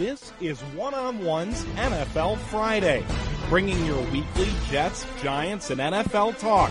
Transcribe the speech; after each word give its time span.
This 0.00 0.32
is 0.40 0.58
One 0.74 0.94
on 0.94 1.22
One's 1.22 1.62
NFL 1.76 2.38
Friday, 2.38 3.04
bringing 3.50 3.84
your 3.84 4.00
weekly 4.04 4.48
Jets, 4.70 5.04
Giants, 5.20 5.68
and 5.68 5.78
NFL 5.78 6.38
talk 6.38 6.70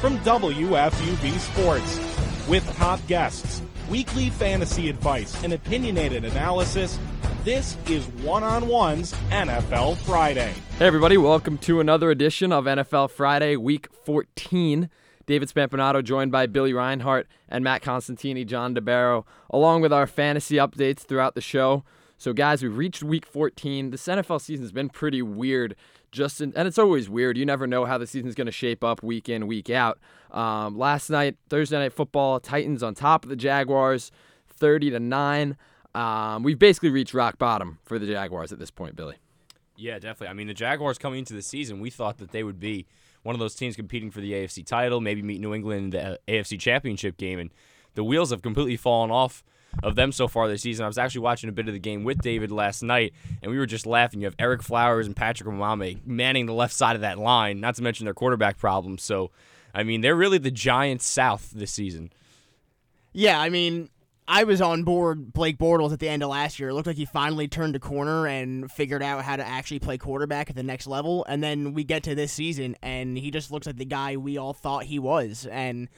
from 0.00 0.16
WFUV 0.18 1.38
Sports. 1.40 2.48
With 2.48 2.64
top 2.76 3.04
guests, 3.08 3.62
weekly 3.90 4.30
fantasy 4.30 4.88
advice, 4.88 5.42
and 5.42 5.54
opinionated 5.54 6.24
analysis, 6.24 7.00
this 7.42 7.76
is 7.88 8.06
One 8.22 8.44
on 8.44 8.68
One's 8.68 9.12
NFL 9.30 9.96
Friday. 9.96 10.54
Hey, 10.78 10.86
everybody, 10.86 11.16
welcome 11.16 11.58
to 11.58 11.80
another 11.80 12.12
edition 12.12 12.52
of 12.52 12.66
NFL 12.66 13.10
Friday, 13.10 13.56
week 13.56 13.88
14. 14.04 14.88
David 15.26 15.48
Spampinato 15.48 16.04
joined 16.04 16.30
by 16.30 16.46
Billy 16.46 16.72
Reinhardt 16.72 17.26
and 17.48 17.64
Matt 17.64 17.82
Costantini, 17.82 18.46
Jon 18.46 18.72
DeBaro, 18.72 19.24
along 19.50 19.80
with 19.80 19.92
our 19.92 20.06
fantasy 20.06 20.58
updates 20.58 21.00
throughout 21.00 21.34
the 21.34 21.40
show. 21.40 21.82
So, 22.20 22.32
guys, 22.32 22.64
we've 22.64 22.76
reached 22.76 23.04
week 23.04 23.24
14. 23.24 23.90
This 23.90 24.04
NFL 24.08 24.40
season's 24.40 24.72
been 24.72 24.88
pretty 24.88 25.22
weird, 25.22 25.76
just 26.10 26.40
in, 26.40 26.52
and 26.56 26.66
it's 26.66 26.76
always 26.76 27.08
weird. 27.08 27.38
You 27.38 27.46
never 27.46 27.64
know 27.64 27.84
how 27.84 27.96
the 27.96 28.08
season's 28.08 28.34
going 28.34 28.46
to 28.46 28.52
shape 28.52 28.82
up 28.82 29.04
week 29.04 29.28
in, 29.28 29.46
week 29.46 29.70
out. 29.70 30.00
Um, 30.32 30.76
last 30.76 31.10
night, 31.10 31.36
Thursday 31.48 31.78
night 31.78 31.92
football, 31.92 32.40
Titans 32.40 32.82
on 32.82 32.94
top 32.94 33.22
of 33.22 33.30
the 33.30 33.36
Jaguars, 33.36 34.10
30 34.48 34.90
to 34.90 35.00
nine. 35.00 35.56
Um, 35.94 36.42
we've 36.42 36.58
basically 36.58 36.90
reached 36.90 37.14
rock 37.14 37.38
bottom 37.38 37.78
for 37.84 38.00
the 38.00 38.06
Jaguars 38.06 38.52
at 38.52 38.58
this 38.58 38.72
point, 38.72 38.96
Billy. 38.96 39.14
Yeah, 39.76 40.00
definitely. 40.00 40.28
I 40.28 40.32
mean, 40.32 40.48
the 40.48 40.54
Jaguars 40.54 40.98
coming 40.98 41.20
into 41.20 41.34
the 41.34 41.42
season, 41.42 41.78
we 41.78 41.88
thought 41.88 42.18
that 42.18 42.32
they 42.32 42.42
would 42.42 42.58
be 42.58 42.86
one 43.22 43.36
of 43.36 43.38
those 43.38 43.54
teams 43.54 43.76
competing 43.76 44.10
for 44.10 44.20
the 44.20 44.32
AFC 44.32 44.66
title, 44.66 45.00
maybe 45.00 45.22
meet 45.22 45.40
New 45.40 45.54
England 45.54 45.94
in 45.94 46.00
the 46.00 46.18
AFC 46.26 46.58
Championship 46.58 47.16
game, 47.16 47.38
and 47.38 47.50
the 47.94 48.02
wheels 48.02 48.30
have 48.30 48.42
completely 48.42 48.76
fallen 48.76 49.12
off 49.12 49.44
of 49.82 49.94
them 49.94 50.12
so 50.12 50.28
far 50.28 50.48
this 50.48 50.62
season. 50.62 50.84
I 50.84 50.88
was 50.88 50.98
actually 50.98 51.20
watching 51.20 51.48
a 51.48 51.52
bit 51.52 51.68
of 51.68 51.74
the 51.74 51.80
game 51.80 52.04
with 52.04 52.20
David 52.20 52.50
last 52.50 52.82
night, 52.82 53.12
and 53.42 53.50
we 53.50 53.58
were 53.58 53.66
just 53.66 53.86
laughing. 53.86 54.20
You 54.20 54.26
have 54.26 54.36
Ereck 54.36 54.62
Flowers 54.62 55.06
and 55.06 55.14
Patrick 55.14 55.48
Omameh 55.48 56.06
manning 56.06 56.46
the 56.46 56.52
left 56.52 56.74
side 56.74 56.96
of 56.96 57.02
that 57.02 57.18
line, 57.18 57.60
not 57.60 57.76
to 57.76 57.82
mention 57.82 58.04
their 58.04 58.14
quarterback 58.14 58.58
problems. 58.58 59.02
So, 59.02 59.30
I 59.74 59.82
mean, 59.82 60.00
they're 60.00 60.16
really 60.16 60.38
the 60.38 60.50
Giants 60.50 61.06
South 61.06 61.50
this 61.50 61.70
season. 61.70 62.10
Yeah, 63.12 63.40
I 63.40 63.48
mean, 63.48 63.88
I 64.26 64.44
was 64.44 64.60
on 64.60 64.82
board 64.82 65.32
Blake 65.32 65.58
Bortles 65.58 65.92
at 65.92 66.00
the 66.00 66.08
end 66.08 66.22
of 66.22 66.28
last 66.28 66.60
year. 66.60 66.68
It 66.68 66.74
looked 66.74 66.86
like 66.86 66.96
he 66.96 67.06
finally 67.06 67.48
turned 67.48 67.74
a 67.74 67.78
corner 67.78 68.26
and 68.26 68.70
figured 68.70 69.02
out 69.02 69.24
how 69.24 69.36
to 69.36 69.46
actually 69.46 69.78
play 69.78 69.96
quarterback 69.96 70.50
at 70.50 70.56
the 70.56 70.62
next 70.62 70.86
level. 70.86 71.24
And 71.24 71.42
then 71.42 71.72
we 71.72 71.82
get 71.82 72.02
to 72.02 72.14
this 72.14 72.30
season, 72.30 72.76
and 72.82 73.16
he 73.16 73.30
just 73.30 73.50
looks 73.50 73.66
like 73.66 73.76
the 73.76 73.86
guy 73.86 74.16
we 74.18 74.36
all 74.36 74.52
thought 74.52 74.84
he 74.84 74.98
was. 74.98 75.46
And 75.50 75.88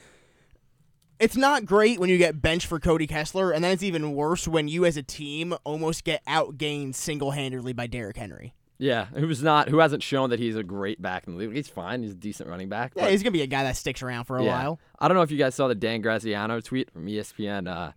it's 1.20 1.36
not 1.36 1.66
great 1.66 1.98
when 1.98 2.08
you 2.08 2.18
get 2.18 2.40
benched 2.40 2.66
for 2.66 2.80
Cody 2.80 3.06
Kessler, 3.06 3.52
and 3.52 3.62
then 3.62 3.72
it's 3.72 3.82
even 3.82 4.14
worse 4.14 4.48
when 4.48 4.66
you 4.68 4.84
as 4.84 4.96
a 4.96 5.02
team 5.02 5.54
almost 5.64 6.02
get 6.04 6.24
outgained 6.26 6.94
single 6.94 7.32
handedly 7.32 7.72
by 7.72 7.86
Derrick 7.86 8.16
Henry. 8.16 8.54
Yeah, 8.78 9.04
who's 9.04 9.42
not 9.42 9.68
who 9.68 9.78
hasn't 9.78 10.02
shown 10.02 10.30
that 10.30 10.38
he's 10.38 10.56
a 10.56 10.62
great 10.62 11.02
back 11.02 11.26
in 11.26 11.34
the 11.34 11.38
league. 11.38 11.54
He's 11.54 11.68
fine. 11.68 12.02
He's 12.02 12.12
a 12.12 12.16
decent 12.16 12.48
running 12.48 12.70
back. 12.70 12.92
Yeah, 12.96 13.10
he's 13.10 13.22
gonna 13.22 13.32
be 13.32 13.42
a 13.42 13.46
guy 13.46 13.62
that 13.62 13.76
sticks 13.76 14.02
around 14.02 14.24
for 14.24 14.38
a 14.38 14.42
yeah. 14.42 14.50
while. 14.50 14.80
I 14.98 15.06
don't 15.06 15.16
know 15.16 15.22
if 15.22 15.30
you 15.30 15.36
guys 15.36 15.54
saw 15.54 15.68
the 15.68 15.74
Dan 15.74 16.00
Graziano 16.00 16.60
tweet 16.60 16.90
from 16.90 17.04
ESPN. 17.04 17.68
Uh, 17.68 17.92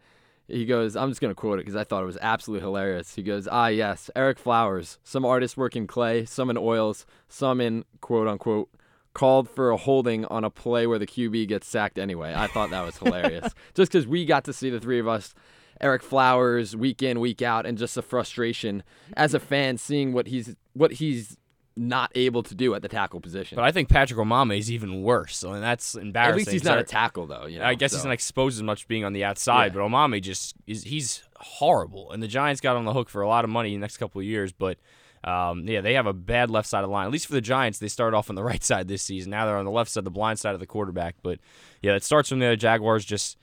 he 0.50 0.66
goes, 0.66 0.98
I'm 0.98 1.10
just 1.10 1.22
going 1.22 1.32
to 1.32 1.36
quote 1.36 1.60
it 1.60 1.66
because 1.66 1.78
I 1.78 1.86
thought 1.86 2.04
it 2.04 2.08
was 2.08 2.18
absolutely 2.22 2.66
hilarious. 2.66 3.16
He 3.16 3.24
goes, 3.24 3.48
Ah, 3.50 3.68
yes, 3.68 4.12
Ereck 4.14 4.38
Flowers. 4.38 5.00
Some 5.04 5.24
artists 5.24 5.56
work 5.56 5.78
in 5.78 5.88
clay, 5.88 6.26
some 6.26 6.50
in 6.50 6.58
oils, 6.58 7.06
some 7.30 7.62
in 7.62 7.86
quote 8.02 8.28
unquote 8.28 8.70
called 9.14 9.50
for 9.50 9.70
a 9.70 9.78
holding 9.78 10.26
on 10.26 10.44
a 10.44 10.50
play 10.50 10.88
where 10.88 11.00
the 11.00 11.08
QB 11.08 11.48
gets 11.48 11.68
sacked 11.68 11.98
anyway. 11.98 12.34
I 12.36 12.48
thought 12.48 12.72
that 12.72 12.86
was 12.86 12.98
hilarious. 12.98 13.54
just 13.74 13.92
because 13.92 14.08
we 14.08 14.26
got 14.26 14.44
to 14.46 14.54
see 14.54 14.70
the 14.70 14.80
three 14.80 15.00
of 15.00 15.08
us, 15.08 15.34
Ereck 15.82 16.02
Flowers, 16.02 16.76
week 16.76 17.04
in, 17.04 17.20
week 17.20 17.42
out, 17.42 17.66
and 17.66 17.78
just 17.78 17.96
the 17.96 18.02
frustration 18.02 18.84
as 19.16 19.34
a 19.34 19.40
fan 19.40 19.78
seeing 19.78 20.14
what 20.14 20.28
he's 20.28 20.56
what 20.74 20.94
he's 20.94 21.38
not 21.76 22.12
able 22.16 22.44
to 22.44 22.54
do 22.54 22.76
at 22.76 22.82
the 22.82 22.88
tackle 22.88 23.20
position. 23.20 23.56
But 23.56 23.66
I 23.66 23.72
think 23.72 23.90
Patrick 23.90 24.20
Omameh 24.20 24.60
is 24.60 24.72
even 24.72 25.02
worse. 25.02 25.36
So 25.38 25.54
and 25.54 25.64
that's 25.64 25.96
embarrassing. 25.96 26.32
At 26.32 26.38
least 26.38 26.52
he's 26.52 26.64
not 26.64 26.80
a 26.80 26.84
tackle 26.84 27.26
though. 27.26 27.46
You 27.46 27.60
know, 27.60 27.66
I 27.66 27.76
guess 27.76 27.92
so. 27.92 27.98
he's 27.98 28.06
not 28.06 28.14
exposed 28.14 28.58
as 28.58 28.64
much 28.64 28.88
being 28.88 29.04
on 29.04 29.14
the 29.14 29.24
outside. 29.24 29.74
Yeah. 29.74 29.82
But 29.82 29.90
Omameh 29.90 30.22
just 30.22 30.56
is 30.68 30.84
he's 30.84 31.24
horrible. 31.38 32.12
And 32.12 32.22
the 32.22 32.28
Giants 32.28 32.62
got 32.62 32.76
on 32.76 32.86
the 32.86 32.94
hook 32.94 33.10
for 33.10 33.22
a 33.22 33.28
lot 33.28 33.44
of 33.44 33.50
money 33.50 33.74
in 33.74 33.80
the 33.80 33.84
next 33.84 33.98
couple 33.98 34.22
of 34.22 34.26
years. 34.26 34.52
But 34.52 34.78
um, 35.24 35.68
yeah, 35.68 35.82
they 35.82 35.94
have 35.94 36.06
a 36.06 36.14
bad 36.14 36.50
left 36.50 36.68
side 36.68 36.84
of 36.84 36.90
the 36.90 36.94
line. 36.94 37.06
At 37.06 37.12
least 37.12 37.28
for 37.28 37.34
the 37.34 37.42
Giants, 37.42 37.80
they 37.80 37.88
started 37.88 38.16
off 38.16 38.30
on 38.30 38.36
the 38.36 38.44
right 38.52 38.64
side 38.64 38.88
this 38.88 39.02
season. 39.02 39.32
Now 39.32 39.46
they're 39.46 39.58
on 39.58 39.66
the 39.66 39.72
left 39.72 39.92
side, 39.92 40.04
the 40.04 40.12
blind 40.12 40.40
side 40.40 40.54
of 40.54 40.60
the 40.60 40.68
quarterback. 40.68 41.16
But 41.22 41.40
yeah, 41.82 41.96
it 41.96 42.04
starts 42.04 42.30
from 42.30 42.40
the 42.40 42.56
Jaguars. 42.56 43.06
Just 43.06 43.38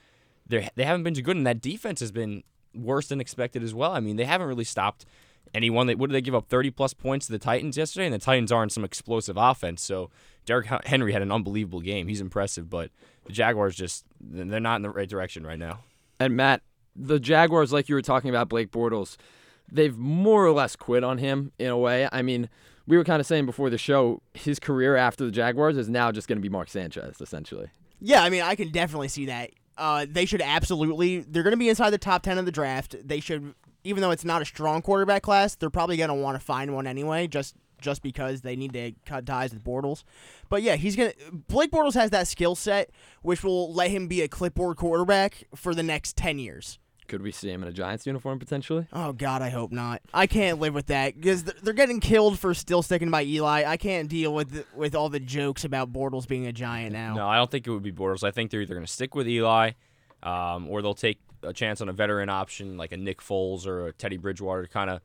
they 0.46 0.68
they 0.74 0.84
haven't 0.84 1.02
been 1.02 1.14
too 1.14 1.22
good, 1.22 1.36
and 1.36 1.46
that 1.46 1.60
defense 1.60 2.00
has 2.00 2.12
been 2.12 2.42
worse 2.74 3.08
than 3.08 3.20
expected 3.20 3.62
as 3.62 3.74
well. 3.74 3.92
I 3.92 4.00
mean, 4.00 4.16
they 4.16 4.24
haven't 4.24 4.46
really 4.46 4.64
stopped 4.64 5.06
anyone. 5.54 5.86
They, 5.86 5.94
what 5.94 6.08
did 6.08 6.14
they 6.14 6.20
give 6.20 6.34
up? 6.34 6.48
30 6.48 6.70
plus 6.70 6.94
points 6.94 7.26
to 7.26 7.32
the 7.32 7.38
Titans 7.38 7.76
yesterday, 7.76 8.06
and 8.06 8.14
the 8.14 8.18
Titans 8.18 8.52
aren't 8.52 8.72
some 8.72 8.84
explosive 8.84 9.36
offense. 9.36 9.82
So 9.82 10.10
Derrick 10.44 10.68
Henry 10.86 11.12
had 11.12 11.22
an 11.22 11.32
unbelievable 11.32 11.80
game. 11.80 12.08
He's 12.08 12.20
impressive, 12.20 12.68
but 12.70 12.90
the 13.24 13.32
Jaguars 13.32 13.76
just 13.76 14.04
they're 14.20 14.60
not 14.60 14.76
in 14.76 14.82
the 14.82 14.90
right 14.90 15.08
direction 15.08 15.46
right 15.46 15.58
now. 15.58 15.80
And 16.18 16.36
Matt, 16.36 16.62
the 16.94 17.18
Jaguars, 17.18 17.72
like 17.72 17.88
you 17.88 17.94
were 17.94 18.02
talking 18.02 18.30
about 18.30 18.48
Blake 18.48 18.70
Bortles, 18.70 19.16
they've 19.72 19.96
more 19.96 20.44
or 20.44 20.52
less 20.52 20.76
quit 20.76 21.04
on 21.04 21.18
him 21.18 21.52
in 21.58 21.68
a 21.68 21.78
way. 21.78 22.08
I 22.12 22.22
mean, 22.22 22.48
we 22.86 22.96
were 22.96 23.04
kind 23.04 23.20
of 23.20 23.26
saying 23.26 23.46
before 23.46 23.70
the 23.70 23.78
show, 23.78 24.22
his 24.34 24.58
career 24.58 24.96
after 24.96 25.24
the 25.24 25.30
Jaguars 25.30 25.76
is 25.76 25.88
now 25.88 26.10
just 26.10 26.28
going 26.28 26.38
to 26.38 26.42
be 26.42 26.48
Mark 26.48 26.68
Sanchez, 26.68 27.20
essentially. 27.20 27.68
Yeah, 28.00 28.22
I 28.22 28.30
mean, 28.30 28.42
I 28.42 28.54
can 28.54 28.70
definitely 28.70 29.08
see 29.08 29.26
that. 29.26 29.50
Uh, 29.76 30.06
they 30.08 30.24
should 30.24 30.42
absolutely. 30.42 31.20
They're 31.20 31.42
going 31.42 31.52
to 31.52 31.58
be 31.58 31.68
inside 31.68 31.90
the 31.90 31.98
top 31.98 32.22
ten 32.22 32.38
of 32.38 32.46
the 32.46 32.52
draft. 32.52 32.96
They 33.02 33.20
should, 33.20 33.54
even 33.84 34.02
though 34.02 34.10
it's 34.10 34.24
not 34.24 34.42
a 34.42 34.44
strong 34.44 34.82
quarterback 34.82 35.22
class, 35.22 35.54
they're 35.54 35.70
probably 35.70 35.96
going 35.96 36.08
to 36.08 36.14
want 36.14 36.38
to 36.38 36.44
find 36.44 36.74
one 36.74 36.86
anyway, 36.86 37.26
just 37.26 37.54
just 37.80 38.02
because 38.02 38.42
they 38.42 38.56
need 38.56 38.72
to 38.74 38.92
cut 39.06 39.24
ties 39.24 39.54
with 39.54 39.64
Bortles. 39.64 40.04
But 40.48 40.62
yeah, 40.62 40.76
he's 40.76 40.96
gonna. 40.96 41.12
Blake 41.32 41.70
Bortles 41.70 41.94
has 41.94 42.10
that 42.10 42.28
skill 42.28 42.54
set, 42.54 42.90
which 43.22 43.42
will 43.42 43.72
let 43.72 43.90
him 43.90 44.06
be 44.06 44.20
a 44.22 44.28
clipboard 44.28 44.76
quarterback 44.76 45.44
for 45.54 45.74
the 45.74 45.82
next 45.82 46.16
ten 46.16 46.38
years. 46.38 46.78
Could 47.10 47.22
we 47.22 47.32
see 47.32 47.50
him 47.50 47.64
in 47.64 47.68
a 47.68 47.72
Giants 47.72 48.06
uniform 48.06 48.38
potentially? 48.38 48.86
Oh 48.92 49.12
God, 49.12 49.42
I 49.42 49.48
hope 49.48 49.72
not. 49.72 50.00
I 50.14 50.28
can't 50.28 50.60
live 50.60 50.74
with 50.74 50.86
that 50.86 51.16
because 51.16 51.42
they're 51.42 51.74
getting 51.74 51.98
killed 51.98 52.38
for 52.38 52.54
still 52.54 52.82
sticking 52.82 53.10
by 53.10 53.24
Eli. 53.24 53.64
I 53.66 53.76
can't 53.78 54.08
deal 54.08 54.32
with 54.32 54.50
the, 54.52 54.64
with 54.76 54.94
all 54.94 55.08
the 55.08 55.18
jokes 55.18 55.64
about 55.64 55.92
Bortles 55.92 56.28
being 56.28 56.46
a 56.46 56.52
Giant 56.52 56.92
now. 56.92 57.16
No, 57.16 57.26
I 57.26 57.36
don't 57.36 57.50
think 57.50 57.66
it 57.66 57.70
would 57.70 57.82
be 57.82 57.90
Bortles. 57.90 58.22
I 58.22 58.30
think 58.30 58.52
they're 58.52 58.60
either 58.60 58.74
going 58.74 58.86
to 58.86 58.92
stick 58.92 59.16
with 59.16 59.26
Eli, 59.26 59.72
um, 60.22 60.68
or 60.68 60.82
they'll 60.82 60.94
take 60.94 61.18
a 61.42 61.52
chance 61.52 61.80
on 61.80 61.88
a 61.88 61.92
veteran 61.92 62.28
option 62.28 62.76
like 62.76 62.92
a 62.92 62.96
Nick 62.96 63.20
Foles 63.20 63.66
or 63.66 63.88
a 63.88 63.92
Teddy 63.92 64.16
Bridgewater 64.16 64.62
to 64.62 64.68
kind 64.68 64.88
of 64.88 65.00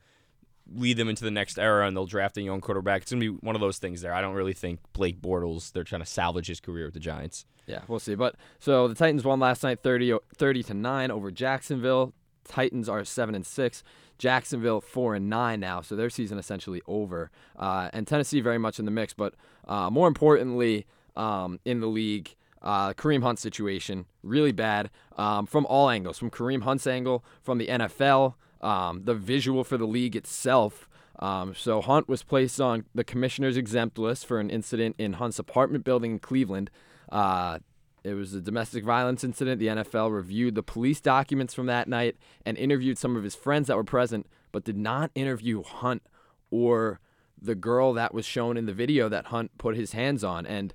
lead 0.73 0.97
them 0.97 1.09
into 1.09 1.23
the 1.23 1.31
next 1.31 1.59
era, 1.59 1.87
and 1.87 1.95
they'll 1.95 2.05
draft 2.05 2.37
a 2.37 2.41
young 2.41 2.61
quarterback. 2.61 3.03
It's 3.03 3.11
going 3.11 3.21
to 3.21 3.31
be 3.33 3.37
one 3.45 3.55
of 3.55 3.61
those 3.61 3.77
things 3.77 4.01
there. 4.01 4.13
I 4.13 4.21
don't 4.21 4.33
really 4.33 4.53
think 4.53 4.79
Blake 4.93 5.21
Bortles. 5.21 5.71
They're 5.71 5.83
trying 5.83 6.01
to 6.01 6.07
salvage 6.07 6.47
his 6.47 6.59
career 6.59 6.85
with 6.85 6.93
the 6.93 6.99
Giants. 6.99 7.45
Yeah, 7.67 7.81
we'll 7.87 7.99
see. 7.99 8.15
But 8.15 8.35
so 8.59 8.87
the 8.87 8.95
Titans 8.95 9.23
won 9.23 9.39
last 9.39 9.63
night 9.63 9.81
30, 9.81 10.17
30 10.35 10.63
to 10.63 10.73
9 10.73 11.11
over 11.11 11.31
Jacksonville. 11.31 12.13
Titans 12.47 12.87
are 12.87 13.03
7 13.03 13.35
and 13.35 13.45
6. 13.45 13.83
Jacksonville 14.17 14.81
4 14.81 15.15
and 15.15 15.29
9 15.29 15.59
now, 15.59 15.81
so 15.81 15.95
their 15.95 16.09
season 16.09 16.37
essentially 16.37 16.81
over. 16.87 17.31
Uh, 17.57 17.89
and 17.91 18.07
Tennessee 18.07 18.39
very 18.39 18.57
much 18.57 18.79
in 18.79 18.85
the 18.85 18.91
mix, 18.91 19.13
but 19.13 19.33
uh, 19.67 19.89
more 19.89 20.07
importantly, 20.07 20.85
um, 21.15 21.59
in 21.65 21.81
the 21.81 21.87
league, 21.87 22.35
uh, 22.61 22.93
Kareem 22.93 23.23
Hunt 23.23 23.39
situation 23.39 24.05
really 24.23 24.51
bad 24.51 24.89
um, 25.17 25.45
from 25.45 25.65
all 25.65 25.89
angles, 25.89 26.17
from 26.17 26.29
Kareem 26.29 26.63
Hunt's 26.63 26.87
angle, 26.87 27.23
from 27.41 27.57
the 27.57 27.67
NFL, 27.67 28.35
um, 28.61 29.03
the 29.03 29.13
visual 29.13 29.63
for 29.63 29.77
the 29.77 29.87
league 29.87 30.15
itself. 30.15 30.89
Um, 31.19 31.55
so 31.55 31.81
Hunt 31.81 32.09
was 32.09 32.23
placed 32.23 32.59
on 32.59 32.85
the 32.93 33.03
commissioner's 33.03 33.57
exempt 33.57 33.97
list 33.97 34.25
for 34.25 34.39
an 34.39 34.49
incident 34.49 34.95
in 34.97 35.13
Hunt's 35.13 35.39
apartment 35.39 35.85
building 35.85 36.11
in 36.11 36.19
Cleveland. 36.19 36.69
Uh, 37.09 37.59
it 38.03 38.13
was 38.13 38.33
a 38.33 38.41
domestic 38.41 38.83
violence 38.83 39.23
incident. 39.23 39.59
The 39.59 39.67
NFL 39.67 40.13
reviewed 40.13 40.55
the 40.55 40.61
police 40.61 41.01
documents 41.01 41.53
from 41.53 41.65
that 41.67 41.87
night 41.87 42.17
and 42.45 42.57
interviewed 42.57 42.97
some 42.97 43.15
of 43.15 43.23
his 43.23 43.33
friends 43.33 43.67
that 43.67 43.77
were 43.77 43.83
present, 43.83 44.27
but 44.51 44.63
did 44.63 44.77
not 44.77 45.09
interview 45.15 45.63
Hunt 45.63 46.03
or 46.51 46.99
the 47.41 47.55
girl 47.55 47.93
that 47.93 48.13
was 48.13 48.25
shown 48.25 48.57
in 48.57 48.65
the 48.65 48.73
video 48.73 49.09
that 49.09 49.27
Hunt 49.27 49.57
put 49.57 49.75
his 49.75 49.93
hands 49.93 50.23
on. 50.23 50.45
And 50.45 50.73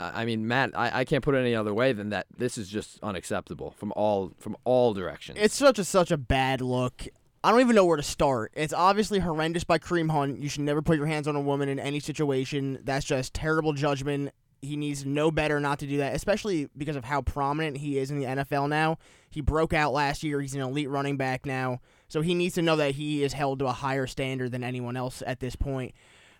I 0.00 0.24
mean, 0.24 0.46
Matt, 0.46 0.70
I, 0.76 1.00
I 1.00 1.04
can't 1.04 1.24
put 1.24 1.34
it 1.34 1.38
any 1.38 1.54
other 1.54 1.74
way 1.74 1.92
than 1.92 2.10
that. 2.10 2.26
This 2.36 2.56
is 2.56 2.68
just 2.68 2.98
unacceptable 3.02 3.72
from 3.72 3.92
all 3.96 4.32
from 4.38 4.56
all 4.64 4.94
directions. 4.94 5.38
It's 5.40 5.54
such 5.54 5.78
a 5.78 5.84
such 5.84 6.10
a 6.10 6.16
bad 6.16 6.60
look. 6.60 7.06
I 7.42 7.50
don't 7.50 7.60
even 7.60 7.76
know 7.76 7.84
where 7.84 7.96
to 7.96 8.02
start. 8.02 8.52
It's 8.54 8.72
obviously 8.72 9.20
horrendous 9.20 9.64
by 9.64 9.78
Kareem 9.78 10.10
Hunt. 10.10 10.40
You 10.40 10.48
should 10.48 10.62
never 10.62 10.82
put 10.82 10.96
your 10.96 11.06
hands 11.06 11.28
on 11.28 11.36
a 11.36 11.40
woman 11.40 11.68
in 11.68 11.78
any 11.78 12.00
situation. 12.00 12.78
That's 12.84 13.04
just 13.04 13.32
terrible 13.34 13.72
judgment. 13.72 14.32
He 14.60 14.76
needs 14.76 15.06
no 15.06 15.30
better 15.30 15.60
not 15.60 15.78
to 15.80 15.86
do 15.86 15.98
that, 15.98 16.16
especially 16.16 16.68
because 16.76 16.96
of 16.96 17.04
how 17.04 17.22
prominent 17.22 17.76
he 17.76 17.98
is 17.98 18.10
in 18.10 18.18
the 18.18 18.26
NFL 18.26 18.68
now. 18.68 18.98
He 19.30 19.40
broke 19.40 19.72
out 19.72 19.92
last 19.92 20.24
year. 20.24 20.40
He's 20.40 20.54
an 20.54 20.60
elite 20.60 20.90
running 20.90 21.16
back 21.16 21.46
now. 21.46 21.80
So 22.08 22.22
he 22.22 22.34
needs 22.34 22.56
to 22.56 22.62
know 22.62 22.74
that 22.76 22.96
he 22.96 23.22
is 23.22 23.34
held 23.34 23.60
to 23.60 23.66
a 23.66 23.72
higher 23.72 24.08
standard 24.08 24.50
than 24.50 24.64
anyone 24.64 24.96
else 24.96 25.22
at 25.24 25.38
this 25.38 25.54
point. 25.54 25.94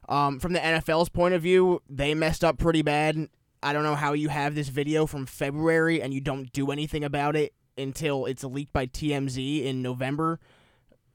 Um, 0.09 0.41
from 0.41 0.53
the 0.53 0.59
NFL's 0.59 1.11
point 1.11 1.35
of 1.35 1.43
view, 1.43 1.83
they 1.89 2.15
messed 2.15 2.43
up 2.43 2.59
pretty 2.59 2.83
bad. 2.83 3.29
I 3.63 3.73
don't 3.73 3.83
know 3.83 3.95
how 3.95 4.13
you 4.13 4.29
have 4.29 4.55
this 4.55 4.69
video 4.69 5.07
from 5.07 5.27
February 5.27 6.01
and 6.01 6.15
you 6.15 6.21
don't 6.21 6.51
do 6.53 6.71
anything 6.71 7.05
about 7.05 7.37
it 7.37 7.55
until 7.77 8.27
it's 8.27 8.45
leaked 8.45 8.73
by 8.73 8.87
TMZ 8.87 9.65
in 9.65 9.83
November. 9.83 10.39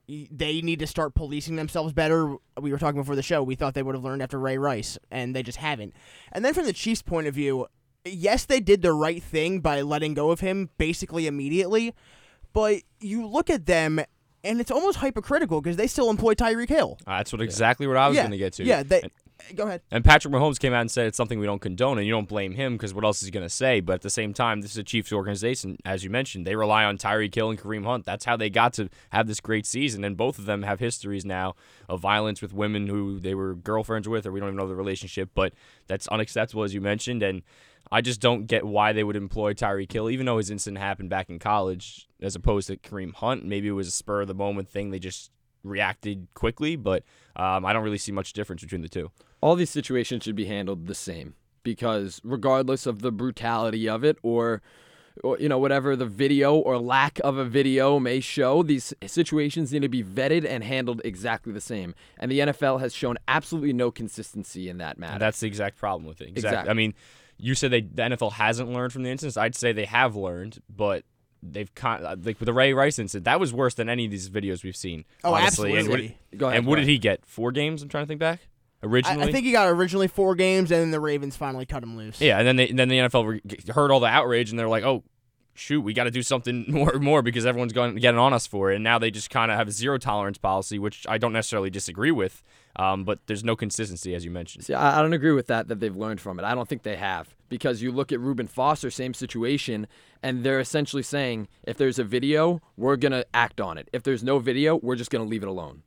they 0.08 0.62
need 0.62 0.80
to 0.80 0.88
start 0.88 1.16
policing 1.16 1.56
themselves 1.56 1.94
better. 1.94 2.36
We 2.60 2.72
were 2.72 2.78
talking 2.78 3.02
before 3.02 3.16
the 3.16 3.24
show. 3.24 3.42
We 3.44 3.56
thought 3.56 3.74
they 3.74 3.84
would 3.84 3.96
have 3.96 4.04
learned 4.04 4.22
after 4.22 4.40
Ray 4.40 4.58
Rice, 4.58 4.98
and 5.10 5.36
they 5.36 5.44
just 5.44 5.58
haven't. 5.58 5.94
And 6.32 6.44
then 6.44 6.54
from 6.54 6.66
the 6.66 6.74
Chiefs' 6.74 7.02
point 7.02 7.28
of 7.28 7.34
view, 7.34 7.68
yes, 8.04 8.46
they 8.46 8.60
did 8.60 8.82
the 8.82 8.94
right 8.94 9.24
thing 9.24 9.62
by 9.62 9.82
letting 9.82 10.14
go 10.14 10.32
of 10.32 10.42
him 10.42 10.70
basically 10.78 11.28
immediately. 11.28 11.94
But 12.52 12.84
you 13.00 13.26
look 13.26 13.50
at 13.50 13.66
them, 13.66 14.00
and 14.44 14.60
it's 14.60 14.72
almost 14.72 15.00
hypocritical 15.00 15.62
because 15.62 15.78
they 15.78 15.88
still 15.88 16.10
employ 16.10 16.34
Tyreek 16.34 16.70
Hill. 16.70 16.98
Uh, 17.08 17.18
that's 17.18 17.32
what 17.32 17.42
exactly 17.42 17.88
what 17.88 17.98
I 17.98 18.08
was 18.08 18.18
yeah, 18.18 18.24
going 18.24 18.32
to 18.32 18.38
get 18.38 18.54
to. 18.54 18.64
Yeah, 18.66 18.84
they, 18.84 19.04
go 19.56 19.64
ahead. 19.64 19.82
And 19.92 20.04
Patrick 20.04 20.34
Mahomes 20.34 20.60
came 20.60 20.74
out 20.74 20.82
and 20.82 20.92
said 20.92 21.08
it's 21.08 21.18
something 21.18 21.40
we 21.40 21.46
don't 21.46 21.62
condone, 21.62 21.98
and 21.98 22.08
you 22.08 22.14
don't 22.14 22.28
blame 22.28 22.54
him 22.54 22.74
because 22.74 22.94
what 22.94 23.04
else 23.04 23.22
is 23.22 23.28
he 23.28 23.32
going 23.32 23.46
to 23.46 23.50
say? 23.50 23.80
But 23.80 23.94
at 23.94 24.02
the 24.02 24.10
same 24.10 24.34
time, 24.34 24.62
this 24.62 24.72
is 24.72 24.78
a 24.78 24.84
Chiefs 24.84 25.12
organization, 25.12 25.78
as 25.86 26.04
you 26.04 26.10
mentioned. 26.10 26.46
They 26.46 26.56
rely 26.56 26.84
on 26.84 26.98
Tyreek 26.98 27.34
Hill 27.34 27.50
and 27.50 27.60
Kareem 27.60 27.86
Hunt. 27.86 28.06
That's 28.06 28.26
how 28.26 28.38
they 28.38 28.50
got 28.50 28.74
to 28.74 28.90
have 29.12 29.28
this 29.28 29.40
great 29.40 29.66
season, 29.66 30.04
and 30.04 30.18
both 30.18 30.40
of 30.40 30.46
them 30.46 30.64
have 30.64 30.80
histories 30.80 31.26
now 31.26 31.56
of 31.90 32.00
violence 32.00 32.42
with 32.42 32.54
women 32.54 32.88
who 32.88 33.20
they 33.20 33.36
were 33.36 33.56
girlfriends 33.56 34.08
with, 34.08 34.26
or 34.26 34.32
we 34.32 34.40
don't 34.40 34.50
even 34.50 34.58
know 34.58 34.68
the 34.68 34.76
relationship. 34.76 35.30
But 35.34 35.54
that's 35.88 36.08
unacceptable, 36.08 36.64
as 36.64 36.74
you 36.74 36.82
mentioned, 36.82 37.24
and 37.24 37.44
I 37.92 38.02
just 38.02 38.20
don't 38.20 38.48
get 38.48 38.66
why 38.66 38.94
they 38.94 39.04
would 39.04 39.16
employ 39.16 39.54
Tyreek 39.54 39.92
Hill, 39.92 40.10
even 40.10 40.26
though 40.26 40.38
his 40.38 40.50
incident 40.50 40.80
happened 40.80 41.10
back 41.10 41.30
in 41.30 41.38
college, 41.38 42.08
as 42.22 42.36
opposed 42.36 42.68
to 42.68 42.78
Kareem 42.78 43.14
Hunt. 43.14 43.46
Maybe 43.46 43.68
it 43.68 43.72
was 43.72 43.88
a 43.88 43.92
spur 43.92 44.22
of 44.22 44.28
the 44.28 44.34
moment 44.34 44.70
thing. 44.70 44.90
They 44.90 45.00
just 45.00 45.32
reacted 45.64 46.28
quickly, 46.34 46.76
but 46.76 47.04
um, 47.36 47.66
I 47.66 47.74
don't 47.74 47.84
really 47.84 47.98
see 47.98 48.12
much 48.12 48.34
difference 48.34 48.62
between 48.62 48.82
the 48.82 48.90
two. 48.90 49.12
all 49.42 49.56
these 49.56 49.70
situations 49.70 50.24
should 50.24 50.36
be 50.36 50.46
handled 50.46 50.88
the 50.88 50.96
same 50.96 51.36
because 51.64 52.20
regardless 52.24 52.86
of 52.86 53.02
the 53.02 53.12
brutality 53.12 53.88
of 53.90 54.04
it 54.04 54.18
or 54.24 54.62
or 55.24 55.38
you 55.40 55.48
know 55.48 55.58
whatever 55.60 55.96
the 55.96 56.06
video 56.06 56.56
or 56.56 56.78
lack 56.80 57.20
of 57.24 57.38
a 57.38 57.46
video 57.46 58.00
may 58.00 58.20
show 58.20 58.64
these 58.64 58.94
situations 59.06 59.72
need 59.72 59.82
to 59.84 59.90
be 59.90 60.04
vetted 60.04 60.44
and 60.44 60.64
handled 60.64 61.00
exactly 61.06 61.54
the 61.54 61.62
same 61.62 61.94
and 62.18 62.32
the 62.32 62.40
NFL 62.40 62.80
has 62.80 62.94
shown 62.96 63.16
absolutely 63.28 63.74
no 63.74 63.92
consistency 63.92 64.70
in 64.70 64.78
that 64.80 64.98
matter 64.98 65.20
that's 65.20 65.40
the 65.40 65.48
exact 65.48 65.78
problem 65.78 66.06
with 66.08 66.20
it. 66.22 66.30
Exactly. 66.30 66.50
Exactly. 66.50 66.72
I 66.72 66.74
mean, 66.74 66.94
you 67.38 67.54
said 67.56 67.72
they 67.72 67.82
the 67.82 68.04
NFL 68.04 68.34
hasn't 68.34 68.72
learned 68.72 68.92
from 68.94 69.04
the 69.04 69.10
incidents. 69.12 69.38
I'd 69.38 69.56
say 69.56 69.72
they 69.72 69.86
have 69.86 70.16
learned, 70.16 70.62
but 70.68 71.04
they've 71.52 71.74
con- 71.76 72.06
uh, 72.06 72.16
like 72.24 72.40
with 72.40 72.48
the 72.48 72.54
Ray 72.54 72.74
Rice 72.74 73.00
incident, 73.00 73.26
that 73.26 73.40
was 73.40 73.54
worse 73.54 73.74
than 73.74 73.90
any 73.90 74.06
of 74.06 74.12
these 74.12 74.30
videos 74.30 74.64
we've 74.64 74.76
seen. 74.76 75.06
Oh, 75.24 75.34
honestly. 75.34 75.76
And 75.76 75.90
what, 75.90 76.00
absolutely. 76.00 76.18
Go 76.38 76.48
ahead, 76.48 76.58
and 76.60 76.68
what 76.68 76.76
go 76.76 76.82
did 76.82 76.88
he 76.90 76.98
get? 76.98 77.26
Four 77.26 77.52
games. 77.52 77.82
I'm 77.84 77.90
trying 77.90 78.04
to 78.04 78.08
think 78.08 78.20
back. 78.20 78.40
I, 78.82 78.86
Originally, 78.86 79.24
I 79.24 79.32
think 79.32 79.46
he 79.46 79.52
got 79.54 79.70
originally 79.70 80.08
four 80.08 80.36
games, 80.36 80.72
and 80.72 80.82
then 80.82 80.92
the 80.92 81.00
Ravens 81.00 81.38
finally 81.38 81.66
cut 81.66 81.84
him 81.84 81.96
loose. 81.96 82.20
Yeah, 82.20 82.38
and 82.38 82.48
then 82.48 82.56
they, 82.58 82.68
and 82.68 82.78
then 82.78 82.90
the 82.90 82.98
NFL 82.98 83.28
re- 83.42 83.74
heard 83.74 83.92
all 83.92 84.02
the 84.02 84.08
outrage, 84.08 84.50
and 84.50 84.60
they're 84.60 84.68
like, 84.68 84.84
"Oh, 84.84 85.04
shoot, 85.54 85.82
we 85.82 85.94
got 85.94 86.06
to 86.06 86.12
do 86.12 86.24
something 86.24 86.66
more 86.70 86.94
more 87.00 87.22
because 87.22 87.46
everyone's 87.46 87.74
going 87.74 87.96
getting 87.96 88.20
on 88.20 88.34
us 88.34 88.48
for 88.48 88.72
it." 88.72 88.76
And 88.76 88.84
now 88.84 89.00
they 89.00 89.12
just 89.12 89.30
kind 89.30 89.52
of 89.52 89.58
have 89.58 89.68
a 89.68 89.72
zero 89.72 89.98
tolerance 89.98 90.38
policy, 90.38 90.80
which 90.80 91.06
I 91.08 91.18
don't 91.18 91.34
necessarily 91.34 91.70
disagree 91.70 92.12
with. 92.12 92.44
Um, 92.76 93.04
but 93.04 93.20
there's 93.28 93.44
no 93.44 93.56
consistency, 93.56 94.16
as 94.16 94.26
you 94.26 94.32
mentioned. 94.32 94.66
See, 94.66 94.74
I 94.74 95.00
I 95.00 95.02
don't 95.02 95.14
agree 95.14 95.32
with 95.34 95.48
that. 95.48 95.68
That 95.68 95.80
they've 95.80 95.96
learned 95.96 96.22
from 96.22 96.40
it. 96.40 96.46
I 96.46 96.56
don't 96.56 96.68
think 96.68 96.84
they 96.84 96.96
have 96.96 97.36
because 97.50 97.82
you 97.82 97.92
look 97.92 98.12
at 98.12 98.20
Reuben 98.20 98.48
Foster, 98.48 98.90
same 98.90 99.14
situation, 99.14 99.88
and 100.24 100.44
they're 100.44 100.60
essentially 100.60 101.04
saying 101.04 101.48
if 101.64 101.78
there's 101.78 102.00
a 102.00 102.04
video, 102.04 102.62
we're 102.78 102.96
gonna 102.96 103.26
act 103.34 103.62
on 103.62 103.78
it. 103.78 103.90
If 103.94 104.04
there's 104.04 104.24
no 104.24 104.40
video, 104.40 104.78
we're 104.78 104.96
just 104.96 105.12
gonna 105.12 105.24
leave 105.24 105.44
it 105.44 105.50
alone. 105.50 105.84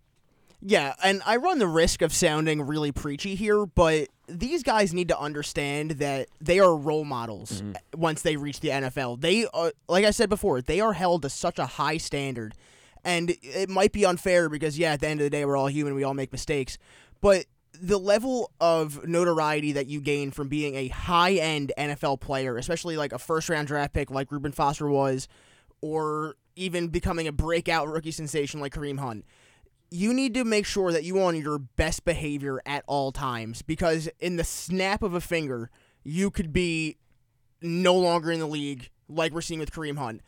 Yeah, 0.68 0.94
and 1.04 1.22
I 1.24 1.36
run 1.36 1.60
the 1.60 1.68
risk 1.68 2.02
of 2.02 2.12
sounding 2.12 2.60
really 2.60 2.90
preachy 2.90 3.36
here, 3.36 3.66
but 3.66 4.08
these 4.26 4.64
guys 4.64 4.92
need 4.92 5.06
to 5.06 5.16
understand 5.16 5.92
that 5.92 6.26
they 6.40 6.58
are 6.58 6.76
role 6.76 7.04
models 7.04 7.62
mm-hmm. 7.62 8.00
once 8.00 8.22
they 8.22 8.36
reach 8.36 8.58
the 8.58 8.70
NFL. 8.70 9.20
They 9.20 9.46
are, 9.54 9.70
like 9.88 10.04
I 10.04 10.10
said 10.10 10.28
before, 10.28 10.60
they 10.60 10.80
are 10.80 10.92
held 10.92 11.22
to 11.22 11.30
such 11.30 11.60
a 11.60 11.66
high 11.66 11.98
standard. 11.98 12.54
And 13.04 13.36
it 13.42 13.68
might 13.68 13.92
be 13.92 14.04
unfair 14.04 14.48
because, 14.48 14.76
yeah, 14.76 14.94
at 14.94 15.00
the 15.02 15.06
end 15.06 15.20
of 15.20 15.24
the 15.24 15.30
day, 15.30 15.44
we're 15.44 15.56
all 15.56 15.68
human, 15.68 15.94
we 15.94 16.02
all 16.02 16.14
make 16.14 16.32
mistakes. 16.32 16.78
But 17.20 17.44
the 17.80 17.98
level 17.98 18.50
of 18.60 19.06
notoriety 19.06 19.70
that 19.70 19.86
you 19.86 20.00
gain 20.00 20.32
from 20.32 20.48
being 20.48 20.74
a 20.74 20.88
high 20.88 21.34
end 21.34 21.72
NFL 21.78 22.18
player, 22.18 22.56
especially 22.56 22.96
like 22.96 23.12
a 23.12 23.20
first 23.20 23.48
round 23.48 23.68
draft 23.68 23.92
pick 23.92 24.10
like 24.10 24.32
Reuben 24.32 24.50
Foster 24.50 24.88
was, 24.88 25.28
or 25.80 26.34
even 26.56 26.88
becoming 26.88 27.28
a 27.28 27.32
breakout 27.32 27.86
rookie 27.86 28.10
sensation 28.10 28.58
like 28.58 28.74
Kareem 28.74 28.98
Hunt 28.98 29.24
you 29.90 30.12
need 30.12 30.34
to 30.34 30.44
make 30.44 30.66
sure 30.66 30.92
that 30.92 31.04
you 31.04 31.18
are 31.18 31.24
on 31.24 31.36
your 31.36 31.58
best 31.58 32.04
behavior 32.04 32.60
at 32.66 32.84
all 32.86 33.12
times 33.12 33.62
because 33.62 34.08
in 34.18 34.36
the 34.36 34.44
snap 34.44 35.02
of 35.02 35.14
a 35.14 35.20
finger, 35.20 35.70
you 36.02 36.30
could 36.30 36.52
be 36.52 36.96
no 37.62 37.94
longer 37.94 38.30
in 38.30 38.40
the 38.40 38.46
league 38.46 38.90
like 39.08 39.32
we're 39.32 39.40
seeing 39.40 39.60
with 39.60 39.72
Kareem 39.72 39.96
Hunt. 39.98 40.22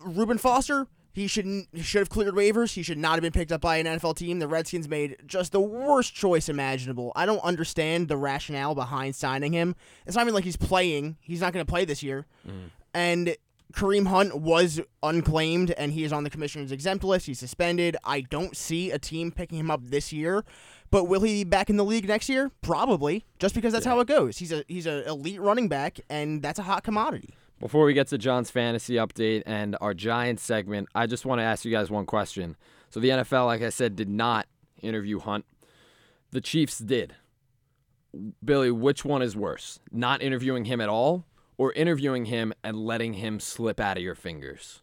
Reuben 0.00 0.38
Foster, 0.38 0.86
he 1.12 1.26
should 1.26 1.46
he 1.72 1.82
should 1.82 2.00
have 2.00 2.08
cleared 2.08 2.34
waivers. 2.34 2.74
He 2.74 2.82
should 2.82 2.98
not 2.98 3.12
have 3.12 3.22
been 3.22 3.32
picked 3.32 3.52
up 3.52 3.60
by 3.60 3.76
an 3.76 3.86
NFL 3.86 4.16
team. 4.16 4.40
The 4.40 4.48
Redskins 4.48 4.88
made 4.88 5.16
just 5.26 5.52
the 5.52 5.60
worst 5.60 6.14
choice 6.14 6.48
imaginable. 6.48 7.12
I 7.14 7.24
don't 7.24 7.42
understand 7.44 8.08
the 8.08 8.16
rationale 8.16 8.74
behind 8.74 9.14
signing 9.14 9.52
him. 9.52 9.76
It's 10.06 10.16
not 10.16 10.22
even 10.22 10.34
like 10.34 10.44
he's 10.44 10.56
playing. 10.56 11.16
He's 11.20 11.40
not 11.40 11.52
going 11.52 11.64
to 11.64 11.70
play 11.70 11.84
this 11.84 12.02
year. 12.02 12.26
Mm. 12.46 12.70
And 12.92 13.36
Kareem 13.74 14.06
Hunt 14.06 14.40
was 14.40 14.80
unclaimed 15.02 15.72
and 15.72 15.92
he 15.92 16.04
is 16.04 16.12
on 16.12 16.24
the 16.24 16.30
commissioner's 16.30 16.70
exempt 16.70 17.04
list. 17.04 17.26
He's 17.26 17.38
suspended. 17.40 17.96
I 18.04 18.20
don't 18.20 18.56
see 18.56 18.90
a 18.90 18.98
team 18.98 19.32
picking 19.32 19.58
him 19.58 19.70
up 19.70 19.80
this 19.82 20.12
year. 20.12 20.44
But 20.90 21.04
will 21.04 21.22
he 21.22 21.42
be 21.42 21.50
back 21.50 21.70
in 21.70 21.76
the 21.76 21.84
league 21.84 22.06
next 22.06 22.28
year? 22.28 22.52
Probably, 22.62 23.24
just 23.40 23.54
because 23.54 23.72
that's 23.72 23.86
how 23.86 23.98
it 23.98 24.06
goes. 24.06 24.38
He's 24.38 24.52
a 24.52 24.64
he's 24.68 24.86
an 24.86 25.02
elite 25.04 25.40
running 25.40 25.66
back, 25.68 25.98
and 26.08 26.40
that's 26.40 26.60
a 26.60 26.62
hot 26.62 26.84
commodity. 26.84 27.34
Before 27.58 27.84
we 27.84 27.94
get 27.94 28.06
to 28.08 28.18
John's 28.18 28.50
fantasy 28.50 28.94
update 28.94 29.42
and 29.44 29.76
our 29.80 29.92
Giants 29.92 30.44
segment, 30.44 30.88
I 30.94 31.06
just 31.06 31.26
want 31.26 31.40
to 31.40 31.42
ask 31.42 31.64
you 31.64 31.72
guys 31.72 31.90
one 31.90 32.06
question. 32.06 32.56
So 32.90 33.00
the 33.00 33.08
NFL, 33.08 33.46
like 33.46 33.62
I 33.62 33.70
said, 33.70 33.96
did 33.96 34.08
not 34.08 34.46
interview 34.82 35.18
Hunt. 35.18 35.46
The 36.30 36.40
Chiefs 36.40 36.78
did. 36.78 37.16
Billy, 38.44 38.70
which 38.70 39.04
one 39.04 39.22
is 39.22 39.36
worse? 39.36 39.80
Not 39.90 40.22
interviewing 40.22 40.66
him 40.66 40.80
at 40.80 40.88
all 40.88 41.24
or 41.56 41.72
interviewing 41.72 42.26
him 42.26 42.52
and 42.62 42.76
letting 42.76 43.14
him 43.14 43.40
slip 43.40 43.80
out 43.80 43.96
of 43.96 44.02
your 44.02 44.14
fingers? 44.14 44.80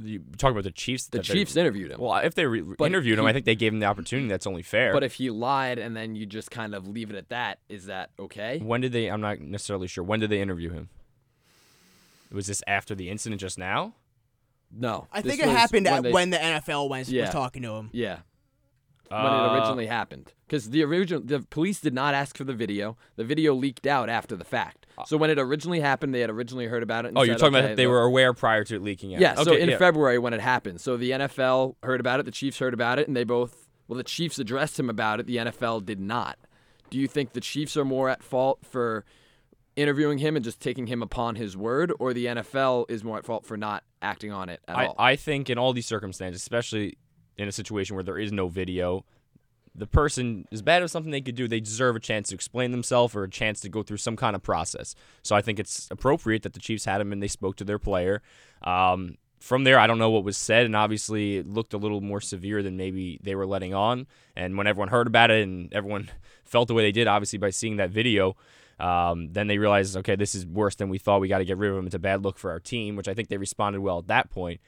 You 0.00 0.22
talk 0.36 0.52
about 0.52 0.62
the 0.62 0.70
Chiefs. 0.70 1.06
The 1.06 1.18
that 1.18 1.26
they- 1.26 1.34
Chiefs 1.34 1.56
interviewed 1.56 1.90
him. 1.90 2.00
Well, 2.00 2.18
if 2.18 2.34
they 2.36 2.46
re- 2.46 2.60
But 2.62 2.84
interviewed 2.86 3.18
him, 3.18 3.26
I 3.26 3.32
think 3.32 3.46
they 3.46 3.56
gave 3.56 3.72
him 3.72 3.80
the 3.80 3.86
opportunity. 3.86 4.28
That's 4.28 4.46
only 4.46 4.62
fair. 4.62 4.92
But 4.92 5.02
if 5.02 5.14
he 5.14 5.28
lied 5.30 5.78
and 5.80 5.96
then 5.96 6.14
you 6.14 6.24
just 6.24 6.52
kind 6.52 6.72
of 6.74 6.86
leave 6.86 7.10
it 7.10 7.16
at 7.16 7.30
that, 7.30 7.58
is 7.68 7.86
that 7.86 8.10
okay? 8.18 8.60
when 8.60 8.80
did 8.80 8.92
they? 8.92 9.08
I'm 9.10 9.20
not 9.20 9.40
necessarily 9.40 9.88
sure. 9.88 10.04
When 10.04 10.20
did 10.20 10.30
they 10.30 10.40
interview 10.40 10.70
him? 10.70 10.88
Was 12.30 12.46
this 12.46 12.62
after 12.66 12.94
the 12.94 13.08
incident 13.10 13.40
just 13.40 13.58
now? 13.58 13.94
No. 14.70 15.08
I 15.10 15.22
think 15.22 15.40
it 15.40 15.48
happened 15.48 15.86
when 15.86 15.94
at 15.94 16.02
they- 16.04 16.12
when 16.12 16.30
the 16.30 16.36
NFL 16.38 16.88
was, 16.88 17.10
Yeah. 17.10 17.22
was 17.22 17.30
talking 17.30 17.62
to 17.62 17.72
him. 17.72 17.90
Yeah. 17.92 18.18
when 19.10 19.18
Uh, 19.20 19.46
it 19.54 19.56
originally 19.58 19.86
happened. 19.86 20.34
Because 20.46 20.68
the 20.68 20.84
original, 20.84 21.22
the 21.22 21.40
police 21.40 21.80
did 21.80 21.94
not 21.94 22.12
ask 22.12 22.36
for 22.36 22.44
the 22.44 22.52
video. 22.52 22.98
The 23.16 23.24
video 23.24 23.54
leaked 23.54 23.86
out 23.86 24.10
after 24.10 24.36
the 24.36 24.44
fact. 24.44 24.84
Uh, 24.98 25.04
so 25.04 25.16
when 25.16 25.30
it 25.30 25.38
originally 25.38 25.80
happened, 25.80 26.14
they 26.14 26.20
had 26.20 26.30
originally 26.30 26.66
heard 26.66 26.82
about 26.82 27.04
it. 27.04 27.08
And 27.08 27.18
Oh, 27.18 27.22
you're 27.22 27.36
talking 27.36 27.56
okay, 27.56 27.66
about 27.66 27.76
they 27.76 27.86
were 27.86 28.02
aware 28.02 28.32
prior 28.34 28.64
to 28.64 28.76
it 28.76 28.82
leaking 28.82 29.14
out. 29.14 29.20
Yeah. 29.20 29.34
so 29.36 29.54
in 29.54 29.68
yeah. 29.70 29.78
February 29.78 30.18
when 30.18 30.34
it 30.34 30.40
happened, 30.40 30.80
so 30.80 30.96
the 30.96 31.12
NFL 31.12 31.76
heard 31.82 32.00
about 32.00 32.20
it, 32.20 32.24
the 32.24 32.32
Chiefs 32.32 32.58
heard 32.58 32.74
about 32.74 32.98
it, 32.98 33.06
and 33.08 33.16
they 33.16 33.24
both. 33.24 33.68
Well, 33.86 33.96
the 33.96 34.04
Chiefs 34.04 34.38
addressed 34.38 34.78
him 34.78 34.90
about 34.90 35.20
it. 35.20 35.26
The 35.26 35.36
NFL 35.36 35.86
did 35.86 35.98
not. 35.98 36.38
Do 36.90 36.98
you 36.98 37.06
think 37.08 37.32
the 37.32 37.40
Chiefs 37.40 37.76
are 37.76 37.84
more 37.84 38.08
at 38.08 38.22
fault 38.22 38.58
for 38.62 39.04
interviewing 39.76 40.18
him 40.18 40.36
and 40.36 40.44
just 40.44 40.60
taking 40.60 40.86
him 40.88 41.02
upon 41.02 41.36
his 41.36 41.56
word, 41.56 41.92
or 41.98 42.12
the 42.12 42.26
NFL 42.26 42.90
is 42.90 43.04
more 43.04 43.18
at 43.18 43.24
fault 43.24 43.46
for 43.46 43.56
not 43.56 43.84
acting 44.02 44.32
on 44.32 44.48
it 44.48 44.60
at 44.68 44.76
I, 44.76 44.86
all? 44.86 44.94
I 44.98 45.16
think 45.16 45.48
in 45.48 45.56
all 45.56 45.72
these 45.72 45.86
circumstances, 45.86 46.42
especially 46.42 46.98
in 47.36 47.48
a 47.48 47.52
situation 47.52 47.94
where 47.94 48.02
there 48.02 48.18
is 48.18 48.32
no 48.32 48.48
video, 48.48 49.04
the 49.78 49.86
person, 49.86 50.46
is 50.50 50.62
bad 50.62 50.82
at 50.82 50.90
something 50.90 51.10
they 51.10 51.20
could 51.20 51.34
do, 51.34 51.48
they 51.48 51.60
deserve 51.60 51.96
a 51.96 52.00
chance 52.00 52.28
to 52.28 52.34
explain 52.34 52.70
themselves 52.70 53.14
or 53.14 53.24
a 53.24 53.30
chance 53.30 53.60
to 53.60 53.68
go 53.68 53.82
through 53.82 53.98
some 53.98 54.16
kind 54.16 54.34
of 54.34 54.42
process. 54.42 54.94
So 55.22 55.36
I 55.36 55.42
think 55.42 55.58
it's 55.58 55.88
appropriate 55.90 56.42
that 56.42 56.52
the 56.52 56.60
Chiefs 56.60 56.84
had 56.84 57.00
him 57.00 57.12
and 57.12 57.22
they 57.22 57.28
spoke 57.28 57.56
to 57.56 57.64
their 57.64 57.78
player. 57.78 58.22
Um, 58.62 59.16
from 59.38 59.64
there, 59.64 59.78
I 59.78 59.86
don't 59.86 59.98
know 59.98 60.10
what 60.10 60.24
was 60.24 60.36
said, 60.36 60.66
and 60.66 60.74
obviously 60.74 61.36
it 61.36 61.46
looked 61.46 61.72
a 61.72 61.78
little 61.78 62.00
more 62.00 62.20
severe 62.20 62.62
than 62.62 62.76
maybe 62.76 63.20
they 63.22 63.34
were 63.34 63.46
letting 63.46 63.72
on. 63.72 64.06
And 64.34 64.58
when 64.58 64.66
everyone 64.66 64.88
heard 64.88 65.06
about 65.06 65.30
it 65.30 65.42
and 65.42 65.72
everyone 65.72 66.10
felt 66.44 66.68
the 66.68 66.74
way 66.74 66.82
they 66.82 66.92
did, 66.92 67.06
obviously 67.06 67.38
by 67.38 67.50
seeing 67.50 67.76
that 67.76 67.90
video, 67.90 68.36
um, 68.80 69.32
then 69.32 69.46
they 69.46 69.58
realized, 69.58 69.96
okay, 69.96 70.16
this 70.16 70.34
is 70.34 70.46
worse 70.46 70.76
than 70.76 70.88
we 70.88 70.98
thought. 70.98 71.20
We 71.20 71.28
got 71.28 71.38
to 71.38 71.44
get 71.44 71.58
rid 71.58 71.70
of 71.70 71.78
him. 71.78 71.86
It's 71.86 71.94
a 71.94 72.00
bad 72.00 72.22
look 72.22 72.38
for 72.38 72.50
our 72.50 72.60
team, 72.60 72.96
which 72.96 73.08
I 73.08 73.14
think 73.14 73.28
they 73.28 73.36
responded 73.36 73.80
well 73.80 73.98
at 73.98 74.08
that 74.08 74.30
point. 74.30 74.60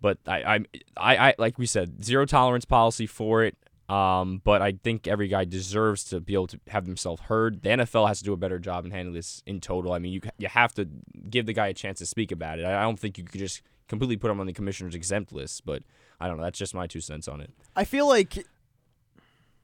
But 0.00 0.18
I, 0.26 0.42
I, 0.42 0.54
I, 0.96 1.16
I 1.28 1.34
like 1.38 1.58
we 1.58 1.66
said, 1.66 2.04
zero 2.04 2.26
tolerance 2.26 2.64
policy 2.64 3.06
for 3.06 3.42
it. 3.42 3.56
Um, 3.88 4.40
but 4.42 4.62
I 4.62 4.72
think 4.72 5.06
every 5.06 5.28
guy 5.28 5.44
deserves 5.44 6.04
to 6.04 6.20
be 6.20 6.32
able 6.32 6.46
to 6.48 6.60
have 6.68 6.86
himself 6.86 7.20
heard. 7.20 7.62
The 7.62 7.68
NFL 7.70 8.08
has 8.08 8.18
to 8.18 8.24
do 8.24 8.32
a 8.32 8.36
better 8.36 8.58
job 8.58 8.86
in 8.86 8.90
handling 8.90 9.14
this 9.14 9.42
in 9.46 9.60
total. 9.60 9.92
I 9.92 9.98
mean, 9.98 10.12
you 10.12 10.20
you 10.38 10.48
have 10.48 10.72
to 10.74 10.88
give 11.28 11.46
the 11.46 11.52
guy 11.52 11.68
a 11.68 11.74
chance 11.74 11.98
to 11.98 12.06
speak 12.06 12.32
about 12.32 12.58
it. 12.58 12.64
I 12.64 12.82
don't 12.82 12.98
think 12.98 13.18
you 13.18 13.24
could 13.24 13.38
just 13.38 13.60
completely 13.88 14.16
put 14.16 14.30
him 14.30 14.40
on 14.40 14.46
the 14.46 14.54
commissioner's 14.54 14.94
exempt 14.94 15.32
list. 15.32 15.66
But 15.66 15.82
I 16.18 16.28
don't 16.28 16.38
know. 16.38 16.44
That's 16.44 16.58
just 16.58 16.74
my 16.74 16.86
two 16.86 17.00
cents 17.00 17.28
on 17.28 17.40
it. 17.40 17.50
I 17.76 17.84
feel 17.84 18.08
like 18.08 18.46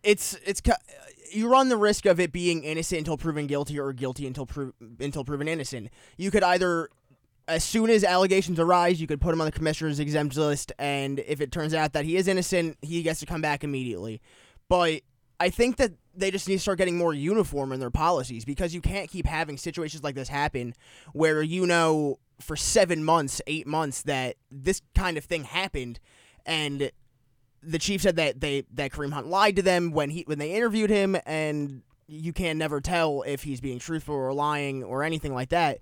it's 0.02 0.36
it's 0.44 0.60
you 1.32 1.48
run 1.48 1.68
the 1.68 1.76
risk 1.76 2.06
of 2.06 2.20
it 2.20 2.32
being 2.32 2.64
innocent 2.64 2.98
until 2.98 3.16
proven 3.16 3.46
guilty 3.46 3.78
or 3.78 3.92
guilty 3.92 4.26
until 4.26 4.46
pro- 4.46 4.72
until 4.98 5.24
proven 5.24 5.48
innocent. 5.48 5.88
You 6.18 6.30
could 6.30 6.42
either 6.42 6.90
as 7.50 7.64
soon 7.64 7.90
as 7.90 8.04
allegations 8.04 8.60
arise, 8.60 9.00
you 9.00 9.06
could 9.06 9.20
put 9.20 9.34
him 9.34 9.40
on 9.40 9.44
the 9.44 9.52
commissioner's 9.52 9.98
exempt 9.98 10.36
list, 10.36 10.72
and 10.78 11.18
if 11.20 11.40
it 11.40 11.50
turns 11.50 11.74
out 11.74 11.92
that 11.94 12.04
he 12.04 12.16
is 12.16 12.28
innocent, 12.28 12.78
he 12.80 13.02
gets 13.02 13.20
to 13.20 13.26
come 13.26 13.40
back 13.40 13.64
immediately. 13.64 14.20
But 14.68 15.02
I 15.40 15.50
think 15.50 15.76
that 15.76 15.92
they 16.14 16.30
just 16.30 16.48
need 16.48 16.56
to 16.56 16.60
start 16.60 16.78
getting 16.78 16.96
more 16.96 17.12
uniform 17.12 17.72
in 17.72 17.80
their 17.80 17.90
policies 17.90 18.44
because 18.44 18.74
you 18.74 18.80
can't 18.80 19.10
keep 19.10 19.26
having 19.26 19.56
situations 19.56 20.04
like 20.04 20.14
this 20.14 20.28
happen 20.28 20.74
where 21.12 21.42
you 21.42 21.66
know 21.66 22.18
for 22.40 22.56
seven 22.56 23.04
months, 23.04 23.40
eight 23.46 23.66
months 23.66 24.02
that 24.02 24.36
this 24.50 24.82
kind 24.94 25.16
of 25.18 25.24
thing 25.24 25.44
happened, 25.44 25.98
and 26.46 26.90
the 27.62 27.78
chief 27.78 28.02
said 28.02 28.16
that 28.16 28.40
they 28.40 28.64
that 28.72 28.92
Kareem 28.92 29.12
Hunt 29.12 29.26
lied 29.26 29.56
to 29.56 29.62
them 29.62 29.90
when 29.90 30.10
he 30.10 30.22
when 30.22 30.38
they 30.38 30.52
interviewed 30.52 30.90
him, 30.90 31.16
and 31.26 31.82
you 32.06 32.32
can 32.32 32.58
never 32.58 32.80
tell 32.80 33.22
if 33.26 33.42
he's 33.42 33.60
being 33.60 33.78
truthful 33.78 34.14
or 34.14 34.32
lying 34.32 34.82
or 34.84 35.02
anything 35.02 35.34
like 35.34 35.50
that. 35.50 35.80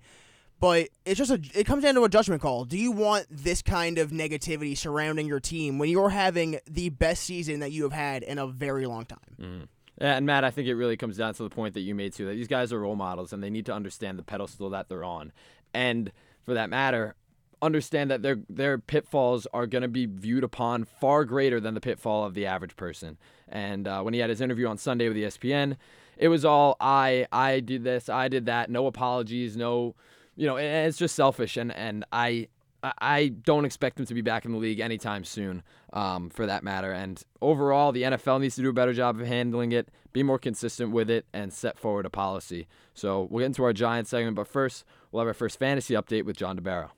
But 0.59 0.89
it's 1.05 1.17
just 1.17 1.31
a 1.31 1.39
it 1.53 1.65
comes 1.65 1.83
down 1.83 1.95
to 1.95 2.03
a 2.03 2.09
judgment 2.09 2.41
call. 2.41 2.65
Do 2.65 2.77
you 2.77 2.91
want 2.91 3.27
this 3.29 3.61
kind 3.61 3.97
of 3.97 4.11
negativity 4.11 4.77
surrounding 4.77 5.27
your 5.27 5.39
team 5.39 5.79
when 5.79 5.89
you're 5.89 6.09
having 6.09 6.59
the 6.69 6.89
best 6.89 7.23
season 7.23 7.61
that 7.61 7.71
you 7.71 7.83
have 7.83 7.93
had 7.93 8.23
in 8.23 8.37
a 8.37 8.47
very 8.47 8.85
long 8.85 9.05
time? 9.05 9.19
Mm. 9.39 9.67
And 9.99 10.25
Matt, 10.25 10.43
I 10.43 10.51
think 10.51 10.67
it 10.67 10.75
really 10.75 10.97
comes 10.97 11.17
down 11.17 11.33
to 11.33 11.43
the 11.43 11.49
point 11.49 11.73
that 11.73 11.81
you 11.81 11.93
made 11.93 12.13
too 12.13 12.25
that 12.25 12.33
these 12.33 12.47
guys 12.47 12.71
are 12.71 12.79
role 12.79 12.95
models 12.95 13.33
and 13.33 13.43
they 13.43 13.49
need 13.49 13.65
to 13.67 13.73
understand 13.73 14.17
the 14.17 14.23
pedestal 14.23 14.69
that 14.69 14.87
they're 14.87 15.03
on. 15.03 15.31
And 15.73 16.11
for 16.43 16.53
that 16.53 16.69
matter, 16.69 17.15
understand 17.61 18.09
that 18.09 18.21
their 18.21 18.39
their 18.49 18.77
pitfalls 18.77 19.47
are 19.53 19.67
going 19.67 19.81
to 19.81 19.87
be 19.87 20.05
viewed 20.05 20.43
upon 20.43 20.85
far 20.85 21.25
greater 21.25 21.59
than 21.59 21.73
the 21.73 21.81
pitfall 21.81 22.25
of 22.25 22.33
the 22.33 22.45
average 22.45 22.75
person. 22.75 23.17
And 23.47 23.87
uh, 23.87 24.01
when 24.01 24.13
he 24.13 24.19
had 24.19 24.29
his 24.29 24.41
interview 24.41 24.67
on 24.67 24.77
Sunday 24.77 25.07
with 25.07 25.17
ESPN, 25.17 25.75
it 26.17 26.29
was 26.29 26.45
all 26.45 26.77
I 26.79 27.27
I 27.31 27.59
did 27.59 27.83
this, 27.83 28.09
I 28.09 28.27
did 28.27 28.45
that, 28.45 28.69
no 28.69 28.87
apologies, 28.87 29.57
no, 29.57 29.95
you 30.39 30.47
know, 30.47 30.55
it's 30.55 30.97
just 30.97 31.15
selfish. 31.15 31.57
And 31.57 31.71
and 31.73 32.05
I 32.13 32.47
I 32.81 33.27
don't 33.27 33.65
expect 33.65 33.99
him 33.99 34.05
to 34.05 34.13
be 34.13 34.21
back 34.21 34.45
in 34.45 34.53
the 34.53 34.57
league 34.57 34.79
anytime 34.79 35.25
soon, 35.25 35.63
um, 35.91 36.29
for 36.29 36.45
that 36.45 36.63
matter. 36.63 36.93
And 36.93 37.21
overall, 37.41 37.91
the 37.91 38.03
NFL 38.03 38.39
needs 38.39 38.55
to 38.55 38.61
do 38.61 38.69
a 38.69 38.73
better 38.73 38.93
job 38.93 39.19
of 39.19 39.27
handling 39.27 39.73
it, 39.73 39.89
be 40.13 40.23
more 40.23 40.39
consistent 40.39 40.91
with 40.93 41.09
it, 41.09 41.25
and 41.33 41.51
set 41.51 41.77
forward 41.77 42.05
a 42.05 42.09
policy. 42.09 42.69
So 42.93 43.27
we'll 43.29 43.41
get 43.41 43.47
into 43.47 43.65
our 43.65 43.73
Giants 43.73 44.11
segment, 44.11 44.37
but 44.37 44.47
first, 44.47 44.85
we'll 45.11 45.19
have 45.19 45.27
our 45.27 45.33
first 45.33 45.59
fantasy 45.59 45.93
update 45.93 46.23
with 46.23 46.37
Jon 46.37 46.57
DeBaro. 46.57 46.91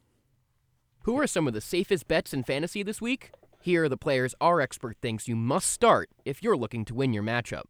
Who 1.06 1.20
are 1.20 1.26
some 1.26 1.48
of 1.48 1.56
the 1.56 1.62
safest 1.62 2.08
bets 2.08 2.32
in 2.32 2.44
fantasy 2.44 2.84
this 2.84 3.02
week? 3.02 3.32
Here 3.60 3.86
are 3.86 3.90
the 3.90 3.98
players 3.98 4.36
our 4.40 4.62
expert 4.62 4.98
thinks 5.02 5.28
you 5.28 5.36
must 5.36 5.72
start 5.72 6.12
if 6.26 6.44
you're 6.44 6.58
looking 6.58 6.86
to 6.86 6.94
win 6.94 7.12
your 7.12 7.24
matchup. 7.24 7.64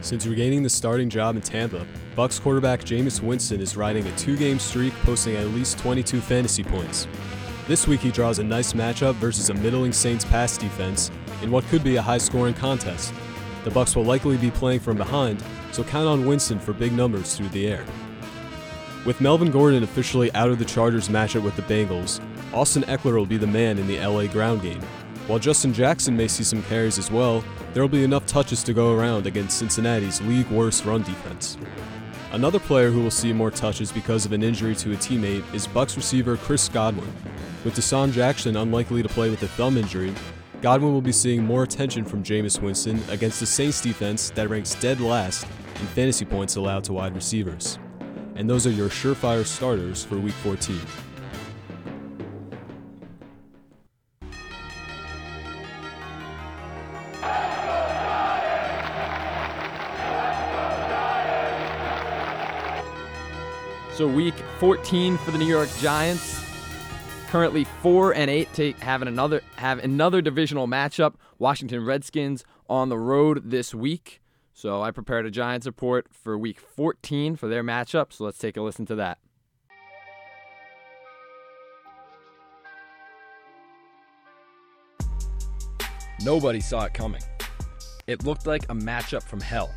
Since 0.00 0.26
regaining 0.26 0.62
the 0.62 0.70
starting 0.70 1.10
job 1.10 1.36
in 1.36 1.42
Tampa, 1.42 1.86
Bucks 2.14 2.38
quarterback 2.38 2.80
Jameis 2.80 3.20
Winston 3.20 3.60
is 3.60 3.76
riding 3.76 4.06
a 4.06 4.16
two-game 4.16 4.58
streak, 4.58 4.94
posting 5.02 5.36
at 5.36 5.48
least 5.48 5.78
22 5.78 6.20
fantasy 6.20 6.62
points. 6.62 7.08
This 7.66 7.86
week 7.86 8.00
he 8.00 8.10
draws 8.10 8.38
a 8.38 8.44
nice 8.44 8.72
matchup 8.72 9.14
versus 9.16 9.50
a 9.50 9.54
middling 9.54 9.92
Saints 9.92 10.24
pass 10.24 10.56
defense 10.56 11.10
in 11.42 11.50
what 11.50 11.64
could 11.64 11.82
be 11.82 11.96
a 11.96 12.02
high-scoring 12.02 12.54
contest. 12.54 13.12
The 13.64 13.70
Bucks 13.70 13.96
will 13.96 14.04
likely 14.04 14.36
be 14.36 14.50
playing 14.50 14.80
from 14.80 14.96
behind, 14.96 15.42
so 15.72 15.82
count 15.84 16.06
on 16.06 16.26
Winston 16.26 16.58
for 16.58 16.72
big 16.72 16.92
numbers 16.92 17.36
through 17.36 17.48
the 17.48 17.66
air. 17.66 17.84
With 19.04 19.20
Melvin 19.20 19.50
Gordon 19.50 19.82
officially 19.82 20.32
out 20.34 20.48
of 20.48 20.58
the 20.58 20.64
Chargers 20.64 21.08
matchup 21.08 21.42
with 21.42 21.56
the 21.56 21.62
Bengals, 21.62 22.20
Austin 22.54 22.84
Ekeler 22.84 23.16
will 23.16 23.26
be 23.26 23.36
the 23.36 23.46
man 23.46 23.78
in 23.78 23.86
the 23.86 23.98
LA 23.98 24.26
ground 24.26 24.62
game. 24.62 24.80
While 25.28 25.38
Justin 25.38 25.74
Jackson 25.74 26.16
may 26.16 26.26
see 26.26 26.42
some 26.42 26.62
carries 26.62 26.98
as 26.98 27.10
well, 27.10 27.44
there 27.74 27.82
will 27.82 27.88
be 27.90 28.02
enough 28.02 28.24
touches 28.24 28.62
to 28.62 28.72
go 28.72 28.94
around 28.94 29.26
against 29.26 29.58
Cincinnati's 29.58 30.22
league 30.22 30.48
worst 30.48 30.86
run 30.86 31.02
defense. 31.02 31.58
Another 32.32 32.58
player 32.58 32.90
who 32.90 33.02
will 33.02 33.10
see 33.10 33.34
more 33.34 33.50
touches 33.50 33.92
because 33.92 34.24
of 34.24 34.32
an 34.32 34.42
injury 34.42 34.74
to 34.76 34.94
a 34.94 34.96
teammate 34.96 35.44
is 35.54 35.66
Bucks 35.66 35.98
receiver 35.98 36.38
Chris 36.38 36.70
Godwin. 36.70 37.12
With 37.62 37.76
DeSean 37.76 38.10
Jackson 38.10 38.56
unlikely 38.56 39.02
to 39.02 39.08
play 39.10 39.28
with 39.28 39.42
a 39.42 39.48
thumb 39.48 39.76
injury, 39.76 40.14
Godwin 40.62 40.94
will 40.94 41.02
be 41.02 41.12
seeing 41.12 41.44
more 41.44 41.62
attention 41.62 42.06
from 42.06 42.24
Jameis 42.24 42.62
Winston 42.62 42.98
against 43.10 43.38
the 43.38 43.46
Saints 43.46 43.82
defense 43.82 44.30
that 44.30 44.48
ranks 44.48 44.76
dead 44.76 44.98
last 44.98 45.44
in 45.44 45.86
fantasy 45.88 46.24
points 46.24 46.56
allowed 46.56 46.84
to 46.84 46.94
wide 46.94 47.14
receivers 47.14 47.78
and 48.38 48.48
those 48.48 48.66
are 48.66 48.70
your 48.70 48.88
surefire 48.88 49.44
starters 49.44 50.04
for 50.04 50.16
Week 50.16 50.32
14. 50.34 50.80
So 63.98 64.06
week 64.06 64.36
14 64.60 65.18
for 65.18 65.32
the 65.32 65.38
New 65.38 65.44
York 65.44 65.68
Giants. 65.80 66.40
Currently 67.30 67.64
four 67.82 68.14
and 68.14 68.30
eight, 68.30 68.46
take 68.52 68.78
having 68.78 69.08
another 69.08 69.42
have 69.56 69.80
another 69.80 70.22
divisional 70.22 70.68
matchup. 70.68 71.14
Washington 71.40 71.84
Redskins 71.84 72.44
on 72.68 72.90
the 72.90 72.96
road 72.96 73.50
this 73.50 73.74
week. 73.74 74.22
So 74.52 74.82
I 74.82 74.92
prepared 74.92 75.26
a 75.26 75.32
Giants 75.32 75.66
report 75.66 76.06
for 76.12 76.38
week 76.38 76.60
14 76.60 77.34
for 77.34 77.48
their 77.48 77.64
matchup. 77.64 78.12
So 78.12 78.22
let's 78.22 78.38
take 78.38 78.56
a 78.56 78.62
listen 78.62 78.86
to 78.86 78.94
that. 78.94 79.18
Nobody 86.22 86.60
saw 86.60 86.84
it 86.84 86.94
coming. 86.94 87.22
It 88.06 88.22
looked 88.22 88.46
like 88.46 88.62
a 88.68 88.76
matchup 88.76 89.24
from 89.24 89.40
hell. 89.40 89.74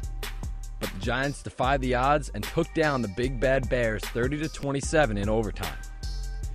But 0.82 0.92
the 0.92 1.00
Giants 1.00 1.42
defied 1.42 1.80
the 1.80 1.96
odds 1.96 2.30
and 2.36 2.44
took 2.44 2.74
down 2.74 3.02
the 3.02 3.08
Big 3.08 3.40
Bad 3.40 3.70
Bears 3.70 4.04
30 4.04 4.40
to 4.40 4.50
27 4.50 5.18
in 5.18 5.30
overtime. 5.30 5.78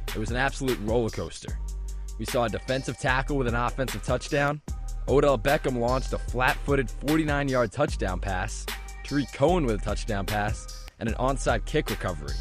It 0.09 0.19
was 0.19 0.31
an 0.31 0.37
absolute 0.37 0.79
roller 0.83 1.09
coaster. 1.09 1.59
We 2.19 2.27
saw 2.27 2.45
a 2.45 2.51
defensive 2.51 2.99
tackle 2.99 3.39
with 3.39 3.49
an 3.49 3.55
offensive 3.55 4.03
touchdown, 4.03 4.61
Odell 5.09 5.39
Beckham 5.39 5.79
launched 5.79 6.13
a 6.13 6.19
flat 6.19 6.57
footed 6.65 6.91
49 6.91 7.49
yard 7.49 7.71
touchdown 7.71 8.19
pass, 8.19 8.67
Tarik 9.05 9.33
Cohen 9.33 9.65
with 9.65 9.81
a 9.81 9.85
touchdown 9.85 10.27
pass, 10.27 10.85
and 10.99 11.09
an 11.09 11.15
onside 11.17 11.65
kick 11.65 11.91
recovery, 11.91 12.35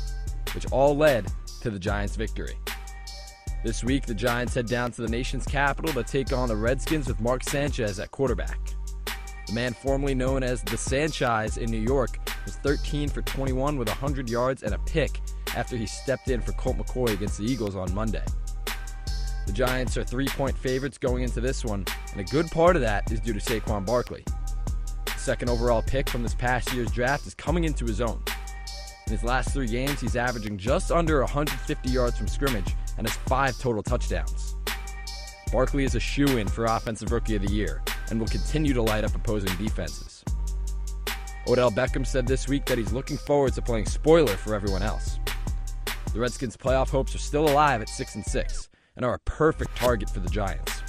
which 0.56 0.66
all 0.72 0.98
led 0.98 1.32
to 1.62 1.70
the 1.70 1.78
Giants' 1.78 2.16
victory. 2.16 2.58
This 3.64 3.84
week, 3.84 4.06
the 4.06 4.16
Giants 4.16 4.56
head 4.56 4.68
down 4.68 4.92
to 4.92 5.02
the 5.02 5.10
nation's 5.10 5.46
capital 5.46 5.94
to 5.94 6.04
take 6.04 6.34
on 6.34 6.48
the 6.48 6.56
Redskins 6.56 7.08
with 7.08 7.22
Mark 7.22 7.44
Sanchez 7.44 8.00
at 8.00 8.12
quarterback. 8.12 8.60
The 9.48 9.54
man 9.54 9.74
formerly 9.74 10.16
known 10.16 10.44
as 10.44 10.62
the 10.64 10.76
Sanchize 10.76 11.58
in 11.58 11.70
New 11.70 11.80
York 11.80 12.20
was 12.46 12.56
13 12.58 13.10
for 13.10 13.22
21 13.22 13.78
with 13.78 13.88
100 13.88 14.30
yards 14.30 14.64
and 14.64 14.74
a 14.74 14.80
pick 14.80 15.22
after 15.56 15.78
he 15.78 15.86
stepped 15.86 16.30
in 16.30 16.42
for 16.42 16.52
Colt 16.54 16.78
McCoy 16.78 17.14
against 17.14 17.38
the 17.38 17.46
Eagles 17.46 17.76
on 17.76 17.94
Monday. 17.94 18.24
The 19.46 19.54
Giants 19.54 19.96
are 19.98 20.04
three 20.04 20.28
point 20.28 20.58
favorites 20.58 20.98
going 20.98 21.24
into 21.24 21.40
this 21.40 21.64
one, 21.64 21.86
and 22.12 22.22
a 22.22 22.24
good 22.24 22.50
part 22.50 22.76
of 22.76 22.82
that 22.82 23.12
is 23.12 23.20
due 23.20 23.34
to 23.34 23.40
Saquon 23.40 23.86
Barkley. 23.86 24.24
The 25.06 25.20
second 25.20 25.50
overall 25.50 25.84
pick 25.84 26.10
from 26.10 26.24
this 26.24 26.34
past 26.34 26.74
year's 26.74 26.92
draft 26.92 27.28
is 27.28 27.36
coming 27.36 27.64
into 27.64 27.86
his 27.86 28.02
own. 28.02 28.22
In 29.06 29.12
his 29.12 29.24
last 29.24 29.54
three 29.54 29.68
games, 29.68 30.02
he's 30.02 30.16
averaging 30.16 30.58
just 30.58 30.92
under 30.92 31.20
150 31.20 31.90
yards 31.90 32.18
from 32.18 32.28
scrimmage 32.28 32.74
and 32.98 33.08
has 33.08 33.16
five 33.18 33.58
total 33.60 33.84
touchdowns. 33.84 34.55
Barkley 35.56 35.86
is 35.86 35.96
a 35.96 36.02
shoe 36.02 36.38
in 36.38 36.50
for 36.50 36.66
Offensive 36.66 37.14
Rookie 37.14 37.38
of 37.38 37.42
the 37.42 37.50
Year 37.50 37.82
and 38.10 38.20
will 38.20 38.28
continue 38.28 38.74
to 38.74 38.82
light 38.82 39.06
up 39.06 39.16
opposing 39.16 39.56
defenses. 39.56 40.22
Odell 41.48 41.72
Beckham 41.72 42.06
said 42.06 42.28
this 42.28 42.50
week 42.50 42.66
that 42.66 42.78
he's 42.78 42.92
looking 42.92 43.16
forward 43.16 43.54
to 43.54 43.62
playing 43.62 43.86
spoiler 43.86 44.36
for 44.36 44.54
everyone 44.54 44.84
else. 44.84 45.18
The 46.12 46.20
Redskins' 46.20 46.58
playoff 46.58 46.90
hopes 46.90 47.16
are 47.16 47.20
still 47.20 47.48
alive 47.48 47.82
at 47.82 47.88
6 47.88 48.16
and 48.16 48.26
6, 48.26 48.70
and 48.98 49.06
are 49.06 49.14
a 49.14 49.20
perfect 49.20 49.78
target 49.78 50.10
for 50.10 50.20
the 50.20 50.30
Giants. 50.30 50.84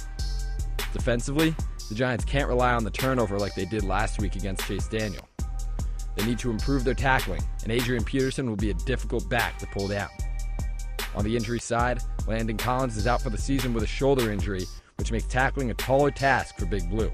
Defensively, 0.91 1.55
the 1.87 1.95
Giants 1.95 2.25
can't 2.25 2.49
rely 2.49 2.73
on 2.73 2.83
the 2.83 2.91
turnover 2.91 3.39
like 3.39 3.55
they 3.55 3.63
did 3.63 3.85
last 3.85 4.19
week 4.19 4.35
against 4.35 4.67
Chase 4.67 4.89
Daniel. 4.89 5.25
They 6.17 6.25
need 6.25 6.39
to 6.39 6.51
improve 6.51 6.83
their 6.83 6.93
tackling, 6.93 7.41
and 7.63 7.71
Adrian 7.71 8.03
Peterson 8.03 8.49
will 8.49 8.57
be 8.57 8.71
a 8.71 8.85
difficult 8.85 9.29
back 9.29 9.59
to 9.59 9.67
pull 9.67 9.87
down. 9.87 10.09
On 11.17 11.23
the 11.23 11.35
injury 11.35 11.59
side, 11.59 11.99
Landon 12.27 12.57
Collins 12.57 12.95
is 12.95 13.07
out 13.07 13.23
for 13.23 13.31
the 13.31 13.39
season 13.39 13.73
with 13.73 13.83
a 13.83 13.87
shoulder 13.87 14.31
injury, 14.31 14.65
which 14.99 15.11
makes 15.11 15.25
tackling 15.25 15.71
a 15.71 15.73
taller 15.73 16.11
task 16.11 16.59
for 16.59 16.67
Big 16.67 16.87
Blue. 16.91 17.11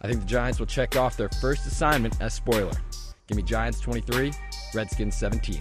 I 0.00 0.06
think 0.06 0.20
the 0.20 0.26
Giants 0.26 0.60
will 0.60 0.66
check 0.66 0.94
off 0.94 1.16
their 1.16 1.28
first 1.40 1.66
assignment 1.66 2.20
as 2.20 2.34
spoiler. 2.34 2.70
Give 3.26 3.36
me 3.36 3.42
Giants 3.42 3.80
23, 3.80 4.32
Redskins 4.74 5.16
17. 5.16 5.60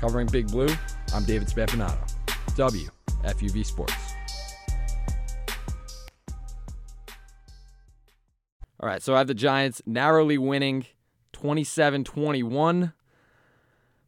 Covering 0.00 0.28
Big 0.28 0.46
Blue, 0.46 0.68
I'm 1.12 1.24
David 1.24 1.48
Spampinato. 1.48 1.98
W. 2.54 2.88
FUV 3.24 3.66
Sports. 3.66 4.12
All 8.78 8.88
right, 8.88 9.02
so 9.02 9.16
I 9.16 9.18
have 9.18 9.26
the 9.26 9.34
Giants 9.34 9.82
narrowly 9.84 10.38
winning 10.38 10.86
27 11.32 12.04
21. 12.04 12.92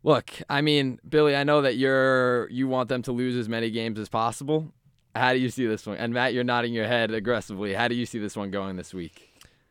Look, 0.02 0.30
I 0.48 0.60
mean, 0.60 1.00
Billy, 1.08 1.34
I 1.34 1.44
know 1.44 1.62
that 1.62 1.76
you're 1.76 2.48
you 2.50 2.68
want 2.68 2.88
them 2.88 3.02
to 3.02 3.12
lose 3.12 3.36
as 3.36 3.48
many 3.48 3.70
games 3.70 3.98
as 3.98 4.08
possible. 4.08 4.72
How 5.14 5.32
do 5.32 5.38
you 5.38 5.50
see 5.50 5.66
this 5.66 5.86
one? 5.86 5.96
And 5.96 6.14
Matt, 6.14 6.34
you're 6.34 6.44
nodding 6.44 6.72
your 6.72 6.86
head 6.86 7.10
aggressively. 7.10 7.74
How 7.74 7.88
do 7.88 7.94
you 7.94 8.06
see 8.06 8.18
this 8.18 8.36
one 8.36 8.50
going 8.50 8.76
this 8.76 8.94
week? 8.94 9.27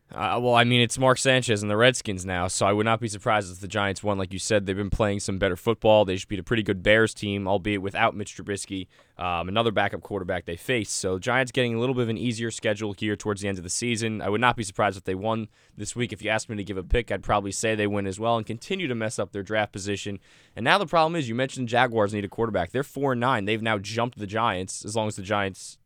Uh, 0.09 0.39
well, 0.41 0.55
I 0.55 0.63
mean, 0.63 0.79
it's 0.79 0.97
Mark 0.97 1.17
Sanchez 1.17 1.61
and 1.61 1.69
the 1.69 1.75
Redskins 1.75 2.25
now, 2.25 2.47
so 2.47 2.65
I 2.65 2.71
would 2.71 2.85
not 2.85 3.01
be 3.01 3.09
surprised 3.09 3.51
if 3.51 3.59
the 3.59 3.67
Giants 3.67 4.01
won. 4.01 4.17
Like 4.17 4.31
you 4.31 4.39
said, 4.39 4.65
they've 4.65 4.75
been 4.75 4.89
playing 4.89 5.19
some 5.19 5.37
better 5.37 5.57
football. 5.57 6.05
They 6.05 6.15
should 6.15 6.29
beat 6.29 6.39
a 6.39 6.43
pretty 6.43 6.63
good 6.63 6.81
Bears 6.81 7.13
team, 7.13 7.45
albeit 7.45 7.81
without 7.81 8.15
Mitch 8.15 8.37
Trubisky, 8.37 8.87
um, 9.17 9.49
another 9.49 9.71
backup 9.71 10.01
quarterback 10.01 10.45
they 10.45 10.55
face. 10.55 10.91
So, 10.91 11.19
Giants 11.19 11.51
getting 11.51 11.75
a 11.75 11.79
little 11.79 11.93
bit 11.93 12.03
of 12.03 12.09
an 12.09 12.17
easier 12.17 12.51
schedule 12.51 12.93
here 12.93 13.17
towards 13.17 13.41
the 13.41 13.49
end 13.49 13.57
of 13.57 13.65
the 13.65 13.69
season. 13.69 14.21
I 14.21 14.29
would 14.29 14.39
not 14.39 14.55
be 14.55 14.63
surprised 14.63 14.97
if 14.97 15.03
they 15.03 15.15
won 15.15 15.49
this 15.75 15.93
week. 15.93 16.13
If 16.13 16.21
you 16.21 16.29
asked 16.29 16.47
me 16.47 16.55
to 16.55 16.63
give 16.63 16.77
a 16.77 16.83
pick, 16.83 17.11
I'd 17.11 17.21
probably 17.21 17.51
say 17.51 17.75
they 17.75 17.85
win 17.85 18.07
as 18.07 18.17
well 18.17 18.37
and 18.37 18.45
continue 18.45 18.87
to 18.87 18.95
mess 18.95 19.19
up 19.19 19.33
their 19.33 19.43
draft 19.43 19.73
position. 19.73 20.19
And 20.55 20.63
now 20.63 20.77
the 20.77 20.87
problem 20.87 21.17
is, 21.17 21.27
you 21.27 21.35
mentioned 21.35 21.67
Jaguars 21.67 22.13
need 22.13 22.23
a 22.23 22.29
quarterback. 22.29 22.71
They're 22.71 22.81
four 22.81 23.11
and 23.11 23.19
nine. 23.19 23.43
They've 23.43 23.61
now 23.61 23.77
jumped 23.77 24.17
the 24.17 24.27
Giants 24.27 24.85
as 24.85 24.95
long 24.95 25.09
as 25.09 25.17
the 25.17 25.21
Giants, 25.21 25.77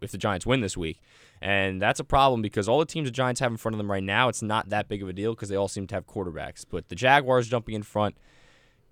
if 0.00 0.12
the 0.12 0.18
Giants 0.18 0.46
win 0.46 0.60
this 0.60 0.76
week. 0.76 1.00
And 1.40 1.80
that's 1.80 2.00
a 2.00 2.04
problem 2.04 2.40
because 2.40 2.68
all 2.68 2.78
the 2.78 2.86
teams 2.86 3.08
the 3.08 3.12
Giants 3.12 3.40
have 3.40 3.50
in 3.50 3.56
front 3.58 3.74
of 3.74 3.78
them 3.78 3.90
right 3.90 4.02
now, 4.02 4.28
it's 4.28 4.42
not 4.42 4.70
that 4.70 4.88
big 4.88 5.02
of 5.02 5.08
a 5.08 5.12
deal 5.12 5.34
because 5.34 5.48
they 5.48 5.56
all 5.56 5.68
seem 5.68 5.86
to 5.88 5.94
have 5.94 6.06
quarterbacks. 6.06 6.64
But 6.68 6.88
the 6.88 6.94
Jaguars 6.94 7.48
jumping 7.48 7.74
in 7.74 7.82
front, 7.82 8.16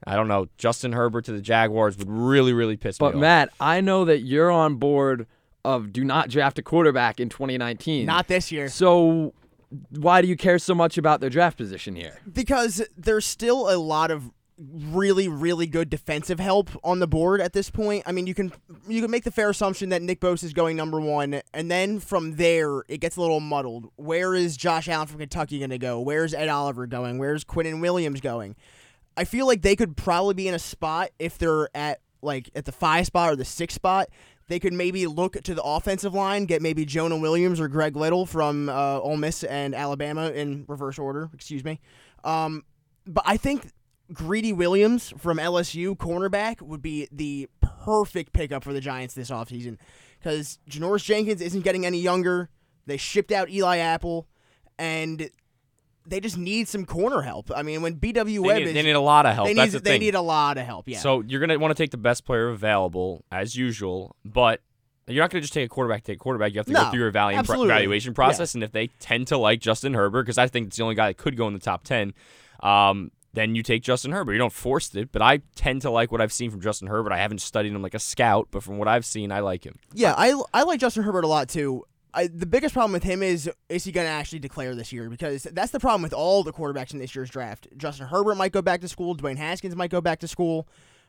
I 0.06 0.16
don't 0.16 0.28
know. 0.28 0.48
Justin 0.58 0.92
Herbert 0.92 1.24
to 1.26 1.32
the 1.32 1.40
Jaguars 1.40 1.96
would 1.96 2.10
really, 2.10 2.52
really 2.52 2.76
piss 2.76 2.98
But 2.98 3.06
me 3.06 3.08
off. 3.08 3.14
But 3.14 3.20
Matt, 3.20 3.48
I 3.60 3.80
know 3.80 4.04
that 4.04 4.20
you're 4.20 4.50
on 4.50 4.76
board 4.76 5.26
of 5.64 5.92
do 5.92 6.04
not 6.04 6.28
draft 6.28 6.58
a 6.58 6.62
quarterback 6.62 7.20
in 7.20 7.28
2019. 7.28 8.04
Not 8.04 8.28
this 8.28 8.50
year. 8.52 8.68
So 8.68 9.32
why 9.90 10.20
do 10.20 10.28
you 10.28 10.36
care 10.36 10.58
so 10.58 10.74
much 10.74 10.98
about 10.98 11.20
their 11.20 11.30
draft 11.30 11.56
position 11.56 11.94
here? 11.96 12.20
because 12.30 12.82
there's 12.96 13.24
still 13.24 13.72
a 13.72 13.78
lot 13.78 14.10
of 14.10 14.30
really 14.70 15.28
really 15.28 15.66
good 15.66 15.90
defensive 15.90 16.38
help 16.38 16.70
on 16.84 16.98
the 16.98 17.06
board 17.06 17.40
at 17.40 17.52
this 17.52 17.70
point. 17.70 18.04
I 18.06 18.12
mean, 18.12 18.26
you 18.26 18.34
can 18.34 18.52
you 18.88 19.00
can 19.00 19.10
make 19.10 19.24
the 19.24 19.30
fair 19.30 19.50
assumption 19.50 19.88
that 19.90 20.02
Nick 20.02 20.20
Bosa 20.20 20.44
is 20.44 20.52
going 20.52 20.76
number 20.76 21.00
1 21.00 21.40
and 21.52 21.70
then 21.70 21.98
from 21.98 22.36
there 22.36 22.82
it 22.88 22.98
gets 22.98 23.16
a 23.16 23.20
little 23.20 23.40
muddled. 23.40 23.90
Where 23.96 24.34
is 24.34 24.56
Josh 24.56 24.88
Allen 24.88 25.08
from 25.08 25.18
Kentucky 25.18 25.58
going 25.58 25.70
to 25.70 25.78
go? 25.78 26.00
Where's 26.00 26.34
Ed 26.34 26.48
Oliver 26.48 26.86
going? 26.86 27.18
Where's 27.18 27.44
Quinnen 27.44 27.80
Williams 27.80 28.20
going? 28.20 28.56
I 29.16 29.24
feel 29.24 29.46
like 29.46 29.62
they 29.62 29.76
could 29.76 29.96
probably 29.96 30.34
be 30.34 30.48
in 30.48 30.54
a 30.54 30.58
spot 30.58 31.10
if 31.18 31.38
they're 31.38 31.68
at 31.74 32.00
like 32.22 32.50
at 32.54 32.64
the 32.64 32.72
5 32.72 33.06
spot 33.06 33.30
or 33.30 33.36
the 33.36 33.44
6 33.44 33.74
spot 33.74 34.08
they 34.48 34.58
could 34.58 34.72
maybe 34.72 35.06
look 35.06 35.40
to 35.42 35.54
the 35.54 35.62
offensive 35.62 36.12
line, 36.12 36.44
get 36.44 36.60
maybe 36.60 36.84
Jonah 36.84 37.16
Williams 37.16 37.58
or 37.58 37.68
Greg 37.68 37.96
Little 37.96 38.26
from 38.26 38.68
uh, 38.68 38.98
Ole 38.98 39.16
Miss 39.16 39.44
and 39.44 39.74
Alabama 39.74 40.30
in 40.30 40.66
reverse 40.68 40.98
order. 40.98 41.30
Excuse 41.32 41.64
me. 41.64 41.80
Um, 42.22 42.64
but 43.06 43.24
I 43.26 43.36
think 43.36 43.70
Greedy 44.12 44.52
Williams 44.52 45.12
from 45.18 45.38
LSU, 45.38 45.96
cornerback, 45.96 46.60
would 46.62 46.82
be 46.82 47.08
the 47.10 47.48
perfect 47.84 48.32
pickup 48.32 48.62
for 48.64 48.72
the 48.72 48.80
Giants 48.80 49.14
this 49.14 49.30
offseason 49.30 49.76
because 50.18 50.58
Janoris 50.68 51.04
Jenkins 51.04 51.40
isn't 51.40 51.62
getting 51.62 51.84
any 51.86 51.98
younger. 52.00 52.48
They 52.86 52.96
shipped 52.96 53.32
out 53.32 53.48
Eli 53.50 53.78
Apple, 53.78 54.26
and 54.78 55.30
they 56.06 56.20
just 56.20 56.36
need 56.36 56.66
some 56.68 56.84
corner 56.84 57.22
help. 57.22 57.50
I 57.54 57.62
mean, 57.62 57.80
when 57.82 57.96
BW 57.96 58.24
they, 58.24 58.38
Webb 58.38 58.56
need, 58.58 58.68
is, 58.68 58.74
they 58.74 58.82
need 58.82 58.90
a 58.92 59.00
lot 59.00 59.24
of 59.26 59.34
help. 59.34 59.46
they 59.46 59.54
That's 59.54 59.72
need 59.72 59.78
the 59.78 59.82
they 59.84 59.90
thing. 59.92 60.00
need 60.00 60.14
a 60.14 60.20
lot 60.20 60.58
of 60.58 60.66
help. 60.66 60.88
Yeah. 60.88 60.98
So 60.98 61.20
you're 61.22 61.40
gonna 61.40 61.58
want 61.58 61.76
to 61.76 61.80
take 61.82 61.90
the 61.92 61.96
best 61.96 62.24
player 62.24 62.48
available 62.48 63.24
as 63.30 63.54
usual, 63.56 64.16
but 64.24 64.60
you're 65.06 65.22
not 65.22 65.30
gonna 65.30 65.42
just 65.42 65.52
take 65.52 65.66
a 65.66 65.68
quarterback. 65.68 66.02
Take 66.04 66.16
a 66.16 66.18
quarterback. 66.18 66.52
You 66.52 66.58
have 66.58 66.66
to 66.66 66.72
No, 66.72 66.84
go 66.84 66.90
through 66.90 66.98
your 67.00 67.08
evaluation, 67.08 67.38
absolutely. 67.40 67.66
evaluation 67.74 68.14
process, 68.14 68.54
and 68.54 68.64
if 68.64 68.72
they 68.72 68.88
tend 68.98 69.28
to 69.28 69.36
like 69.38 69.60
Justin 69.60 69.94
Herbert, 69.94 70.24
because 70.24 70.38
I 70.38 70.48
think 70.48 70.68
it's 70.68 70.76
the 70.76 70.82
only 70.82 70.94
guy 70.96 71.08
that 71.08 71.18
could 71.18 71.36
go 71.36 71.46
in 71.46 71.54
the 71.54 71.60
top 71.60 71.84
ten, 71.84 72.14
um, 72.64 73.10
then 73.34 73.54
you 73.54 73.62
take 73.62 73.82
Justin 73.82 74.12
Herbert. 74.12 74.32
You 74.32 74.38
don't 74.38 74.52
force 74.52 74.94
it, 74.94 75.10
but 75.12 75.22
I 75.22 75.40
tend 75.54 75.82
to 75.82 75.90
like 75.90 76.12
what 76.12 76.20
I've 76.20 76.32
seen 76.32 76.50
from 76.50 76.60
Justin 76.60 76.88
Herbert. 76.88 77.12
I 77.12 77.18
haven't 77.18 77.40
studied 77.40 77.72
him 77.72 77.82
like 77.82 77.94
a 77.94 77.98
scout, 77.98 78.48
but 78.50 78.62
from 78.62 78.78
what 78.78 78.88
I've 78.88 79.06
seen, 79.06 79.32
I 79.32 79.40
like 79.40 79.64
him. 79.64 79.78
Yeah, 79.94 80.14
I, 80.16 80.40
I 80.52 80.64
like 80.64 80.80
Justin 80.80 81.02
Herbert 81.02 81.24
a 81.24 81.28
lot 81.28 81.48
too. 81.48 81.84
I, 82.14 82.26
the 82.26 82.46
biggest 82.46 82.74
problem 82.74 82.92
with 82.92 83.04
him 83.04 83.22
is 83.22 83.50
is 83.70 83.84
he 83.84 83.92
going 83.92 84.06
to 84.06 84.10
actually 84.10 84.38
declare 84.38 84.74
this 84.74 84.92
year? 84.92 85.08
Because 85.08 85.44
that's 85.44 85.72
the 85.72 85.80
problem 85.80 86.02
with 86.02 86.12
all 86.12 86.42
the 86.42 86.52
quarterbacks 86.52 86.92
in 86.92 86.98
this 86.98 87.14
year's 87.14 87.30
draft. 87.30 87.68
Justin 87.76 88.06
Herbert 88.06 88.34
might 88.34 88.52
go 88.52 88.60
back 88.60 88.82
to 88.82 88.88
school. 88.88 89.16
Dwayne 89.16 89.38
Haskins 89.38 89.74
might 89.74 89.90
go 89.90 90.02
back 90.02 90.18
to 90.20 90.28
school. 90.28 90.68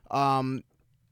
Um, 0.09 0.63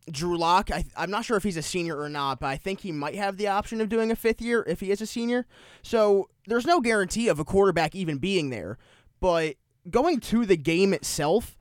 Drew 0.09 0.37
Lock, 0.37 0.71
I, 0.71 0.85
I'm 0.95 1.11
not 1.11 1.25
sure 1.25 1.37
if 1.37 1.43
he's 1.43 1.57
a 1.57 1.61
senior 1.61 1.99
or 1.99 2.09
not, 2.09 2.39
but 2.39 2.47
I 2.47 2.57
think 2.57 2.79
he 2.79 2.91
might 2.91 3.15
have 3.15 3.37
the 3.37 3.47
option 3.47 3.81
of 3.81 3.89
doing 3.89 4.11
a 4.11 4.15
fifth 4.15 4.41
year 4.41 4.63
if 4.67 4.79
he 4.79 4.91
is 4.91 5.01
a 5.01 5.05
senior. 5.05 5.45
So 5.83 6.29
there's 6.47 6.65
no 6.65 6.79
guarantee 6.79 7.27
of 7.27 7.39
a 7.39 7.45
quarterback 7.45 7.93
even 7.93 8.17
being 8.17 8.49
there. 8.49 8.77
But 9.19 9.57
going 9.89 10.19
to 10.19 10.45
the 10.45 10.57
game 10.57 10.93
itself, 10.93 11.57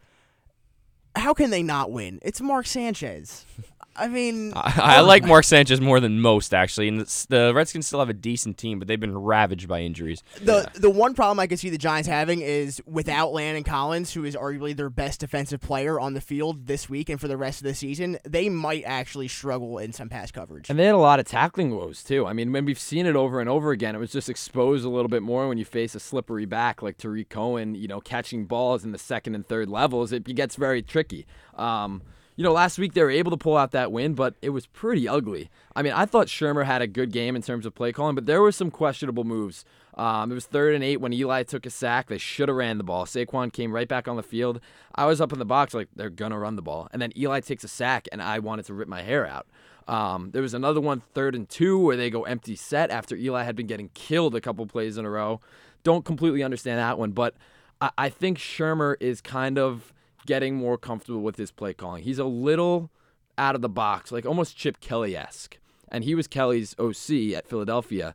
how 1.16 1.34
can 1.34 1.50
they 1.50 1.62
not 1.62 1.90
win? 1.90 2.18
It's 2.22 2.40
Mark 2.40 2.66
Sanchez. 2.66 3.44
I 3.96 4.08
mean, 4.08 4.52
I, 4.54 4.72
I 4.76 5.00
like 5.00 5.24
Mark 5.24 5.44
Sanchez 5.44 5.80
more 5.80 6.00
than 6.00 6.20
most 6.20 6.54
actually, 6.54 6.88
and 6.88 7.00
the 7.00 7.52
Redskins 7.54 7.86
still 7.86 7.98
have 7.98 8.08
a 8.08 8.14
decent 8.14 8.56
team, 8.56 8.78
but 8.78 8.88
they've 8.88 9.00
been 9.00 9.18
ravaged 9.18 9.68
by 9.68 9.80
injuries. 9.80 10.22
The 10.40 10.70
the 10.74 10.90
one 10.90 11.14
problem 11.14 11.40
I 11.40 11.46
can 11.46 11.58
see 11.58 11.70
the 11.70 11.78
Giants 11.78 12.08
having 12.08 12.40
is 12.40 12.80
without 12.86 13.32
Landon 13.32 13.64
Collins, 13.64 14.12
who 14.12 14.24
is 14.24 14.36
arguably 14.36 14.76
their 14.76 14.90
best 14.90 15.20
defensive 15.20 15.60
player 15.60 15.98
on 15.98 16.14
the 16.14 16.20
field 16.20 16.66
this 16.66 16.88
week 16.88 17.08
and 17.08 17.20
for 17.20 17.28
the 17.28 17.36
rest 17.36 17.60
of 17.60 17.64
the 17.64 17.74
season, 17.74 18.18
they 18.24 18.48
might 18.48 18.84
actually 18.86 19.28
struggle 19.28 19.78
in 19.78 19.92
some 19.92 20.08
pass 20.08 20.30
coverage. 20.30 20.70
And 20.70 20.78
they 20.78 20.86
had 20.86 20.94
a 20.94 20.98
lot 20.98 21.18
of 21.20 21.26
tackling 21.26 21.74
woes 21.74 22.02
too. 22.02 22.26
I 22.26 22.32
mean, 22.32 22.52
when 22.52 22.64
we've 22.64 22.78
seen 22.78 23.06
it 23.06 23.16
over 23.16 23.40
and 23.40 23.48
over 23.48 23.72
again, 23.72 23.94
it 23.94 23.98
was 23.98 24.12
just 24.12 24.28
exposed 24.28 24.84
a 24.84 24.88
little 24.88 25.08
bit 25.08 25.22
more 25.22 25.48
when 25.48 25.58
you 25.58 25.64
face 25.64 25.94
a 25.94 26.00
slippery 26.00 26.46
back 26.46 26.80
like 26.80 26.96
Tarik 26.96 27.28
Cohen. 27.28 27.74
You 27.74 27.88
know, 27.88 28.00
catching 28.00 28.46
balls 28.46 28.84
in 28.84 28.92
the 28.92 28.98
second 28.98 29.34
and 29.34 29.46
third 29.46 29.68
levels, 29.68 30.12
it 30.12 30.24
gets 30.24 30.56
very 30.56 30.82
tricky. 30.82 31.26
Um, 31.56 32.02
you 32.40 32.44
know, 32.44 32.52
last 32.52 32.78
week 32.78 32.94
they 32.94 33.02
were 33.02 33.10
able 33.10 33.30
to 33.30 33.36
pull 33.36 33.54
out 33.54 33.72
that 33.72 33.92
win, 33.92 34.14
but 34.14 34.34
it 34.40 34.48
was 34.48 34.64
pretty 34.64 35.06
ugly. 35.06 35.50
I 35.76 35.82
mean, 35.82 35.92
I 35.92 36.06
thought 36.06 36.28
Shurmur 36.28 36.64
had 36.64 36.80
a 36.80 36.86
good 36.86 37.12
game 37.12 37.36
in 37.36 37.42
terms 37.42 37.66
of 37.66 37.74
play 37.74 37.92
calling, 37.92 38.14
but 38.14 38.24
there 38.24 38.40
were 38.40 38.50
some 38.50 38.70
questionable 38.70 39.24
moves. 39.24 39.66
Um, 39.92 40.32
it 40.32 40.36
was 40.36 40.46
third 40.46 40.74
and 40.74 40.82
eight 40.82 41.02
when 41.02 41.12
Eli 41.12 41.42
took 41.42 41.66
a 41.66 41.70
sack. 41.70 42.08
They 42.08 42.16
should 42.16 42.48
have 42.48 42.56
ran 42.56 42.78
the 42.78 42.82
ball. 42.82 43.04
Saquon 43.04 43.52
came 43.52 43.74
right 43.74 43.86
back 43.86 44.08
on 44.08 44.16
the 44.16 44.22
field. 44.22 44.58
I 44.94 45.04
was 45.04 45.20
up 45.20 45.34
in 45.34 45.38
the 45.38 45.44
box 45.44 45.74
like 45.74 45.88
they're 45.94 46.08
gonna 46.08 46.38
run 46.38 46.56
the 46.56 46.62
ball, 46.62 46.88
and 46.94 47.02
then 47.02 47.12
Eli 47.14 47.40
takes 47.40 47.62
a 47.62 47.68
sack, 47.68 48.08
and 48.10 48.22
I 48.22 48.38
wanted 48.38 48.64
to 48.64 48.72
rip 48.72 48.88
my 48.88 49.02
hair 49.02 49.26
out. 49.26 49.46
Um, 49.86 50.30
there 50.30 50.40
was 50.40 50.54
another 50.54 50.80
one, 50.80 51.00
third 51.12 51.34
and 51.34 51.46
two, 51.46 51.78
where 51.78 51.98
they 51.98 52.08
go 52.08 52.22
empty 52.22 52.56
set 52.56 52.90
after 52.90 53.16
Eli 53.16 53.42
had 53.42 53.54
been 53.54 53.66
getting 53.66 53.90
killed 53.92 54.34
a 54.34 54.40
couple 54.40 54.64
plays 54.64 54.96
in 54.96 55.04
a 55.04 55.10
row. 55.10 55.42
Don't 55.82 56.06
completely 56.06 56.42
understand 56.42 56.78
that 56.78 56.98
one, 56.98 57.10
but 57.10 57.34
I, 57.82 57.90
I 57.98 58.08
think 58.08 58.38
Shurmur 58.38 58.96
is 58.98 59.20
kind 59.20 59.58
of 59.58 59.92
getting 60.30 60.54
more 60.54 60.78
comfortable 60.78 61.20
with 61.22 61.34
his 61.34 61.50
play 61.50 61.74
calling. 61.74 62.04
He's 62.04 62.20
a 62.20 62.24
little 62.24 62.88
out 63.36 63.56
of 63.56 63.62
the 63.62 63.68
box, 63.68 64.12
like 64.12 64.24
almost 64.24 64.56
Chip 64.56 64.78
Kelly 64.78 65.16
esque. 65.16 65.58
And 65.88 66.04
he 66.04 66.14
was 66.14 66.28
Kelly's 66.28 66.72
OC 66.78 67.34
at 67.34 67.48
Philadelphia. 67.48 68.14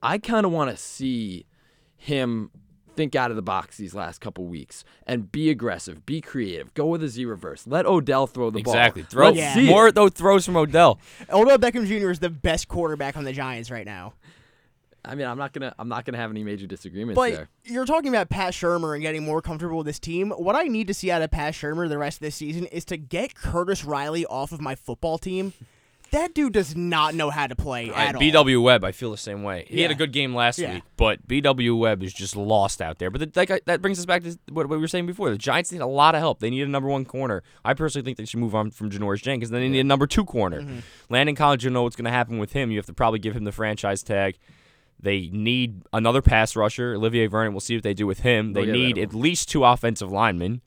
I 0.00 0.18
kind 0.18 0.46
of 0.46 0.52
want 0.52 0.70
to 0.70 0.76
see 0.76 1.44
him 1.96 2.52
think 2.94 3.16
out 3.16 3.30
of 3.30 3.36
the 3.36 3.42
box 3.42 3.78
these 3.78 3.94
last 3.96 4.20
couple 4.20 4.44
weeks 4.44 4.84
and 5.08 5.32
be 5.32 5.50
aggressive, 5.50 6.06
be 6.06 6.20
creative, 6.20 6.72
go 6.74 6.86
with 6.86 7.02
a 7.02 7.08
Z 7.08 7.24
reverse. 7.24 7.66
Let 7.66 7.84
Odell 7.84 8.28
throw 8.28 8.50
the 8.50 8.60
Exactly. 8.60 9.02
ball. 9.02 9.10
Throw 9.10 9.30
Let's 9.30 9.56
Yeah. 9.56 9.60
more 9.68 9.90
though 9.90 10.08
throws 10.08 10.46
from 10.46 10.56
Odell. 10.56 11.00
Odell 11.32 11.58
Beckham 11.58 11.84
Jr. 11.84 12.10
is 12.10 12.20
the 12.20 12.30
best 12.30 12.68
quarterback 12.68 13.16
on 13.16 13.24
the 13.24 13.32
Giants 13.32 13.72
right 13.72 13.84
now. 13.84 14.14
I 15.06 15.14
mean, 15.14 15.26
I'm 15.26 15.38
not 15.38 15.52
gonna, 15.52 15.74
I'm 15.78 15.88
not 15.88 16.04
gonna 16.04 16.18
have 16.18 16.30
any 16.30 16.42
major 16.42 16.66
disagreements 16.66 17.16
But 17.16 17.32
there. 17.32 17.48
you're 17.64 17.86
talking 17.86 18.08
about 18.08 18.28
Pat 18.28 18.52
Shurmur 18.52 18.94
and 18.94 19.02
getting 19.02 19.24
more 19.24 19.40
comfortable 19.40 19.78
with 19.78 19.86
this 19.86 19.98
team. 20.00 20.30
What 20.30 20.56
I 20.56 20.64
need 20.64 20.88
to 20.88 20.94
see 20.94 21.10
out 21.10 21.22
of 21.22 21.30
Pat 21.30 21.54
Shurmur 21.54 21.88
the 21.88 21.98
rest 21.98 22.16
of 22.16 22.20
this 22.22 22.34
season 22.36 22.66
is 22.66 22.84
to 22.86 22.96
get 22.96 23.34
Curtis 23.34 23.84
Riley 23.84 24.26
off 24.26 24.52
of 24.52 24.60
my 24.60 24.74
football 24.74 25.18
team. 25.18 25.52
That 26.12 26.34
dude 26.34 26.52
does 26.52 26.76
not 26.76 27.16
know 27.16 27.30
how 27.30 27.48
to 27.48 27.56
play 27.56 27.90
at 27.90 28.14
all. 28.14 28.20
BW 28.22 28.62
Webb, 28.62 28.84
I 28.84 28.92
feel 28.92 29.10
the 29.10 29.16
same 29.16 29.42
way. 29.42 29.66
He 29.68 29.80
had 29.80 29.90
a 29.90 29.94
good 29.96 30.12
game 30.12 30.36
last 30.36 30.56
Yeah. 30.56 30.74
week, 30.74 30.84
but 30.96 31.26
BW 31.26 31.76
Webb 31.76 32.00
is 32.04 32.14
just 32.14 32.36
lost 32.36 32.80
out 32.80 33.00
there. 33.00 33.10
But 33.10 33.20
the, 33.22 33.32
like, 33.34 33.50
I- 33.50 33.60
that 33.66 33.82
brings 33.82 33.98
us 33.98 34.06
back 34.06 34.22
to 34.22 34.38
what, 34.52 34.68
what 34.68 34.76
we 34.76 34.78
were 34.78 34.86
saying 34.86 35.06
before. 35.06 35.30
The 35.30 35.36
Giants 35.36 35.72
need 35.72 35.80
a 35.80 35.86
lot 35.86 36.14
of 36.14 36.20
help. 36.20 36.38
They 36.38 36.48
need 36.48 36.62
a 36.62 36.68
number 36.68 36.88
one 36.88 37.04
corner. 37.06 37.42
I 37.64 37.74
personally 37.74 38.04
think 38.04 38.18
they 38.18 38.24
should 38.24 38.38
move 38.38 38.54
on 38.54 38.70
from 38.70 38.88
Janoris 38.88 39.20
Jenkins. 39.20 39.50
Then 39.50 39.60
they 39.62 39.68
need 39.68 39.80
a 39.80 39.84
number 39.84 40.06
two 40.06 40.24
corner. 40.24 40.60
Mm-hmm. 40.62 40.78
Landon 41.10 41.34
Collins, 41.34 41.64
you 41.64 41.70
know 41.70 41.82
what's 41.82 41.96
going 41.96 42.04
to 42.04 42.12
happen 42.12 42.38
with 42.38 42.52
him. 42.52 42.70
You 42.70 42.76
have 42.78 42.86
to 42.86 42.94
probably 42.94 43.18
give 43.18 43.34
him 43.34 43.42
the 43.42 43.50
franchise 43.52 44.04
tag. 44.04 44.38
They 44.98 45.28
need 45.32 45.82
another 45.92 46.22
pass 46.22 46.56
rusher. 46.56 46.94
Olivier 46.94 47.26
Vernon. 47.26 47.52
We'll 47.52 47.60
see 47.60 47.76
what 47.76 47.82
they 47.84 47.94
do 47.94 48.06
with 48.06 48.20
him. 48.20 48.54
They 48.54 48.66
need 48.66 48.98
at 48.98 49.14
least 49.14 49.48
two 49.48 49.64
offensive 49.64 50.10
linemen. 50.10 50.62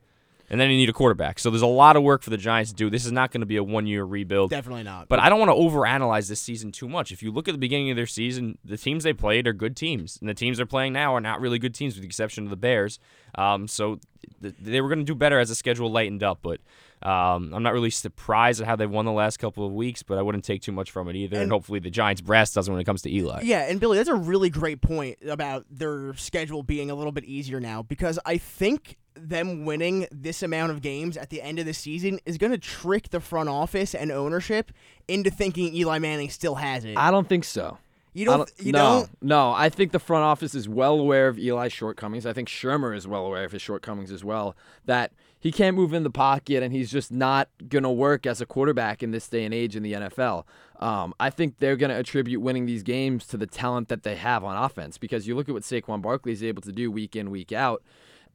And 0.50 0.60
then 0.60 0.68
you 0.68 0.76
need 0.76 0.88
a 0.88 0.92
quarterback. 0.92 1.38
So 1.38 1.48
there's 1.48 1.62
a 1.62 1.66
lot 1.66 1.94
of 1.94 2.02
work 2.02 2.22
for 2.22 2.30
the 2.30 2.36
Giants 2.36 2.72
to 2.72 2.76
do. 2.76 2.90
This 2.90 3.06
is 3.06 3.12
not 3.12 3.30
going 3.30 3.40
to 3.40 3.46
be 3.46 3.56
a 3.56 3.62
one 3.62 3.86
year 3.86 4.02
rebuild. 4.02 4.50
Definitely 4.50 4.82
not. 4.82 5.08
But 5.08 5.20
I 5.20 5.28
don't 5.28 5.38
want 5.38 5.50
to 5.50 5.54
overanalyze 5.54 6.28
this 6.28 6.40
season 6.40 6.72
too 6.72 6.88
much. 6.88 7.12
If 7.12 7.22
you 7.22 7.30
look 7.30 7.46
at 7.46 7.52
the 7.52 7.58
beginning 7.58 7.90
of 7.90 7.96
their 7.96 8.06
season, 8.06 8.58
the 8.64 8.76
teams 8.76 9.04
they 9.04 9.12
played 9.12 9.46
are 9.46 9.52
good 9.52 9.76
teams, 9.76 10.18
and 10.20 10.28
the 10.28 10.34
teams 10.34 10.56
they're 10.56 10.66
playing 10.66 10.92
now 10.92 11.14
are 11.14 11.20
not 11.20 11.40
really 11.40 11.60
good 11.60 11.74
teams, 11.74 11.94
with 11.94 12.02
the 12.02 12.06
exception 12.08 12.42
of 12.44 12.50
the 12.50 12.56
Bears. 12.56 12.98
Um, 13.36 13.68
so 13.68 14.00
th- 14.42 14.54
they 14.60 14.80
were 14.80 14.88
going 14.88 14.98
to 14.98 15.04
do 15.04 15.14
better 15.14 15.38
as 15.38 15.50
the 15.50 15.54
schedule 15.54 15.88
lightened 15.90 16.24
up. 16.24 16.40
But 16.42 16.58
um, 17.00 17.52
I'm 17.54 17.62
not 17.62 17.72
really 17.72 17.90
surprised 17.90 18.60
at 18.60 18.66
how 18.66 18.74
they've 18.74 18.90
won 18.90 19.04
the 19.04 19.12
last 19.12 19.36
couple 19.36 19.64
of 19.64 19.72
weeks. 19.72 20.02
But 20.02 20.18
I 20.18 20.22
wouldn't 20.22 20.44
take 20.44 20.62
too 20.62 20.72
much 20.72 20.90
from 20.90 21.08
it 21.08 21.14
either. 21.14 21.36
And, 21.36 21.44
And- 21.44 21.52
hopefully 21.52 21.78
the 21.78 21.90
Giants 21.90 22.22
brass 22.22 22.52
doesn't 22.52 22.72
when 22.72 22.80
it 22.80 22.84
comes 22.84 23.02
to 23.02 23.14
Eli. 23.14 23.42
Yeah, 23.44 23.68
and 23.70 23.78
Billy, 23.78 23.98
that's 23.98 24.08
a 24.08 24.14
really 24.16 24.50
great 24.50 24.80
point 24.80 25.18
about 25.28 25.64
their 25.70 26.12
schedule 26.14 26.64
being 26.64 26.90
a 26.90 26.94
little 26.96 27.12
bit 27.12 27.24
easier 27.24 27.60
now 27.60 27.82
because 27.84 28.18
I 28.26 28.36
think 28.38 28.96
them 29.28 29.64
winning 29.64 30.06
this 30.10 30.42
amount 30.42 30.72
of 30.72 30.80
games 30.80 31.16
at 31.16 31.30
the 31.30 31.42
end 31.42 31.58
of 31.58 31.66
the 31.66 31.74
season 31.74 32.20
is 32.24 32.38
going 32.38 32.52
to 32.52 32.58
trick 32.58 33.10
the 33.10 33.20
front 33.20 33.48
office 33.48 33.94
and 33.94 34.10
ownership 34.10 34.72
into 35.08 35.30
thinking 35.30 35.74
Eli 35.74 35.98
Manning 35.98 36.30
still 36.30 36.56
has 36.56 36.84
it. 36.84 36.96
I 36.96 37.10
don't 37.10 37.28
think 37.28 37.44
so. 37.44 37.78
You 38.12 38.30
I 38.32 38.36
don't. 38.38 38.50
you 38.58 38.72
no, 38.72 38.78
don't. 38.78 39.22
no. 39.22 39.52
I 39.52 39.68
think 39.68 39.92
the 39.92 40.00
front 40.00 40.24
office 40.24 40.54
is 40.54 40.68
well 40.68 40.98
aware 40.98 41.28
of 41.28 41.38
Eli's 41.38 41.72
shortcomings. 41.72 42.26
I 42.26 42.32
think 42.32 42.48
Shurmur 42.48 42.96
is 42.96 43.06
well 43.06 43.24
aware 43.24 43.44
of 43.44 43.52
his 43.52 43.62
shortcomings 43.62 44.10
as 44.10 44.24
well. 44.24 44.56
That 44.86 45.12
he 45.38 45.52
can't 45.52 45.76
move 45.76 45.94
in 45.94 46.02
the 46.02 46.10
pocket 46.10 46.62
and 46.62 46.72
he's 46.72 46.90
just 46.90 47.12
not 47.12 47.48
gonna 47.68 47.92
work 47.92 48.26
as 48.26 48.40
a 48.40 48.46
quarterback 48.46 49.02
in 49.02 49.12
this 49.12 49.28
day 49.28 49.44
and 49.44 49.54
age 49.54 49.76
in 49.76 49.82
the 49.84 49.92
NFL. 49.92 50.44
Um, 50.80 51.14
I 51.20 51.30
think 51.30 51.58
they're 51.58 51.76
gonna 51.76 51.98
attribute 51.98 52.40
winning 52.40 52.66
these 52.66 52.82
games 52.82 53.26
to 53.28 53.36
the 53.36 53.46
talent 53.46 53.88
that 53.88 54.02
they 54.02 54.16
have 54.16 54.42
on 54.42 54.56
offense 54.60 54.98
because 54.98 55.28
you 55.28 55.36
look 55.36 55.48
at 55.48 55.54
what 55.54 55.62
Saquon 55.62 56.02
Barkley 56.02 56.32
is 56.32 56.42
able 56.42 56.62
to 56.62 56.72
do 56.72 56.90
week 56.90 57.14
in 57.14 57.30
week 57.30 57.52
out, 57.52 57.82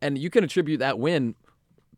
and 0.02 0.18
you 0.18 0.30
can 0.30 0.44
attribute 0.44 0.80
that 0.80 1.00
win 1.00 1.36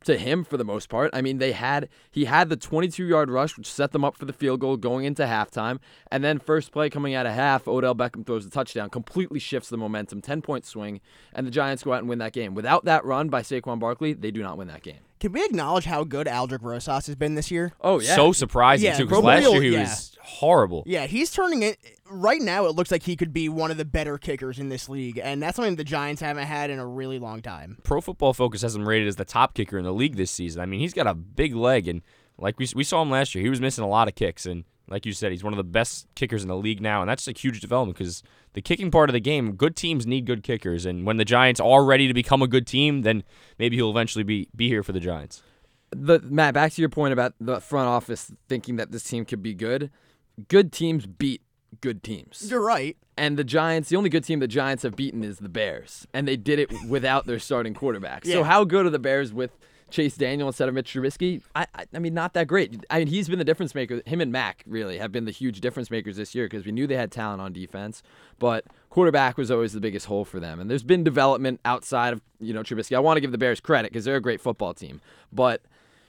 to 0.03 0.17
him 0.17 0.43
for 0.43 0.57
the 0.57 0.63
most 0.63 0.89
part. 0.89 1.09
I 1.13 1.21
mean, 1.21 1.39
they 1.39 1.51
had 1.51 1.89
he 2.11 2.25
had 2.25 2.49
the 2.49 2.57
22-yard 2.57 3.29
rush, 3.29 3.57
which 3.57 3.71
set 3.71 3.91
them 3.91 4.05
up 4.05 4.15
for 4.15 4.25
the 4.25 4.33
field 4.33 4.59
goal 4.59 4.77
going 4.77 5.05
into 5.05 5.23
halftime, 5.23 5.79
and 6.11 6.23
then 6.23 6.39
first 6.39 6.71
play 6.71 6.89
coming 6.89 7.15
out 7.15 7.25
of 7.25 7.33
half, 7.33 7.67
Odell 7.67 7.95
Beckham 7.95 8.25
throws 8.25 8.45
the 8.45 8.51
touchdown, 8.51 8.89
completely 8.89 9.39
shifts 9.39 9.69
the 9.69 9.77
momentum, 9.77 10.21
10-point 10.21 10.65
swing, 10.65 11.01
and 11.33 11.47
the 11.47 11.51
Giants 11.51 11.83
go 11.83 11.93
out 11.93 11.99
and 11.99 12.09
win 12.09 12.19
that 12.19 12.33
game. 12.33 12.53
Without 12.53 12.85
that 12.85 13.03
run 13.05 13.29
by 13.29 13.41
Saquon 13.41 13.79
Barkley, 13.79 14.13
they 14.13 14.31
do 14.31 14.43
not 14.43 14.57
win 14.57 14.67
that 14.67 14.83
game. 14.83 14.99
Can 15.19 15.31
we 15.31 15.43
acknowledge 15.43 15.85
how 15.85 16.03
good 16.03 16.27
Aldrick 16.27 16.61
Rosas 16.61 17.07
has 17.07 17.15
been 17.15 17.35
this 17.35 17.49
year? 17.49 17.73
Oh 17.81 17.99
yeah, 17.99 18.15
So 18.15 18.31
surprising 18.31 18.85
Yeah, 18.85 18.97
too, 18.97 19.05
because 19.05 19.23
last 19.23 19.49
year 19.49 19.61
he 19.61 19.69
yeah. 19.69 19.81
was 19.81 20.17
horrible. 20.21 20.83
Yeah, 20.85 21.07
he's 21.07 21.31
turning 21.31 21.63
it. 21.63 21.79
Right 22.09 22.41
now, 22.41 22.65
it 22.67 22.75
looks 22.75 22.91
like 22.91 23.03
he 23.03 23.15
could 23.15 23.33
be 23.33 23.49
one 23.49 23.71
of 23.71 23.77
the 23.77 23.85
better 23.85 24.17
kickers 24.17 24.59
in 24.59 24.69
this 24.69 24.87
league, 24.87 25.19
and 25.21 25.41
that's 25.41 25.55
something 25.55 25.75
the 25.75 25.83
Giants 25.83 26.21
haven't 26.21 26.45
had 26.45 26.69
in 26.69 26.79
a 26.79 26.85
really 26.85 27.19
long 27.19 27.41
time. 27.41 27.77
Pro 27.83 27.99
Football 27.99 28.33
Focus 28.33 28.61
has 28.61 28.75
him 28.75 28.87
rated 28.87 29.07
as 29.07 29.15
the 29.17 29.25
top 29.25 29.53
kicker 29.55 29.77
in 29.77 29.83
the 29.83 29.93
league 29.93 30.15
this 30.15 30.31
season. 30.31 30.61
I 30.61 30.65
mean, 30.65 30.79
he's 30.79 30.93
got 30.93 31.07
a 31.07 31.13
big 31.13 31.55
leg, 31.55 31.87
and 31.87 32.01
like 32.37 32.59
we 32.59 32.67
we 32.75 32.83
saw 32.83 33.01
him 33.01 33.09
last 33.09 33.33
year, 33.35 33.43
he 33.43 33.49
was 33.49 33.59
missing 33.59 33.83
a 33.83 33.89
lot 33.89 34.07
of 34.07 34.15
kicks, 34.15 34.45
and 34.45 34.63
like 34.87 35.05
you 35.05 35.11
said, 35.11 35.31
he's 35.31 35.43
one 35.43 35.53
of 35.53 35.57
the 35.57 35.63
best 35.63 36.07
kickers 36.15 36.43
in 36.43 36.47
the 36.47 36.55
league 36.55 36.81
now, 36.81 37.01
and 37.01 37.09
that's 37.09 37.27
a 37.27 37.31
huge 37.31 37.59
development 37.59 37.97
because 37.97 38.23
the 38.53 38.61
kicking 38.61 38.91
part 38.91 39.09
of 39.09 39.13
the 39.13 39.19
game, 39.19 39.53
good 39.55 39.75
teams 39.75 40.07
need 40.07 40.25
good 40.25 40.43
kickers, 40.43 40.85
and 40.85 41.05
when 41.05 41.17
the 41.17 41.25
Giants 41.25 41.59
are 41.59 41.83
ready 41.83 42.07
to 42.07 42.13
become 42.13 42.41
a 42.41 42.47
good 42.47 42.65
team, 42.65 43.01
then 43.01 43.23
maybe 43.59 43.75
he'll 43.75 43.91
eventually 43.91 44.23
be 44.23 44.47
be 44.55 44.67
here 44.67 44.83
for 44.83 44.91
the 44.91 44.99
Giants. 44.99 45.43
the 45.91 46.19
Matt, 46.19 46.53
back 46.53 46.71
to 46.73 46.81
your 46.81 46.89
point 46.89 47.13
about 47.13 47.33
the 47.39 47.59
front 47.59 47.87
office 47.87 48.31
thinking 48.47 48.75
that 48.77 48.91
this 48.91 49.03
team 49.03 49.25
could 49.25 49.41
be 49.43 49.53
good. 49.53 49.89
Good 50.47 50.71
teams 50.71 51.05
beat 51.05 51.41
good 51.81 52.03
teams. 52.03 52.47
You're 52.49 52.63
right. 52.63 52.97
And 53.17 53.37
the 53.37 53.43
Giants, 53.43 53.89
the 53.89 53.95
only 53.95 54.09
good 54.09 54.23
team 54.23 54.39
the 54.39 54.47
Giants 54.47 54.83
have 54.83 54.95
beaten 54.95 55.23
is 55.23 55.39
the 55.39 55.49
Bears, 55.49 56.07
and 56.13 56.27
they 56.27 56.37
did 56.37 56.59
it 56.59 56.71
without 56.87 57.25
their 57.25 57.39
starting 57.39 57.73
quarterback. 57.73 58.25
So 58.25 58.43
how 58.43 58.63
good 58.63 58.85
are 58.85 58.91
the 58.91 58.99
Bears 58.99 59.33
with 59.33 59.57
Chase 59.89 60.17
Daniel 60.17 60.47
instead 60.49 60.67
of 60.67 60.75
Mitch 60.75 60.93
Trubisky? 60.93 61.41
I, 61.55 61.65
I, 61.73 61.85
I 61.93 61.99
mean, 61.99 62.13
not 62.13 62.33
that 62.33 62.47
great. 62.47 62.85
I 62.89 62.99
mean, 62.99 63.07
he's 63.07 63.29
been 63.29 63.39
the 63.39 63.45
difference 63.45 63.73
maker. 63.73 64.01
Him 64.05 64.19
and 64.21 64.31
Mack 64.31 64.63
really 64.67 64.97
have 64.97 65.11
been 65.11 65.25
the 65.25 65.31
huge 65.31 65.61
difference 65.61 65.89
makers 65.89 66.17
this 66.17 66.35
year 66.35 66.45
because 66.45 66.65
we 66.65 66.71
knew 66.71 66.87
they 66.87 66.95
had 66.97 67.11
talent 67.11 67.41
on 67.41 67.53
defense, 67.53 68.03
but 68.39 68.65
quarterback 68.89 69.37
was 69.37 69.49
always 69.49 69.73
the 69.73 69.79
biggest 69.79 70.07
hole 70.07 70.25
for 70.25 70.39
them. 70.39 70.59
And 70.59 70.69
there's 70.69 70.83
been 70.83 71.03
development 71.03 71.59
outside 71.65 72.13
of 72.13 72.21
you 72.39 72.53
know 72.53 72.63
Trubisky. 72.63 72.95
I 72.95 72.99
want 72.99 73.17
to 73.17 73.21
give 73.21 73.31
the 73.31 73.37
Bears 73.37 73.59
credit 73.59 73.91
because 73.91 74.05
they're 74.05 74.15
a 74.17 74.21
great 74.21 74.41
football 74.41 74.73
team, 74.73 75.01
but 75.31 75.61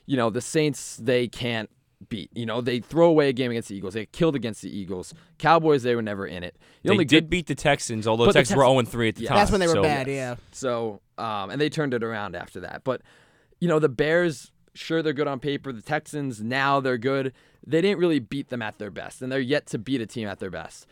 you 0.07 0.17
know 0.17 0.31
the 0.31 0.41
Saints 0.41 0.97
they 0.97 1.29
can't 1.29 1.71
beat. 2.09 2.31
You 2.35 2.47
know 2.47 2.61
they 2.61 2.81
throw 2.81 3.09
away 3.09 3.29
a 3.29 3.33
game 3.33 3.51
against 3.53 3.69
the 3.69 3.77
Eagles. 3.77 3.95
They 3.95 4.07
killed 4.07 4.35
against 4.35 4.63
the 4.63 4.77
Eagles. 4.77 5.15
Cowboys 5.39 5.83
they 5.85 5.95
were 5.95 6.03
never 6.03 6.27
in 6.27 6.43
it. 6.43 6.57
The 6.83 6.89
they 6.89 6.93
only 6.93 7.05
did 7.05 7.25
good 7.25 7.31
beat 7.31 7.47
the 7.47 7.55
Texans, 7.55 8.07
although 8.09 8.25
But 8.27 8.33
the 8.33 8.41
the 8.41 8.41
Texans 8.41 8.57
were 8.57 8.65
Tex- 8.65 8.91
0 8.91 8.93
3 8.93 9.09
at 9.09 9.15
the 9.17 9.23
Yeah. 9.23 9.29
time. 9.29 9.39
That's 9.39 9.51
when 9.53 9.61
they 9.61 9.67
were 9.69 9.73
so- 9.75 9.83
bad. 9.83 10.07
Yeah. 10.09 10.35
So, 10.53 11.01
um, 11.17 11.51
and 11.51 11.61
they 11.61 11.69
turned 11.69 11.95
it 11.95 12.03
around 12.03 12.35
after 12.37 12.61
that. 12.61 12.83
But, 12.85 13.03
you 13.61 13.69
know, 13.69 13.79
the 13.79 13.89
Bears, 13.89 14.53
sure, 14.75 15.03
they're 15.03 15.13
good 15.13 15.29
on 15.29 15.41
paper. 15.41 15.73
The 15.73 15.83
Texans, 15.83 16.43
now 16.43 16.81
they're 16.81 16.99
good. 16.99 17.33
They 17.67 17.81
didn't 17.81 17.99
really 17.99 18.19
beat 18.19 18.49
them 18.49 18.63
at 18.63 18.79
their 18.79 18.91
best, 18.91 19.21
and 19.23 19.31
they're 19.31 19.41
yet 19.41 19.67
to 19.69 19.79
beat 19.79 20.01
a 20.01 20.07
team 20.07 20.29
at 20.29 20.39
their 20.39 20.51
best. 20.51 20.87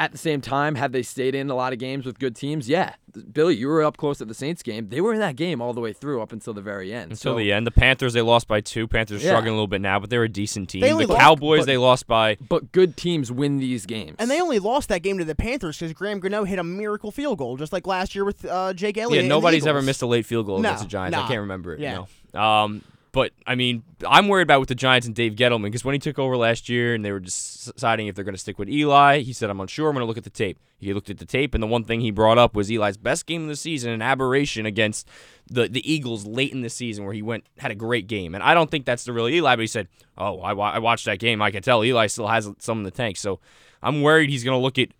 At 0.00 0.12
the 0.12 0.18
same 0.18 0.40
time, 0.40 0.76
have 0.76 0.92
they 0.92 1.02
stayed 1.02 1.34
in 1.34 1.50
a 1.50 1.54
lot 1.54 1.74
of 1.74 1.78
games 1.78 2.06
with 2.06 2.18
good 2.18 2.34
teams? 2.34 2.70
Yeah. 2.70 2.94
Billy, 3.32 3.54
you 3.56 3.68
were 3.68 3.82
up 3.82 3.98
close 3.98 4.22
at 4.22 4.28
the 4.28 4.34
Saints 4.34 4.62
game. 4.62 4.88
They 4.88 5.02
were 5.02 5.12
in 5.12 5.20
that 5.20 5.36
game 5.36 5.60
all 5.60 5.74
the 5.74 5.80
way 5.82 5.92
through 5.92 6.22
up 6.22 6.32
until 6.32 6.54
the 6.54 6.62
very 6.62 6.90
end. 6.90 7.10
Until 7.12 7.34
so, 7.34 7.36
the 7.38 7.52
end, 7.52 7.66
the 7.66 7.70
Panthers 7.70 8.14
they 8.14 8.22
lost 8.22 8.48
by 8.48 8.62
two. 8.62 8.88
Panthers 8.88 9.20
are 9.20 9.26
Yeah. 9.26 9.32
struggling 9.32 9.52
a 9.52 9.56
little 9.56 9.66
bit 9.66 9.82
now, 9.82 10.00
but 10.00 10.08
they're 10.08 10.22
a 10.24 10.28
decent 10.28 10.70
team. 10.70 10.80
They 10.80 10.88
the 10.92 11.06
lost- 11.06 11.20
Cowboys 11.20 11.60
but- 11.60 11.66
they 11.66 11.76
lost 11.76 12.06
by 12.06 12.38
But 12.48 12.72
good 12.72 12.96
teams 12.96 13.30
win 13.30 13.58
these 13.58 13.84
games. 13.84 14.16
And 14.18 14.30
they 14.30 14.40
only 14.40 14.58
lost 14.58 14.88
that 14.88 15.02
game 15.02 15.18
to 15.18 15.24
the 15.26 15.34
Panthers 15.34 15.76
because 15.78 15.92
Graham 15.92 16.18
Gano 16.20 16.44
hit 16.44 16.58
a 16.58 16.64
miracle 16.64 17.10
field 17.10 17.36
goal, 17.36 17.58
just 17.58 17.72
like 17.72 17.86
last 17.86 18.14
year 18.14 18.24
with 18.24 18.42
uh, 18.46 18.72
Jake 18.72 18.96
Elliott. 18.96 19.16
Yeah, 19.16 19.20
and 19.20 19.30
the 19.30 19.34
nobody's 19.34 19.66
ever 19.66 19.82
missed 19.82 20.00
a 20.00 20.06
late 20.06 20.24
field 20.24 20.46
goal 20.46 20.60
No, 20.60 20.70
against 20.70 20.84
the 20.84 20.88
Giants. 20.88 21.18
I 21.18 21.28
can't 21.28 21.40
remember 21.40 21.74
it. 21.74 21.80
Yeah. 21.80 22.04
No. 22.32 22.40
Um, 22.40 22.82
but 23.12 23.32
I 23.46 23.54
mean, 23.54 23.82
I'm 24.06 24.28
worried 24.28 24.44
about 24.44 24.60
with 24.60 24.68
the 24.68 24.74
Giants 24.74 25.06
and 25.06 25.16
Dave 25.16 25.34
Gettleman 25.34 25.64
because 25.64 25.84
when 25.84 25.94
he 25.94 25.98
took 25.98 26.18
over 26.18 26.36
last 26.36 26.68
year 26.68 26.94
and 26.94 27.04
they 27.04 27.10
were 27.10 27.20
deciding 27.20 28.06
if 28.06 28.14
they're 28.14 28.24
going 28.24 28.34
to 28.34 28.40
stick 28.40 28.58
with 28.58 28.68
Eli, 28.68 29.20
he 29.20 29.32
said, 29.32 29.50
"I'm 29.50 29.60
unsure. 29.60 29.88
I'm 29.88 29.94
going 29.94 30.02
to 30.02 30.06
look 30.06 30.18
at 30.18 30.24
the 30.24 30.30
tape." 30.30 30.58
He 30.78 30.94
looked 30.94 31.10
at 31.10 31.18
the 31.18 31.24
tape, 31.24 31.52
and 31.52 31.62
the 31.62 31.66
one 31.66 31.84
thing 31.84 32.00
he 32.00 32.10
brought 32.10 32.38
up 32.38 32.54
was 32.54 32.70
Eli's 32.70 32.96
best 32.96 33.26
game 33.26 33.42
of 33.42 33.48
the 33.48 33.56
season, 33.56 33.90
an 33.90 34.02
aberration 34.02 34.64
against 34.64 35.08
the 35.50 35.68
the 35.68 35.90
Eagles 35.90 36.26
late 36.26 36.52
in 36.52 36.60
the 36.60 36.70
season 36.70 37.04
where 37.04 37.14
he 37.14 37.22
went 37.22 37.44
had 37.58 37.70
a 37.70 37.74
great 37.74 38.06
game. 38.06 38.34
And 38.34 38.44
I 38.44 38.54
don't 38.54 38.70
think 38.70 38.84
that's 38.84 39.04
the 39.04 39.12
real 39.12 39.28
Eli, 39.28 39.56
but 39.56 39.62
he 39.62 39.66
said, 39.66 39.88
"Oh, 40.16 40.40
I, 40.40 40.52
I 40.52 40.78
watched 40.78 41.06
that 41.06 41.18
game. 41.18 41.42
I 41.42 41.50
can 41.50 41.62
tell 41.62 41.84
Eli 41.84 42.06
still 42.06 42.28
has 42.28 42.48
some 42.58 42.78
in 42.78 42.84
the 42.84 42.90
tank." 42.90 43.16
So 43.16 43.40
I'm 43.82 44.02
worried 44.02 44.30
he's 44.30 44.44
going 44.44 44.58
to 44.58 44.62
look 44.62 44.78
at 44.78 44.90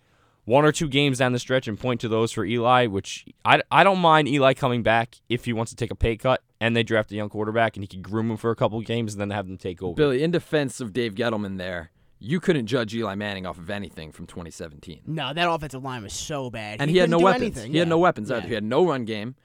one 0.46 0.64
or 0.64 0.72
two 0.72 0.88
games 0.88 1.18
down 1.18 1.32
the 1.32 1.38
stretch 1.38 1.68
and 1.68 1.78
point 1.78 2.00
to 2.00 2.08
those 2.08 2.32
for 2.32 2.44
Eli, 2.44 2.86
which 2.86 3.24
I, 3.44 3.62
I 3.70 3.84
don't 3.84 4.00
mind 4.00 4.26
Eli 4.26 4.54
coming 4.54 4.82
back 4.82 5.16
if 5.28 5.44
he 5.44 5.52
wants 5.52 5.70
to 5.70 5.76
take 5.76 5.92
a 5.92 5.94
pay 5.94 6.16
cut 6.16 6.42
and 6.60 6.76
they 6.76 6.82
draft 6.82 7.10
a 7.12 7.14
young 7.16 7.28
quarterback 7.28 7.76
and 7.76 7.82
he 7.82 7.86
can 7.88 8.02
groom 8.02 8.30
him 8.30 8.36
for 8.36 8.50
a 8.50 8.56
couple 8.56 8.80
games 8.82 9.14
and 9.14 9.20
then 9.20 9.30
have 9.30 9.46
them 9.46 9.56
take 9.56 9.82
over. 9.82 9.94
Billy, 9.94 10.22
in 10.22 10.30
defense 10.30 10.80
of 10.80 10.92
Dave 10.92 11.14
Gettleman 11.14 11.56
there, 11.58 11.90
you 12.18 12.38
couldn't 12.38 12.66
judge 12.66 12.94
Eli 12.94 13.14
Manning 13.14 13.46
off 13.46 13.56
of 13.58 13.70
anything 13.70 14.12
from 14.12 14.26
2017. 14.26 15.00
No, 15.06 15.32
that 15.32 15.50
offensive 15.50 15.82
line 15.82 16.02
was 16.02 16.12
so 16.12 16.50
bad. 16.50 16.80
and 16.80 16.90
he, 16.90 16.98
had 16.98 17.08
no 17.08 17.18
weapons. 17.18 17.42
anything, 17.56 17.72
He 17.72 17.78
had 17.78 17.88
no 17.88 17.98
weapons 17.98 18.28
Yeah. 18.30 18.36
either. 18.36 18.48
He 18.48 18.54
had 18.54 18.64
no 18.64 18.86
run 18.86 19.04
game. 19.06 19.36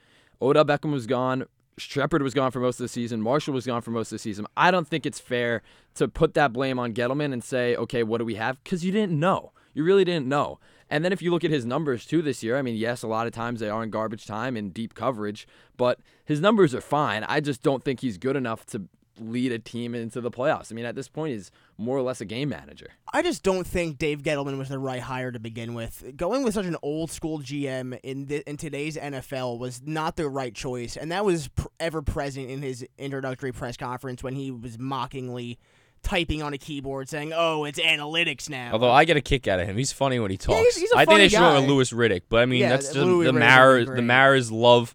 Odell 0.42 0.64
Beckham 0.66 0.92
was 0.92 1.06
gone. 1.06 1.46
Shepard 1.78 2.22
was 2.22 2.32
gone 2.34 2.50
for 2.50 2.60
most 2.60 2.80
of 2.80 2.84
the 2.84 2.88
season. 2.88 3.20
Marshall 3.22 3.52
was 3.54 3.66
gone 3.66 3.82
for 3.82 3.90
most 3.90 4.08
of 4.08 4.16
the 4.16 4.18
season. 4.18 4.46
I 4.56 4.70
don't 4.70 4.86
think 4.88 5.04
it's 5.06 5.20
fair 5.20 5.62
to 5.94 6.08
put 6.08 6.34
that 6.34 6.52
blame 6.52 6.78
on 6.78 6.92
Gettleman 6.94 7.32
and 7.32 7.42
say, 7.44 7.76
okay, 7.76 8.02
what 8.02 8.18
do 8.18 8.24
we 8.24 8.34
have? 8.36 8.62
Because 8.62 8.84
you 8.84 8.92
didn't 8.92 9.18
know. 9.18 9.52
You 9.74 9.84
really 9.84 10.04
didn't 10.04 10.26
know. 10.26 10.58
And 10.88 11.04
then 11.04 11.12
if 11.12 11.20
you 11.20 11.30
look 11.30 11.44
at 11.44 11.50
his 11.50 11.66
numbers 11.66 12.06
too 12.06 12.22
this 12.22 12.42
year, 12.42 12.56
I 12.56 12.62
mean, 12.62 12.76
yes, 12.76 13.02
a 13.02 13.08
lot 13.08 13.26
of 13.26 13.32
times 13.32 13.60
they 13.60 13.68
are 13.68 13.82
in 13.82 13.90
garbage 13.90 14.26
time 14.26 14.56
and 14.56 14.72
deep 14.72 14.94
coverage, 14.94 15.46
but 15.76 15.98
his 16.24 16.40
numbers 16.40 16.74
are 16.74 16.80
fine. 16.80 17.24
I 17.24 17.40
just 17.40 17.62
don't 17.62 17.84
think 17.84 18.00
he's 18.00 18.18
good 18.18 18.36
enough 18.36 18.64
to 18.66 18.88
lead 19.18 19.52
a 19.52 19.58
team 19.58 19.94
into 19.94 20.20
the 20.20 20.30
playoffs. 20.30 20.70
I 20.70 20.74
mean, 20.74 20.84
at 20.84 20.94
this 20.94 21.08
point, 21.08 21.32
he's 21.32 21.50
more 21.78 21.96
or 21.96 22.02
less 22.02 22.20
a 22.20 22.24
game 22.24 22.48
manager. 22.48 22.88
I 23.12 23.22
just 23.22 23.42
don't 23.42 23.66
think 23.66 23.98
Dave 23.98 24.22
Gettleman 24.22 24.58
was 24.58 24.68
the 24.68 24.78
right 24.78 25.00
hire 25.00 25.32
to 25.32 25.38
begin 25.38 25.74
with. 25.74 26.04
Going 26.16 26.42
with 26.42 26.54
such 26.54 26.66
an 26.66 26.76
old 26.82 27.10
school 27.10 27.40
GM 27.40 27.98
in 28.02 28.26
the, 28.26 28.48
in 28.48 28.56
today's 28.56 28.96
NFL 28.96 29.58
was 29.58 29.82
not 29.84 30.16
the 30.16 30.28
right 30.28 30.54
choice, 30.54 30.96
and 30.96 31.10
that 31.12 31.24
was 31.24 31.48
pr- 31.48 31.68
ever 31.80 32.02
present 32.02 32.50
in 32.50 32.62
his 32.62 32.86
introductory 32.98 33.52
press 33.52 33.76
conference 33.76 34.22
when 34.22 34.34
he 34.34 34.50
was 34.50 34.78
mockingly 34.78 35.58
typing 36.06 36.42
on 36.42 36.52
a 36.54 36.58
keyboard 36.58 37.08
saying, 37.08 37.32
"Oh, 37.34 37.64
it's 37.64 37.78
analytics 37.80 38.48
now." 38.48 38.70
Although 38.72 38.90
I 38.92 39.04
get 39.04 39.16
a 39.16 39.20
kick 39.20 39.48
out 39.48 39.58
of 39.60 39.66
him, 39.66 39.76
he's 39.76 39.90
funny 39.92 40.18
when 40.20 40.30
he 40.30 40.36
talks. 40.36 40.58
he's- 40.60 40.76
he's 40.76 40.92
a 40.92 40.98
I 40.98 41.04
think 41.04 41.18
they 41.18 41.28
should 41.28 41.40
go 41.40 41.60
with 41.60 41.68
Louis 41.68 41.92
Riddick, 41.92 42.22
but 42.28 42.42
I 42.42 42.46
mean 42.46 42.60
Yeah, 42.60 42.68
that's 42.70 42.90
the, 42.90 43.04
Louis 43.04 43.24
the 43.26 43.32
Riddick 43.32 43.86
would 43.88 43.94
be 43.96 44.02
Maras. 44.02 44.46
The 44.48 44.52
great. 44.52 44.60
Love 44.62 44.94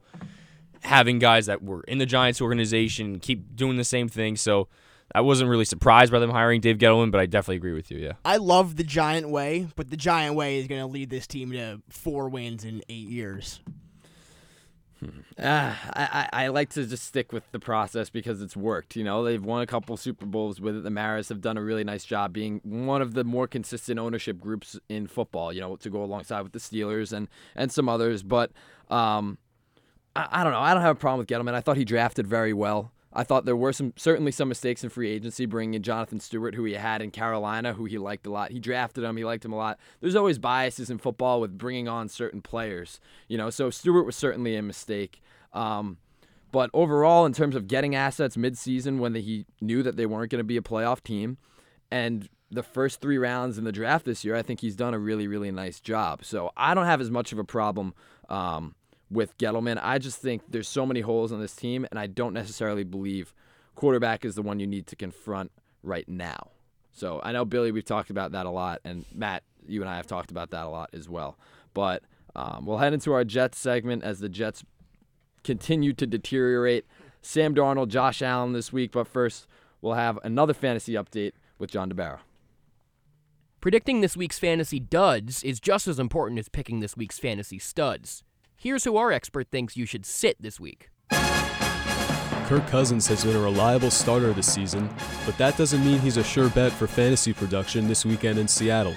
having 0.84 1.20
guys 1.20 1.46
that 1.46 1.62
were 1.62 1.82
in 1.84 1.98
the 1.98 2.06
Giants 2.06 2.42
organization 2.42 3.20
keep 3.20 3.56
doing 3.56 3.78
the 3.78 3.84
same 3.84 4.08
thing. 4.08 4.36
So 4.36 4.68
I 5.14 5.22
wasn't 5.22 5.50
really 5.50 5.66
surprised 5.66 6.12
by 6.12 6.20
them 6.20 6.30
hiring 6.30 6.62
Dave 6.62 6.78
Gettleman, 6.78 7.12
but 7.12 7.20
I 7.20 7.26
definitely 7.26 7.58
agree 7.58 7.74
with 7.74 7.92
you. 7.92 8.00
Yeah. 8.00 8.14
I 8.24 8.38
love 8.38 8.78
the 8.78 8.84
Giant 8.84 9.30
way, 9.30 9.68
but 9.76 9.90
the 9.90 9.98
Giant 9.98 10.36
way 10.36 10.58
is 10.60 10.68
going 10.68 10.82
to 10.82 10.88
lead 10.88 11.10
this 11.10 11.28
team 11.28 11.52
to 11.52 11.82
four 11.90 12.30
wins 12.30 12.64
in 12.64 12.82
eight 12.90 13.10
years. 13.10 13.60
Ah, 15.40 15.80
I, 15.94 16.46
I 16.46 16.48
like 16.50 16.70
to 16.72 16.86
just 16.86 17.06
stick 17.06 17.34
with 17.34 17.50
the 17.52 17.60
process 17.60 18.10
because 18.10 18.42
it's 18.42 18.56
worked. 18.56 18.96
You 18.96 19.04
know, 19.04 19.24
they've 19.24 19.44
won 19.44 19.62
a 19.62 19.66
couple 19.66 19.98
Super 19.98 20.26
Bowls 20.26 20.62
with 20.62 20.78
it. 20.78 20.84
The 20.84 20.92
Maras 20.92 21.30
have 21.30 21.42
done 21.42 21.58
a 21.58 21.64
really 21.64 21.84
nice 21.84 22.06
job 22.06 22.34
being 22.34 22.62
one 22.64 23.02
of 23.02 23.14
the 23.14 23.24
more 23.24 23.48
consistent 23.48 24.00
ownership 24.00 24.40
groups 24.40 24.80
in 24.90 25.08
football. 25.08 25.52
You 25.52 25.62
know, 25.62 25.76
to 25.78 25.90
go 25.90 26.04
alongside 26.04 26.42
with 26.42 26.52
the 26.52 26.60
Steelers 26.60 27.14
and 27.14 27.28
and 27.56 27.72
some 27.72 27.90
others. 27.90 28.22
But 28.22 28.52
um, 28.90 29.38
I, 30.16 30.28
I 30.32 30.44
don't 30.44 30.54
know. 30.54 30.60
I 30.60 30.74
don't 30.74 30.84
have 30.84 30.98
a 30.98 31.00
problem 31.00 31.20
with 31.20 31.28
Gettleman. 31.28 31.56
I 31.56 31.62
thought 31.62 31.78
he 31.78 31.86
drafted 31.86 32.28
very 32.28 32.54
well. 32.54 32.92
I 33.14 33.24
thought 33.24 33.46
there 33.46 33.56
were 33.56 33.74
some 33.74 33.94
certainly 33.96 34.32
some 34.32 34.48
mistakes 34.48 34.84
in 34.84 34.90
free 34.90 35.10
agency, 35.12 35.46
bringing 35.46 35.74
in 35.74 35.84
Jonathan 35.84 36.20
Stewart, 36.20 36.56
who 36.56 36.64
he 36.64 36.74
had 36.74 37.02
in 37.02 37.12
Carolina, 37.12 37.74
who 37.74 37.86
he 37.86 37.98
liked 37.98 38.26
a 38.26 38.32
lot. 38.32 38.52
He 38.52 38.60
drafted 38.60 39.04
him, 39.04 39.18
he 39.18 39.26
liked 39.26 39.44
him 39.44 39.54
a 39.54 39.58
lot. 39.58 39.80
There's 40.00 40.16
always 40.16 40.40
biases 40.40 40.90
in 40.90 40.98
football 40.98 41.42
with 41.42 41.58
bringing 41.58 41.88
on 41.88 42.08
certain 42.10 42.42
players, 42.42 43.00
you 43.28 43.38
know. 43.38 43.50
So 43.50 43.70
Stewart 43.70 44.06
was 44.06 44.16
certainly 44.16 44.56
a 44.56 44.62
mistake. 44.62 45.22
Um, 45.54 45.98
but 46.52 46.70
overall, 46.74 47.26
in 47.26 47.34
terms 47.34 47.56
of 47.56 47.68
getting 47.68 47.96
assets 47.96 48.36
midseason 48.36 49.00
when 49.00 49.14
the, 49.14 49.22
he 49.22 49.46
knew 49.62 49.84
that 49.84 49.96
they 49.96 50.06
weren't 50.06 50.32
going 50.32 50.40
to 50.40 50.44
be 50.44 50.58
a 50.58 50.62
playoff 50.62 51.02
team, 51.04 51.38
and 51.90 52.30
the 52.50 52.64
first 52.64 53.00
three 53.00 53.18
rounds 53.18 53.58
in 53.58 53.64
the 53.64 53.72
draft 53.72 54.06
this 54.06 54.26
year, 54.26 54.36
I 54.36 54.42
think 54.42 54.60
he's 54.60 54.76
done 54.76 54.94
a 54.94 55.00
really, 55.00 55.28
really 55.28 55.52
nice 55.52 55.80
job. 55.80 56.26
So 56.26 56.52
I 56.58 56.74
don't 56.74 56.86
have 56.86 57.00
as 57.00 57.10
much 57.10 57.32
of 57.32 57.40
a 57.40 57.46
problem 57.46 57.94
um, 58.30 58.76
with 59.12 59.38
Gettleman. 59.38 59.80
I 59.82 59.98
just 59.98 60.20
think 60.20 60.42
there's 60.50 60.68
so 60.68 60.86
many 60.86 61.02
holes 61.02 61.32
on 61.32 61.42
this 61.42 61.56
team, 61.56 61.86
and 61.92 62.00
I 62.00 62.08
don't 62.08 62.34
necessarily 62.34 62.84
believe 62.84 63.34
quarterback 63.76 64.24
is 64.26 64.36
the 64.36 64.42
one 64.42 64.60
you 64.60 64.68
need 64.68 64.88
to 64.88 64.96
confront 64.96 65.52
right 65.84 66.08
now. 66.08 66.50
So 66.92 67.20
I 67.24 67.32
know 67.32 67.46
Billy, 67.46 67.72
we've 67.72 67.86
talked 67.86 68.10
about 68.10 68.32
that 68.32 68.46
a 68.46 68.50
lot, 68.50 68.80
and 68.84 69.06
Matt, 69.14 69.44
you 69.68 69.82
and 69.82 69.90
I 69.90 69.98
have 69.98 70.08
talked 70.08 70.32
about 70.32 70.52
that 70.52 70.66
a 70.66 70.70
lot 70.70 70.90
as 70.94 71.10
well. 71.10 71.38
But 71.74 72.04
um, 72.36 72.66
we'll 72.66 72.78
head 72.78 72.94
into 72.94 73.14
our 73.14 73.24
Jets 73.24 73.58
segment 73.58 74.04
as 74.04 74.20
the 74.20 74.30
Jets 74.30 74.64
continue 75.44 75.94
to 75.94 76.08
deteriorate. 76.08 76.86
Sam 77.22 77.54
Darnold, 77.54 77.90
Josh 77.90 78.22
Allen 78.22 78.54
this 78.54 78.74
week, 78.74 78.92
but 78.92 79.08
first 79.08 79.48
we'll 79.82 79.94
have 79.94 80.20
another 80.24 80.54
fantasy 80.54 80.94
update 80.94 81.34
with 81.60 81.72
Jon 81.72 81.92
DeBaro. 81.92 82.20
Predicting 83.60 84.02
this 84.02 84.18
week's 84.18 84.40
fantasy 84.40 84.80
duds 84.80 85.44
is 85.44 85.60
just 85.60 85.88
as 85.88 86.00
important 86.00 86.40
as 86.40 86.50
picking 86.50 86.80
this 86.80 86.98
week's 86.98 87.20
fantasy 87.20 87.60
studs. 87.60 88.24
Here's 88.64 88.84
who 88.84 88.96
our 88.96 89.12
expert 89.12 89.50
thinks 89.50 89.76
you 89.76 89.88
should 89.88 90.06
sit 90.06 90.40
this 90.40 90.60
week. 90.60 90.92
Kirk 92.46 92.68
Cousins 92.68 93.08
has 93.08 93.24
been 93.26 93.36
a 93.36 93.40
reliable 93.40 93.90
starter 93.90 94.34
this 94.34 94.54
season, 94.54 94.88
but 95.26 95.36
that 95.40 95.58
doesn't 95.58 95.84
mean 95.84 95.98
he's 95.98 96.18
a 96.18 96.24
sure 96.24 96.48
bet 96.50 96.72
for 96.72 96.86
fantasy 96.86 97.34
production 97.34 97.88
this 97.88 98.06
weekend 98.06 98.38
in 98.38 98.48
Seattle. 98.48 98.94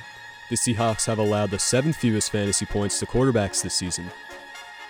The 0.51 0.57
Seahawks 0.57 1.07
have 1.07 1.19
allowed 1.19 1.51
the 1.51 1.59
seventh 1.59 1.97
fewest 1.97 2.31
fantasy 2.31 2.67
points 2.67 2.99
to 2.99 3.07
quarterbacks 3.07 3.63
this 3.63 3.73
season. 3.73 4.11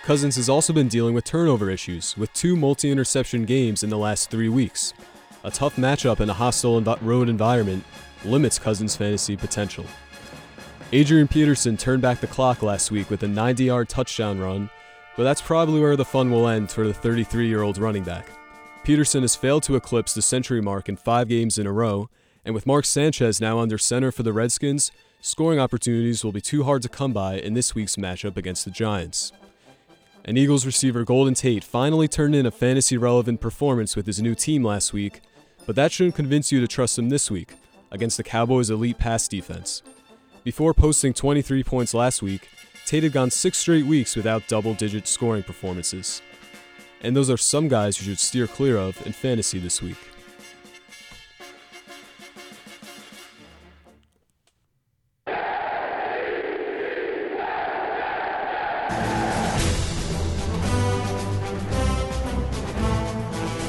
Cousins 0.03 0.35
has 0.35 0.49
also 0.49 0.73
been 0.73 0.89
dealing 0.89 1.13
with 1.13 1.23
turnover 1.23 1.69
issues, 1.69 2.17
with 2.17 2.33
two 2.33 2.57
multi 2.57 2.91
interception 2.91 3.45
games 3.45 3.81
in 3.81 3.89
the 3.89 3.97
last 3.97 4.29
three 4.29 4.49
weeks. 4.49 4.93
A 5.45 5.51
tough 5.51 5.77
matchup 5.77 6.19
in 6.19 6.29
a 6.29 6.33
hostile 6.33 6.81
road 6.81 7.29
environment 7.29 7.85
limits 8.25 8.59
Cousins' 8.59 8.97
fantasy 8.97 9.37
potential. 9.37 9.85
Adrian 10.91 11.27
Peterson 11.27 11.77
turned 11.77 12.03
back 12.03 12.19
the 12.19 12.27
clock 12.27 12.61
last 12.61 12.91
week 12.91 13.09
with 13.09 13.23
a 13.23 13.27
90 13.27 13.63
yard 13.63 13.89
touchdown 13.89 14.39
run, 14.39 14.69
but 15.17 15.23
that's 15.23 15.41
probably 15.41 15.81
where 15.81 15.95
the 15.95 16.05
fun 16.05 16.29
will 16.29 16.47
end 16.47 16.69
for 16.69 16.85
the 16.85 16.93
33 16.93 17.47
year 17.47 17.63
old 17.63 17.79
running 17.79 18.03
back. 18.03 18.27
Peterson 18.83 19.23
has 19.23 19.35
failed 19.35 19.63
to 19.63 19.75
eclipse 19.75 20.13
the 20.13 20.21
century 20.21 20.61
mark 20.61 20.87
in 20.87 20.95
five 20.95 21.27
games 21.27 21.57
in 21.57 21.65
a 21.65 21.71
row, 21.71 22.07
and 22.45 22.53
with 22.53 22.67
Mark 22.67 22.85
Sanchez 22.85 23.41
now 23.41 23.57
under 23.57 23.79
center 23.79 24.11
for 24.11 24.21
the 24.21 24.31
Redskins, 24.31 24.91
scoring 25.21 25.59
opportunities 25.59 26.23
will 26.23 26.31
be 26.31 26.39
too 26.39 26.63
hard 26.65 26.83
to 26.83 26.89
come 26.89 27.11
by 27.11 27.39
in 27.39 27.55
this 27.55 27.73
week's 27.73 27.95
matchup 27.95 28.37
against 28.37 28.63
the 28.63 28.71
Giants. 28.71 29.31
And 30.23 30.37
Eagles 30.37 30.67
receiver 30.67 31.03
Golden 31.03 31.33
Tate 31.33 31.63
finally 31.63 32.07
turned 32.07 32.35
in 32.35 32.45
a 32.45 32.51
fantasy 32.51 32.95
relevant 32.95 33.41
performance 33.41 33.95
with 33.95 34.05
his 34.05 34.21
new 34.21 34.35
team 34.35 34.63
last 34.63 34.93
week, 34.93 35.21
but 35.65 35.75
that 35.75 35.91
shouldn't 35.91 36.15
convince 36.15 36.51
you 36.51 36.61
to 36.61 36.67
trust 36.67 36.99
him 36.99 37.09
this 37.09 37.31
week 37.31 37.53
against 37.91 38.17
the 38.17 38.23
Cowboys' 38.23 38.69
elite 38.69 38.99
pass 38.99 39.27
defense. 39.27 39.81
Before 40.45 40.75
posting 40.75 41.11
23 41.11 41.63
points 41.63 41.95
last 41.95 42.21
week, 42.21 42.47
Tate 42.85 43.01
had 43.01 43.13
gone 43.13 43.31
six 43.31 43.57
straight 43.57 43.87
weeks 43.87 44.15
without 44.15 44.47
double 44.47 44.75
digit 44.75 45.07
scoring 45.07 45.41
performances. 45.41 46.21
And 47.01 47.15
those 47.15 47.31
are 47.31 47.37
some 47.37 47.67
guys 47.67 47.99
you 47.99 48.05
should 48.05 48.19
steer 48.19 48.45
clear 48.45 48.77
of 48.77 49.03
in 49.07 49.11
fantasy 49.11 49.57
this 49.57 49.81
week. 49.81 49.97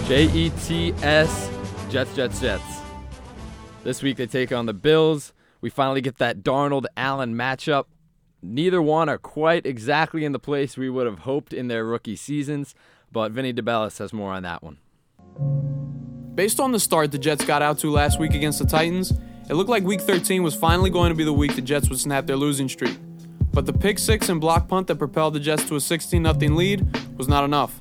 J 0.07 0.31
E 0.31 0.51
T 0.67 0.93
S, 1.03 1.51
Jets, 1.89 2.15
Jets, 2.15 2.39
Jets. 2.39 2.81
This 3.83 4.03
week 4.03 4.19
they 4.19 4.27
take 4.27 4.53
on 4.53 4.67
the 4.67 4.75
Bills. 4.75 5.33
We 5.67 5.71
finally 5.71 6.01
get 6.01 6.19
that 6.19 6.45
Darnold 6.45 6.85
Allen 6.97 7.35
matchup. 7.35 7.87
Neither 8.41 8.81
one 8.81 9.09
are 9.09 9.19
quite 9.19 9.67
exactly 9.67 10.25
in 10.25 10.31
the 10.31 10.39
place 10.39 10.77
we 10.77 10.89
would 10.89 11.07
have 11.07 11.19
hoped 11.19 11.53
in 11.53 11.67
their 11.67 11.85
rookie 11.85 12.15
seasons, 12.15 12.73
but 13.11 13.33
Vinny 13.33 13.53
DeBellis 13.53 13.99
has 13.99 14.13
more 14.13 14.33
on 14.33 14.45
that 14.45 14.63
one. 14.63 14.79
Based 16.37 16.61
on 16.61 16.71
the 16.71 16.79
start 16.79 17.11
the 17.11 17.19
Jets 17.19 17.45
got 17.45 17.63
out 17.63 17.81
to 17.81 17.91
last 17.91 18.21
week 18.21 18.33
against 18.33 18.61
the 18.61 18.65
Titans, 18.65 19.13
it 19.51 19.55
looked 19.55 19.69
like 19.69 19.83
Week 19.83 20.01
13 20.01 20.45
was 20.45 20.55
finally 20.55 20.89
going 20.89 21.09
to 21.09 21.17
be 21.17 21.25
the 21.25 21.33
week 21.33 21.57
the 21.57 21.63
Jets 21.63 21.89
would 21.89 21.99
snap 21.99 22.29
their 22.29 22.37
losing 22.37 22.69
streak. 22.69 22.97
But 23.53 23.67
the 23.67 23.73
pick 23.73 23.99
six 23.99 24.29
and 24.29 24.41
block 24.41 24.69
punt 24.69 24.87
that 24.87 25.01
propelled 25.01 25.35
the 25.35 25.41
Jets 25.41 25.65
to 25.65 25.75
a 25.75 25.81
16 25.81 26.23
0 26.23 26.55
lead 26.55 26.87
was 27.19 27.27
not 27.27 27.43
enough. 27.43 27.81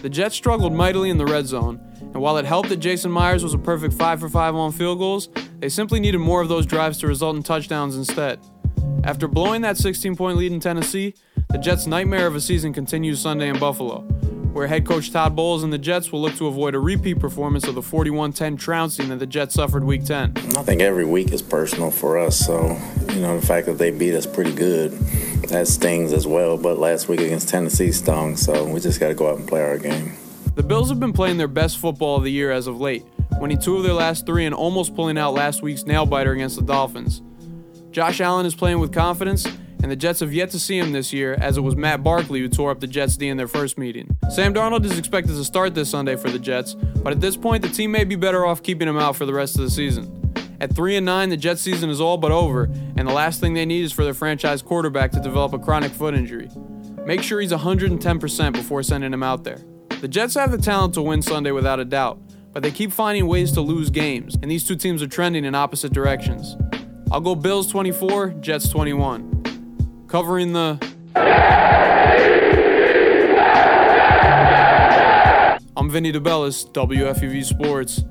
The 0.00 0.08
Jets 0.08 0.36
struggled 0.36 0.74
mightily 0.74 1.10
in 1.10 1.18
the 1.18 1.26
red 1.26 1.46
zone, 1.46 1.80
and 2.12 2.22
while 2.22 2.38
it 2.38 2.44
helped 2.44 2.68
that 2.70 2.78
Jason 2.78 3.10
Myers 3.10 3.42
was 3.42 3.54
a 3.54 3.58
perfect 3.58 3.94
5 3.94 4.20
for 4.20 4.28
5 4.28 4.54
on 4.54 4.72
field 4.72 4.98
goals, 4.98 5.28
they 5.58 5.68
simply 5.68 6.00
needed 6.00 6.18
more 6.18 6.40
of 6.40 6.48
those 6.48 6.66
drives 6.66 6.98
to 6.98 7.06
result 7.06 7.36
in 7.36 7.42
touchdowns 7.42 7.96
instead. 7.96 8.40
After 9.04 9.28
blowing 9.28 9.62
that 9.62 9.76
16 9.76 10.16
point 10.16 10.36
lead 10.36 10.52
in 10.52 10.60
Tennessee, 10.60 11.14
the 11.50 11.58
Jets' 11.58 11.86
nightmare 11.86 12.26
of 12.26 12.34
a 12.34 12.40
season 12.40 12.72
continues 12.72 13.20
Sunday 13.20 13.48
in 13.48 13.58
Buffalo, 13.58 14.00
where 14.52 14.66
head 14.66 14.86
coach 14.86 15.12
Todd 15.12 15.36
Bowles 15.36 15.62
and 15.62 15.72
the 15.72 15.78
Jets 15.78 16.10
will 16.10 16.20
look 16.20 16.34
to 16.36 16.46
avoid 16.46 16.74
a 16.74 16.80
repeat 16.80 17.20
performance 17.20 17.68
of 17.68 17.74
the 17.74 17.82
41 17.82 18.32
10 18.32 18.56
trouncing 18.56 19.10
that 19.10 19.18
the 19.18 19.26
Jets 19.26 19.54
suffered 19.54 19.84
week 19.84 20.04
10. 20.04 20.32
I 20.56 20.62
think 20.62 20.80
every 20.80 21.04
week 21.04 21.32
is 21.32 21.42
personal 21.42 21.90
for 21.90 22.18
us, 22.18 22.38
so, 22.38 22.76
you 23.10 23.20
know, 23.20 23.38
the 23.38 23.46
fact 23.46 23.66
that 23.66 23.78
they 23.78 23.90
beat 23.90 24.14
us 24.14 24.26
pretty 24.26 24.52
good, 24.52 24.92
that 25.48 25.68
stings 25.68 26.12
as 26.12 26.26
well. 26.26 26.56
But 26.56 26.78
last 26.78 27.08
week 27.08 27.20
against 27.20 27.48
Tennessee 27.48 27.92
stung, 27.92 28.36
so 28.36 28.66
we 28.66 28.80
just 28.80 28.98
got 28.98 29.08
to 29.08 29.14
go 29.14 29.30
out 29.30 29.38
and 29.38 29.46
play 29.46 29.62
our 29.62 29.78
game. 29.78 30.16
The 30.56 30.62
Bills 30.62 30.88
have 30.88 30.98
been 30.98 31.12
playing 31.12 31.36
their 31.36 31.48
best 31.48 31.76
football 31.76 32.16
of 32.16 32.24
the 32.24 32.32
year 32.32 32.50
as 32.50 32.66
of 32.66 32.80
late, 32.80 33.04
winning 33.38 33.58
two 33.58 33.76
of 33.76 33.82
their 33.82 33.92
last 33.92 34.24
three 34.24 34.46
and 34.46 34.54
almost 34.54 34.96
pulling 34.96 35.18
out 35.18 35.34
last 35.34 35.60
week's 35.60 35.84
nail 35.84 36.06
biter 36.06 36.32
against 36.32 36.56
the 36.56 36.62
Dolphins. 36.62 37.20
Josh 37.90 38.22
Allen 38.22 38.46
is 38.46 38.54
playing 38.54 38.78
with 38.78 38.90
confidence, 38.90 39.46
and 39.82 39.90
the 39.90 39.96
Jets 39.96 40.20
have 40.20 40.32
yet 40.32 40.48
to 40.52 40.58
see 40.58 40.78
him 40.78 40.92
this 40.92 41.12
year, 41.12 41.34
as 41.34 41.58
it 41.58 41.60
was 41.60 41.76
Matt 41.76 42.02
Barkley 42.02 42.40
who 42.40 42.48
tore 42.48 42.70
up 42.70 42.80
the 42.80 42.86
Jets 42.86 43.18
D 43.18 43.28
in 43.28 43.36
their 43.36 43.46
first 43.46 43.76
meeting. 43.76 44.16
Sam 44.30 44.54
Darnold 44.54 44.86
is 44.86 44.98
expected 44.98 45.34
to 45.34 45.44
start 45.44 45.74
this 45.74 45.90
Sunday 45.90 46.16
for 46.16 46.30
the 46.30 46.38
Jets, 46.38 46.72
but 46.72 47.12
at 47.12 47.20
this 47.20 47.36
point, 47.36 47.62
the 47.62 47.68
team 47.68 47.90
may 47.90 48.04
be 48.04 48.16
better 48.16 48.46
off 48.46 48.62
keeping 48.62 48.88
him 48.88 48.96
out 48.96 49.14
for 49.14 49.26
the 49.26 49.34
rest 49.34 49.56
of 49.56 49.60
the 49.60 49.70
season. 49.70 50.32
At 50.58 50.74
3 50.74 50.96
and 50.96 51.04
9, 51.04 51.28
the 51.28 51.36
Jets 51.36 51.60
season 51.60 51.90
is 51.90 52.00
all 52.00 52.16
but 52.16 52.32
over, 52.32 52.62
and 52.96 53.06
the 53.06 53.12
last 53.12 53.40
thing 53.40 53.52
they 53.52 53.66
need 53.66 53.84
is 53.84 53.92
for 53.92 54.04
their 54.04 54.14
franchise 54.14 54.62
quarterback 54.62 55.12
to 55.12 55.20
develop 55.20 55.52
a 55.52 55.58
chronic 55.58 55.92
foot 55.92 56.14
injury. 56.14 56.48
Make 57.04 57.22
sure 57.22 57.42
he's 57.42 57.52
110% 57.52 58.52
before 58.54 58.82
sending 58.82 59.12
him 59.12 59.22
out 59.22 59.44
there. 59.44 59.60
The 60.00 60.08
Jets 60.08 60.34
have 60.34 60.50
the 60.50 60.58
talent 60.58 60.92
to 60.94 61.02
win 61.02 61.22
Sunday 61.22 61.52
without 61.52 61.80
a 61.80 61.84
doubt, 61.84 62.18
but 62.52 62.62
they 62.62 62.70
keep 62.70 62.92
finding 62.92 63.26
ways 63.26 63.50
to 63.52 63.62
lose 63.62 63.88
games, 63.88 64.36
and 64.42 64.50
these 64.50 64.62
two 64.62 64.76
teams 64.76 65.02
are 65.02 65.06
trending 65.06 65.46
in 65.46 65.54
opposite 65.54 65.90
directions. 65.90 66.54
I'll 67.10 67.22
go 67.22 67.34
Bills 67.34 67.66
24, 67.68 68.34
Jets 68.40 68.68
21. 68.68 70.04
Covering 70.06 70.52
the. 70.52 70.78
I'm 75.78 75.88
Vinny 75.88 76.12
DeBellis, 76.12 76.70
WFUV 76.72 77.42
Sports. 77.42 78.04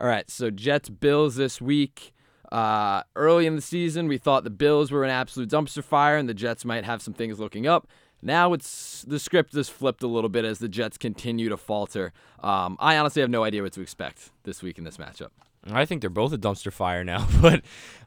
All 0.00 0.06
right, 0.06 0.30
so 0.30 0.50
Jets 0.50 0.88
Bills 0.88 1.36
this 1.36 1.60
week. 1.60 2.14
Uh, 2.50 3.02
early 3.14 3.46
in 3.46 3.56
the 3.56 3.62
season, 3.62 4.08
we 4.08 4.18
thought 4.18 4.44
the 4.44 4.50
Bills 4.50 4.90
were 4.90 5.04
an 5.04 5.10
absolute 5.10 5.50
dumpster 5.50 5.84
fire 5.84 6.16
and 6.16 6.28
the 6.28 6.34
Jets 6.34 6.64
might 6.64 6.84
have 6.84 7.02
some 7.02 7.14
things 7.14 7.38
looking 7.38 7.66
up. 7.66 7.86
Now 8.20 8.52
it's 8.52 9.02
the 9.06 9.18
script 9.18 9.54
has 9.54 9.68
flipped 9.68 10.02
a 10.02 10.08
little 10.08 10.30
bit 10.30 10.44
as 10.44 10.58
the 10.58 10.68
Jets 10.68 10.98
continue 10.98 11.48
to 11.48 11.56
falter. 11.56 12.12
Um, 12.42 12.76
I 12.80 12.96
honestly 12.96 13.22
have 13.22 13.30
no 13.30 13.44
idea 13.44 13.62
what 13.62 13.72
to 13.74 13.80
expect 13.80 14.30
this 14.42 14.62
week 14.62 14.78
in 14.78 14.84
this 14.84 14.96
matchup. 14.96 15.30
I 15.70 15.84
think 15.84 16.00
they're 16.00 16.10
both 16.10 16.32
a 16.32 16.38
dumpster 16.38 16.72
fire 16.72 17.04
now, 17.04 17.26
but 17.40 17.62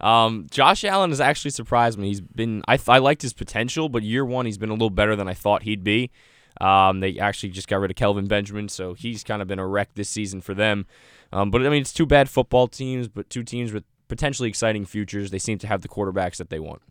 um, 0.06 0.48
Josh 0.52 0.84
Allen 0.84 1.12
has 1.12 1.22
actually 1.22 1.52
surprised 1.52 1.98
me. 1.98 2.08
He's 2.08 2.22
been 2.22 2.64
I, 2.68 2.80
I 2.88 2.98
liked 2.98 3.22
his 3.22 3.34
potential, 3.34 3.88
but 3.88 4.04
year 4.04 4.26
one 4.26 4.46
he's 4.46 4.58
been 4.58 4.70
a 4.70 4.74
little 4.74 4.90
better 4.90 5.16
than 5.16 5.28
I 5.28 5.34
thought 5.34 5.64
he'd 5.64 5.84
be. 5.84 6.12
Um, 6.60 7.00
they 7.00 7.18
actually 7.18 7.50
just 7.50 7.68
got 7.68 7.78
rid 7.78 7.92
of 7.92 7.96
Kelvin 7.96 8.28
Benjamin, 8.28 8.68
so 8.68 8.94
he's 8.94 9.24
kind 9.24 9.42
of 9.42 9.48
been 9.48 9.60
a 9.60 9.68
wreck 9.68 9.94
this 9.96 10.10
season 10.10 10.42
for 10.42 10.54
them. 10.54 10.86
Um, 11.32 11.50
but 11.50 11.66
I 11.66 11.70
mean, 11.70 11.82
it's 11.82 11.94
two 11.94 12.06
bad 12.06 12.30
football 12.30 12.68
teams, 12.68 13.08
but 13.08 13.30
two 13.30 13.44
teams 13.44 13.72
with 13.72 13.86
potentially 14.12 14.50
exciting 14.50 14.86
futures. 14.86 15.32
They 15.32 15.40
seem 15.40 15.58
to 15.60 15.68
have 15.68 15.84
the 15.84 15.88
quarterbacks 15.88 16.36
that 16.36 16.50
they 16.50 16.60
want. 16.60 16.82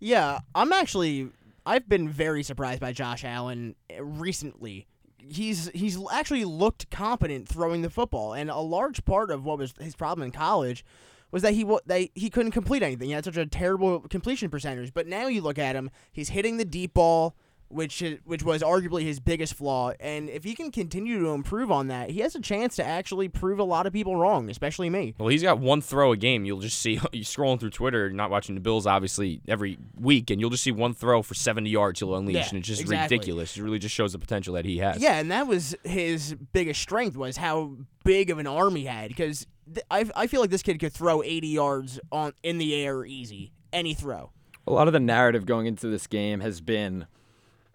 Yeah, 0.00 0.40
I'm 0.54 0.72
actually 0.72 1.28
I've 1.66 1.86
been 1.86 2.08
very 2.08 2.42
surprised 2.42 2.80
by 2.80 2.92
Josh 2.92 3.24
Allen 3.24 3.76
uh, 3.94 4.02
recently. 4.02 4.86
He's 5.18 5.68
he's 5.74 5.98
actually 6.10 6.46
looked 6.46 6.90
competent 6.90 7.46
throwing 7.46 7.82
the 7.82 7.90
football, 7.90 8.32
and 8.32 8.48
a 8.48 8.56
large 8.56 9.04
part 9.04 9.30
of 9.30 9.44
what 9.44 9.58
was 9.58 9.74
his 9.78 9.94
problem 9.94 10.24
in 10.24 10.32
college 10.32 10.82
was 11.30 11.42
that 11.42 11.52
he 11.52 11.64
that 11.84 12.08
he 12.14 12.30
couldn't 12.30 12.52
complete 12.52 12.82
anything. 12.82 13.08
He 13.08 13.14
had 13.14 13.26
such 13.26 13.36
a 13.36 13.44
terrible 13.44 14.00
completion 14.00 14.48
percentage. 14.48 14.94
But 14.94 15.06
now 15.06 15.26
you 15.26 15.42
look 15.42 15.58
at 15.58 15.76
him; 15.76 15.90
he's 16.10 16.30
hitting 16.30 16.56
the 16.56 16.64
deep 16.64 16.94
ball, 16.94 17.36
which 17.72 18.02
is, 18.02 18.18
which 18.24 18.42
was 18.42 18.62
arguably 18.62 19.02
his 19.02 19.18
biggest 19.20 19.54
flaw. 19.54 19.92
And 19.98 20.28
if 20.28 20.44
he 20.44 20.54
can 20.54 20.70
continue 20.70 21.18
to 21.20 21.28
improve 21.28 21.70
on 21.70 21.88
that, 21.88 22.10
he 22.10 22.20
has 22.20 22.34
a 22.34 22.40
chance 22.40 22.76
to 22.76 22.84
actually 22.84 23.28
prove 23.28 23.58
a 23.58 23.64
lot 23.64 23.86
of 23.86 23.92
people 23.92 24.16
wrong, 24.16 24.50
especially 24.50 24.90
me. 24.90 25.14
Well, 25.18 25.28
he's 25.28 25.42
got 25.42 25.58
one 25.58 25.80
throw 25.80 26.12
a 26.12 26.16
game. 26.16 26.44
You'll 26.44 26.60
just 26.60 26.78
see 26.78 26.92
you 27.12 27.24
scrolling 27.24 27.58
through 27.60 27.70
Twitter, 27.70 28.10
not 28.10 28.30
watching 28.30 28.54
the 28.54 28.60
Bills 28.60 28.86
obviously 28.86 29.40
every 29.48 29.78
week, 29.98 30.30
and 30.30 30.40
you'll 30.40 30.50
just 30.50 30.62
see 30.62 30.72
one 30.72 30.94
throw 30.94 31.22
for 31.22 31.34
70 31.34 31.68
yards 31.70 32.00
he'll 32.00 32.14
unleash, 32.14 32.34
Yeah, 32.36 32.48
and 32.50 32.58
it's 32.58 32.68
just 32.68 32.80
exactly. 32.82 33.16
ridiculous. 33.16 33.56
It 33.56 33.62
really 33.62 33.78
just 33.78 33.94
shows 33.94 34.12
the 34.12 34.18
potential 34.18 34.54
that 34.54 34.64
he 34.64 34.78
has. 34.78 35.00
Yeah, 35.00 35.18
and 35.18 35.30
that 35.30 35.46
was 35.46 35.74
his 35.84 36.34
biggest 36.52 36.80
strength 36.80 37.16
was 37.16 37.36
how 37.36 37.76
big 38.04 38.30
of 38.30 38.38
an 38.38 38.46
arm 38.46 38.76
he 38.76 38.84
had. 38.84 39.08
Because 39.08 39.46
th- 39.72 39.86
I 39.90 40.04
I 40.14 40.26
feel 40.26 40.40
like 40.40 40.50
this 40.50 40.62
kid 40.62 40.78
could 40.78 40.92
throw 40.92 41.22
80 41.22 41.48
yards 41.48 42.00
on 42.10 42.32
in 42.42 42.58
the 42.58 42.74
air 42.74 43.04
easy, 43.04 43.52
any 43.72 43.94
throw. 43.94 44.32
A 44.66 44.70
lot 44.72 44.86
of 44.86 44.92
the 44.92 45.00
narrative 45.00 45.44
going 45.44 45.66
into 45.66 45.88
this 45.88 46.06
game 46.06 46.38
has 46.40 46.60
been 46.60 47.06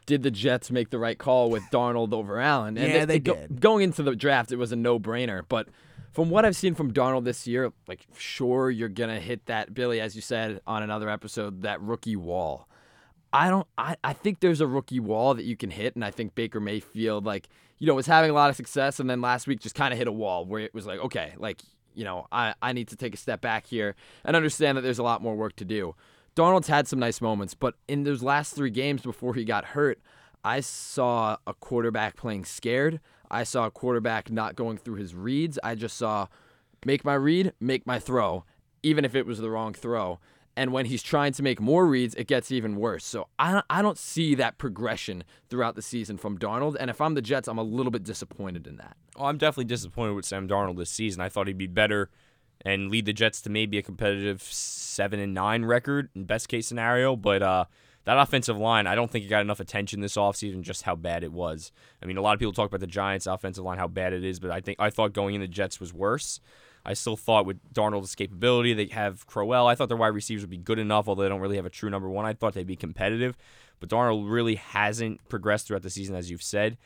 did 0.08 0.24
the 0.24 0.32
Jets 0.32 0.72
make 0.72 0.90
the 0.90 0.98
right 0.98 1.18
call 1.20 1.52
with 1.52 1.62
Darnold 1.72 2.14
over 2.14 2.40
Allen? 2.40 2.76
And 2.80 2.92
Yeah, 2.92 3.04
it- 3.04 3.06
they 3.06 3.16
it 3.18 3.24
go- 3.24 3.36
did. 3.36 3.62
Going 3.62 3.84
into 3.84 4.02
the 4.02 4.16
draft, 4.16 4.52
it 4.52 4.56
was 4.56 4.72
a 4.72 4.76
no-brainer. 4.76 5.44
But 5.48 5.68
from 6.14 6.32
what 6.32 6.44
I've 6.46 6.56
seen 6.56 6.74
from 6.74 6.92
Darnold 6.92 7.26
this 7.26 7.46
year, 7.46 7.72
like 7.88 8.08
sure 8.18 8.72
you're 8.72 8.90
gonna 8.90 9.20
hit 9.20 9.46
that 9.46 9.76
Billy, 9.76 10.02
as 10.02 10.16
you 10.16 10.22
said 10.24 10.62
on 10.66 10.82
another 10.82 11.10
episode, 11.10 11.62
that 11.62 11.80
rookie 11.82 12.16
wall. 12.16 12.68
I 13.34 13.50
don't. 13.50 13.68
I, 13.78 13.98
I 14.04 14.14
think 14.14 14.40
there's 14.40 14.62
a 14.62 14.68
rookie 14.68 15.02
wall 15.02 15.34
that 15.36 15.44
you 15.44 15.56
can 15.58 15.70
hit, 15.70 15.96
and 15.96 16.04
I 16.04 16.12
think 16.12 16.34
Baker 16.34 16.60
Mayfield, 16.62 17.26
like 17.26 17.50
you 17.78 17.86
know, 17.86 17.94
was 17.94 18.08
having 18.08 18.32
a 18.32 18.34
lot 18.34 18.50
of 18.50 18.56
success, 18.56 19.00
and 19.00 19.08
then 19.10 19.22
last 19.22 19.46
week 19.46 19.60
just 19.60 19.76
kind 19.76 19.92
of 19.94 19.98
hit 20.00 20.08
a 20.08 20.12
wall 20.12 20.46
where 20.46 20.62
it 20.62 20.74
was 20.74 20.88
like, 20.88 21.00
okay, 21.02 21.34
like 21.38 21.62
you 21.94 22.06
know, 22.06 22.26
I 22.32 22.54
I 22.62 22.72
need 22.72 22.88
to 22.88 22.96
take 22.96 23.14
a 23.14 23.18
step 23.18 23.42
back 23.42 23.68
here 23.68 23.96
and 24.24 24.36
understand 24.36 24.78
that 24.78 24.82
there's 24.82 24.98
a 25.00 25.04
lot 25.04 25.22
more 25.22 25.36
work 25.36 25.56
to 25.58 25.66
do. 25.66 25.94
Darnold's 26.38 26.68
had 26.68 26.88
some 26.88 27.00
nice 27.00 27.20
moments, 27.20 27.56
but 27.56 27.74
in 27.88 28.04
those 28.04 28.22
last 28.22 28.56
three 28.56 28.70
games 28.70 29.02
before 29.02 29.34
he 29.34 29.44
got 29.44 29.66
hurt, 29.66 30.00
I 30.44 30.60
saw 30.60 31.38
a 31.48 31.54
quarterback 31.56 32.16
playing 32.16 32.46
scared. 32.46 33.00
I 33.32 33.44
saw 33.44 33.66
a 33.66 33.72
quarterback 33.72 34.30
not 34.30 34.56
going 34.56 34.78
through 34.78 34.98
his 34.98 35.16
reads. 35.16 35.58
I 35.64 35.74
just 35.74 35.98
saw 35.98 36.28
make 36.86 37.04
my 37.04 37.16
read, 37.16 37.54
make 37.60 37.88
my 37.88 37.98
throw, 37.98 38.46
even 38.84 39.04
if 39.04 39.16
it 39.16 39.26
was 39.26 39.40
the 39.40 39.50
wrong 39.50 39.74
throw. 39.74 40.20
And 40.56 40.72
when 40.72 40.86
he's 40.86 41.02
trying 41.02 41.34
to 41.34 41.44
make 41.44 41.60
more 41.60 41.88
reads, 41.88 42.14
it 42.16 42.28
gets 42.28 42.52
even 42.52 42.76
worse. 42.76 43.04
So 43.04 43.28
I 43.40 43.64
I 43.68 43.82
don't 43.82 43.98
see 43.98 44.36
that 44.36 44.60
progression 44.60 45.24
throughout 45.50 45.76
the 45.76 45.82
season 45.82 46.18
from 46.18 46.38
Darnold. 46.38 46.78
And 46.80 46.92
if 46.92 47.02
I'm 47.02 47.16
the 47.16 47.22
Jets, 47.22 47.48
I'm 47.48 47.58
a 47.58 47.64
little 47.64 47.92
bit 47.92 48.04
disappointed 48.04 48.68
in 48.68 48.78
that. 48.78 48.96
Oh, 49.16 49.26
I'm 49.26 49.40
definitely 49.40 49.66
disappointed 49.66 50.14
with 50.14 50.26
Sam 50.26 50.48
Darnold 50.48 50.78
this 50.78 50.92
season. 50.92 51.20
I 51.22 51.30
thought 51.30 51.48
he'd 51.48 51.58
be 51.58 51.68
better 51.68 52.12
and 52.62 52.90
lead 52.90 53.06
the 53.06 53.14
Jets 53.14 53.42
to 53.42 53.50
maybe 53.50 53.78
a 53.78 53.84
competitive 53.84 54.42
seven 54.42 55.20
and 55.20 55.34
nine 55.34 55.66
record 55.66 56.10
in 56.16 56.26
best 56.26 56.50
case 56.50 56.68
scenario. 56.68 57.16
But 57.16 57.42
uh, 57.42 57.66
that 58.06 58.18
offensive 58.18 58.58
line, 58.58 58.88
I 58.88 58.96
don't 58.96 59.12
think 59.12 59.26
it 59.26 59.30
got 59.30 59.42
enough 59.42 59.60
attention 59.60 60.02
this 60.02 60.16
offseason, 60.16 60.62
just 60.62 60.84
how 60.84 60.96
bad 60.96 61.24
it 61.24 61.32
was. 61.32 61.72
I 62.02 62.06
mean, 62.06 62.18
a 62.18 62.22
lot 62.22 62.34
of 62.34 62.40
people 62.40 62.54
talk 62.54 62.68
about 62.68 62.80
the 62.80 62.88
Giants' 62.88 63.28
offensive 63.28 63.64
line, 63.64 63.78
how 63.78 63.88
bad 63.88 64.14
it 64.14 64.24
is, 64.24 64.40
but 64.40 64.52
I 64.52 64.62
think 64.62 64.80
I 64.80 64.90
thought 64.90 65.14
going 65.14 65.36
in 65.36 65.42
the 65.42 65.48
Jets 65.48 65.80
was 65.80 65.94
worse. 65.94 66.40
I 66.86 66.94
still 66.94 67.18
thought 67.18 67.46
with 67.46 67.58
Darnold's 67.74 68.16
capability, 68.16 68.74
they 68.74 68.86
have 68.86 69.28
Crowell. 69.28 69.68
I 69.68 69.76
thought 69.76 69.90
their 69.90 69.98
wide 69.98 70.16
receivers 70.16 70.44
would 70.44 70.50
be 70.50 70.58
good 70.58 70.80
enough, 70.80 71.10
although 71.10 71.24
they 71.24 71.30
don't 71.30 71.42
really 71.42 71.58
have 71.58 71.66
a 71.66 71.70
true 71.70 71.90
number 71.90 72.10
one. 72.10 72.26
I 72.26 72.34
thought 72.34 72.54
they'd 72.54 72.66
be 72.66 72.78
competitive, 72.78 73.36
but 73.82 73.90
Darnold 73.90 74.32
really 74.32 74.56
hasn't 74.56 75.28
progressed 75.28 75.68
throughout 75.68 75.84
the 75.84 75.90
season, 75.90 76.16
as 76.16 76.32
you've 76.32 76.42
said. 76.42 76.78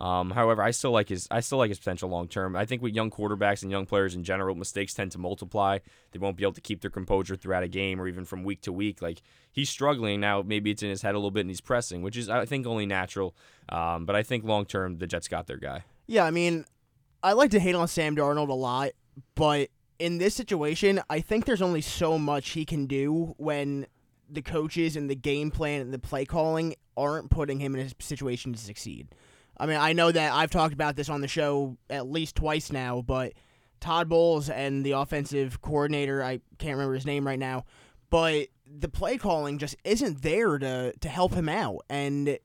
Um, 0.00 0.30
however, 0.30 0.62
I 0.62 0.70
still 0.70 0.92
like 0.92 1.10
his 1.10 1.28
I 1.30 1.40
still 1.40 1.58
like 1.58 1.68
his 1.68 1.78
potential 1.78 2.08
long 2.08 2.26
term. 2.26 2.56
I 2.56 2.64
think 2.64 2.80
with 2.80 2.94
young 2.94 3.10
quarterbacks 3.10 3.62
and 3.62 3.70
young 3.70 3.84
players 3.84 4.14
in 4.14 4.24
general, 4.24 4.54
mistakes 4.54 4.94
tend 4.94 5.12
to 5.12 5.18
multiply. 5.18 5.78
They 6.12 6.18
won't 6.18 6.38
be 6.38 6.42
able 6.42 6.54
to 6.54 6.60
keep 6.62 6.80
their 6.80 6.90
composure 6.90 7.36
throughout 7.36 7.62
a 7.62 7.68
game 7.68 8.00
or 8.00 8.08
even 8.08 8.24
from 8.24 8.42
week 8.42 8.62
to 8.62 8.72
week. 8.72 9.02
Like 9.02 9.20
he's 9.52 9.68
struggling 9.68 10.18
now. 10.18 10.40
Maybe 10.40 10.70
it's 10.70 10.82
in 10.82 10.88
his 10.88 11.02
head 11.02 11.14
a 11.14 11.18
little 11.18 11.30
bit 11.30 11.40
and 11.40 11.50
he's 11.50 11.60
pressing, 11.60 12.00
which 12.00 12.16
is 12.16 12.30
I 12.30 12.46
think 12.46 12.66
only 12.66 12.86
natural. 12.86 13.36
Um, 13.68 14.06
but 14.06 14.16
I 14.16 14.22
think 14.22 14.42
long 14.44 14.64
term 14.64 14.96
the 14.96 15.06
Jets 15.06 15.28
got 15.28 15.46
their 15.46 15.58
guy. 15.58 15.84
Yeah, 16.06 16.24
I 16.24 16.30
mean, 16.30 16.64
I 17.22 17.34
like 17.34 17.50
to 17.50 17.60
hate 17.60 17.74
on 17.74 17.86
Sam 17.86 18.16
Darnold 18.16 18.48
a 18.48 18.54
lot, 18.54 18.92
but 19.34 19.68
in 19.98 20.16
this 20.16 20.34
situation, 20.34 21.02
I 21.10 21.20
think 21.20 21.44
there's 21.44 21.60
only 21.60 21.82
so 21.82 22.18
much 22.18 22.50
he 22.50 22.64
can 22.64 22.86
do 22.86 23.34
when 23.36 23.86
the 24.30 24.40
coaches 24.40 24.96
and 24.96 25.10
the 25.10 25.14
game 25.14 25.50
plan 25.50 25.82
and 25.82 25.92
the 25.92 25.98
play 25.98 26.24
calling 26.24 26.74
aren't 26.96 27.30
putting 27.30 27.60
him 27.60 27.74
in 27.74 27.86
a 27.86 27.90
situation 28.02 28.52
to 28.54 28.58
succeed. 28.58 29.08
I 29.60 29.66
mean, 29.66 29.76
I 29.76 29.92
know 29.92 30.10
that 30.10 30.32
I've 30.32 30.50
talked 30.50 30.72
about 30.72 30.96
this 30.96 31.10
on 31.10 31.20
the 31.20 31.28
show 31.28 31.76
at 31.90 32.08
least 32.08 32.34
twice 32.34 32.72
now, 32.72 33.02
but 33.02 33.34
Todd 33.78 34.08
Bowles 34.08 34.48
and 34.48 34.84
the 34.84 34.92
offensive 34.92 35.60
coordinator, 35.60 36.22
I 36.22 36.40
can't 36.58 36.72
remember 36.72 36.94
his 36.94 37.04
name 37.04 37.26
right 37.26 37.38
now, 37.38 37.66
but 38.08 38.48
the 38.66 38.88
play 38.88 39.18
calling 39.18 39.58
just 39.58 39.76
isn't 39.84 40.22
there 40.22 40.58
to 40.58 40.92
to 40.98 41.08
help 41.08 41.34
him 41.34 41.48
out 41.48 41.80
and 41.90 42.38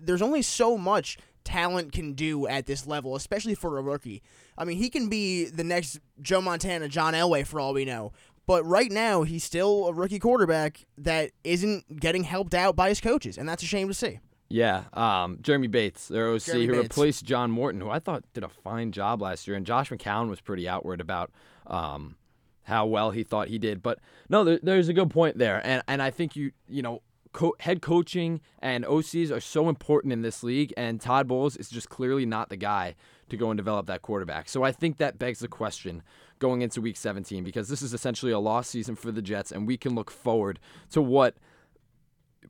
there's 0.00 0.22
only 0.22 0.42
so 0.42 0.76
much 0.76 1.18
talent 1.44 1.92
can 1.92 2.14
do 2.14 2.46
at 2.48 2.66
this 2.66 2.86
level, 2.86 3.14
especially 3.14 3.54
for 3.54 3.78
a 3.78 3.82
rookie. 3.82 4.22
I 4.58 4.64
mean, 4.64 4.78
he 4.78 4.90
can 4.90 5.08
be 5.08 5.46
the 5.46 5.64
next 5.64 6.00
Joe 6.20 6.40
Montana, 6.40 6.88
John 6.88 7.14
Elway 7.14 7.46
for 7.46 7.60
all 7.60 7.72
we 7.72 7.84
know. 7.84 8.12
But 8.46 8.64
right 8.64 8.90
now, 8.90 9.22
he's 9.22 9.44
still 9.44 9.86
a 9.86 9.92
rookie 9.92 10.18
quarterback 10.18 10.84
that 10.98 11.30
isn't 11.44 12.00
getting 12.00 12.24
helped 12.24 12.54
out 12.54 12.76
by 12.76 12.88
his 12.88 13.00
coaches, 13.00 13.38
and 13.38 13.48
that's 13.48 13.62
a 13.62 13.66
shame 13.66 13.88
to 13.88 13.94
see. 13.94 14.20
Yeah, 14.48 14.84
um, 14.92 15.38
Jeremy 15.42 15.66
Bates, 15.66 16.06
their 16.08 16.28
OC, 16.28 16.42
Jeremy 16.42 16.66
who 16.66 16.72
Bates. 16.74 16.82
replaced 16.84 17.24
John 17.24 17.50
Morton, 17.50 17.80
who 17.80 17.90
I 17.90 17.98
thought 17.98 18.22
did 18.32 18.44
a 18.44 18.48
fine 18.48 18.92
job 18.92 19.20
last 19.20 19.46
year, 19.48 19.56
and 19.56 19.66
Josh 19.66 19.90
McCown 19.90 20.28
was 20.28 20.40
pretty 20.40 20.68
outward 20.68 21.00
about 21.00 21.32
um, 21.66 22.16
how 22.62 22.86
well 22.86 23.10
he 23.10 23.24
thought 23.24 23.48
he 23.48 23.58
did. 23.58 23.82
But 23.82 23.98
no, 24.28 24.44
there, 24.44 24.60
there's 24.62 24.88
a 24.88 24.92
good 24.92 25.10
point 25.10 25.38
there, 25.38 25.60
and 25.64 25.82
and 25.88 26.00
I 26.02 26.10
think 26.10 26.36
you 26.36 26.52
you 26.68 26.82
know. 26.82 27.02
Co- 27.32 27.56
head 27.60 27.82
coaching 27.82 28.40
and 28.60 28.82
OCs 28.86 29.30
are 29.30 29.40
so 29.40 29.68
important 29.68 30.10
in 30.14 30.22
this 30.22 30.42
league, 30.42 30.72
and 30.74 30.98
Todd 30.98 31.28
Bowles 31.28 31.54
is 31.58 31.68
just 31.68 31.90
clearly 31.90 32.24
not 32.24 32.48
the 32.48 32.56
guy 32.56 32.94
to 33.28 33.36
go 33.36 33.50
and 33.50 33.58
develop 33.58 33.84
that 33.88 34.00
quarterback. 34.00 34.48
So 34.48 34.62
I 34.62 34.72
think 34.72 34.96
that 34.96 35.18
begs 35.18 35.40
the 35.40 35.48
question 35.48 36.02
going 36.38 36.62
into 36.62 36.80
Week 36.80 36.96
17 36.96 37.44
because 37.44 37.68
this 37.68 37.82
is 37.82 37.92
essentially 37.92 38.32
a 38.32 38.38
lost 38.38 38.70
season 38.70 38.96
for 38.96 39.12
the 39.12 39.20
Jets, 39.20 39.52
and 39.52 39.66
we 39.66 39.76
can 39.76 39.94
look 39.94 40.10
forward 40.10 40.58
to 40.92 41.02
what 41.02 41.34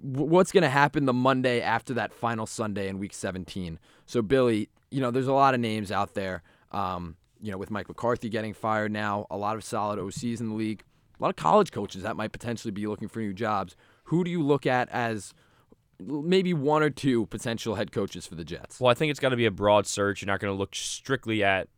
what's 0.03 0.53
going 0.53 0.63
to 0.63 0.69
happen 0.69 1.07
the 1.07 1.13
Monday 1.13 1.61
after 1.61 1.95
that 1.95 2.13
final 2.13 2.47
Sunday 2.47 2.89
in 2.89 2.99
Week 2.99 3.15
17. 3.15 3.79
So, 4.07 4.23
Billy, 4.23 4.69
you 4.91 5.01
know, 5.01 5.11
there's 5.11 5.27
a 5.27 5.33
lot 5.33 5.55
of 5.55 5.61
names 5.61 5.91
out 5.91 6.15
there. 6.15 6.43
Um, 6.73 7.17
you 7.41 7.51
know, 7.53 7.59
with 7.59 7.71
Mike 7.71 7.89
McCarthy 7.89 8.29
getting 8.29 8.55
fired 8.55 8.91
now, 8.93 9.27
a 9.31 9.37
lot 9.37 9.57
of 9.57 9.65
solid 9.65 9.99
OCs 9.99 10.41
in 10.41 10.49
the 10.49 10.55
league, 10.55 10.83
a 11.19 11.23
lot 11.23 11.29
of 11.31 11.37
college 11.37 11.71
coaches 11.71 12.03
that 12.03 12.17
might 12.17 12.33
potentially 12.33 12.73
be 12.73 12.87
looking 12.87 13.09
for 13.09 13.21
new 13.21 13.33
jobs. 13.33 13.77
Who 14.05 14.25
do 14.25 14.31
you 14.31 14.43
look 14.43 14.67
at 14.67 14.89
as 14.91 15.33
maybe 16.01 16.53
one 16.55 16.83
or 16.83 16.91
two 16.91 17.27
potential 17.27 17.75
head 17.75 17.93
coaches 17.93 18.27
for 18.27 18.35
the 18.35 18.45
Jets? 18.45 18.81
Well, 18.81 18.91
I 18.91 18.95
think 18.95 19.11
it's 19.11 19.21
got 19.21 19.31
to 19.31 19.37
be 19.37 19.47
a 19.47 19.51
broad 19.51 19.87
search. 19.87 20.23
You're 20.23 20.27
not 20.27 20.41
going 20.41 20.53
to 20.53 20.59
look 20.59 20.75
strictly 20.75 21.43
at 21.45 21.69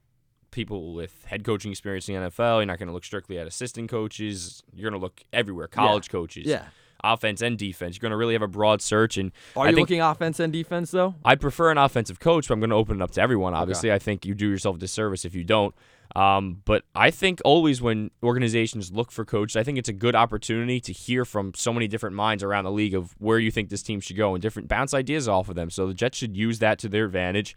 people 0.50 0.94
with 0.94 1.24
head 1.26 1.44
coaching 1.44 1.70
experience 1.70 2.08
in 2.08 2.14
the 2.20 2.28
NFL. 2.30 2.58
You're 2.58 2.66
not 2.66 2.78
going 2.78 2.88
to 2.88 2.92
look 2.94 3.04
strictly 3.04 3.38
at 3.38 3.46
assistant 3.46 3.90
coaches. 3.90 4.62
You're 4.72 4.90
going 4.90 4.98
to 4.98 5.04
look 5.04 5.22
everywhere, 5.32 5.68
college 5.68 6.08
coaches, 6.08 6.46
Yeah. 6.46 6.64
Offense 7.04 7.42
and 7.42 7.58
defense. 7.58 7.96
You're 7.96 8.02
going 8.02 8.10
to 8.10 8.16
really 8.16 8.34
have 8.34 8.42
a 8.42 8.48
broad 8.48 8.82
search. 8.82 9.16
And 9.16 9.32
Are 9.56 9.66
I 9.66 9.70
you 9.70 9.76
looking 9.76 10.00
offense 10.00 10.40
and 10.40 10.52
defense 10.52 10.90
though? 10.90 11.14
I 11.24 11.34
prefer 11.34 11.70
an 11.70 11.78
offensive 11.78 12.20
coach, 12.20 12.48
but 12.48 12.54
I'm 12.54 12.60
going 12.60 12.70
to 12.70 12.76
open 12.76 12.96
it 12.96 13.02
up 13.02 13.12
to 13.12 13.20
everyone. 13.20 13.54
Obviously, 13.54 13.92
I 13.92 13.98
think 13.98 14.24
you 14.26 14.34
do 14.34 14.48
yourself 14.48 14.76
a 14.76 14.78
disservice 14.78 15.24
if 15.24 15.34
you 15.34 15.44
don't. 15.44 15.74
Um, 16.16 16.62
but 16.64 16.84
I 16.94 17.10
think 17.10 17.40
always 17.44 17.82
when 17.82 18.10
organizations 18.22 18.90
look 18.90 19.12
for 19.12 19.24
coaches, 19.24 19.56
I 19.56 19.62
think 19.62 19.78
it's 19.78 19.90
a 19.90 19.92
good 19.92 20.14
opportunity 20.14 20.80
to 20.80 20.92
hear 20.92 21.24
from 21.24 21.52
so 21.54 21.72
many 21.72 21.86
different 21.86 22.16
minds 22.16 22.42
around 22.42 22.64
the 22.64 22.72
league 22.72 22.94
of 22.94 23.14
where 23.18 23.38
you 23.38 23.50
think 23.50 23.68
this 23.68 23.82
team 23.82 24.00
should 24.00 24.16
go 24.16 24.34
and 24.34 24.40
different 24.40 24.68
bounce 24.68 24.94
ideas 24.94 25.28
off 25.28 25.48
of 25.48 25.54
them. 25.54 25.70
So 25.70 25.86
the 25.86 25.94
Jets 25.94 26.16
should 26.18 26.36
use 26.36 26.60
that 26.60 26.78
to 26.80 26.88
their 26.88 27.04
advantage. 27.04 27.56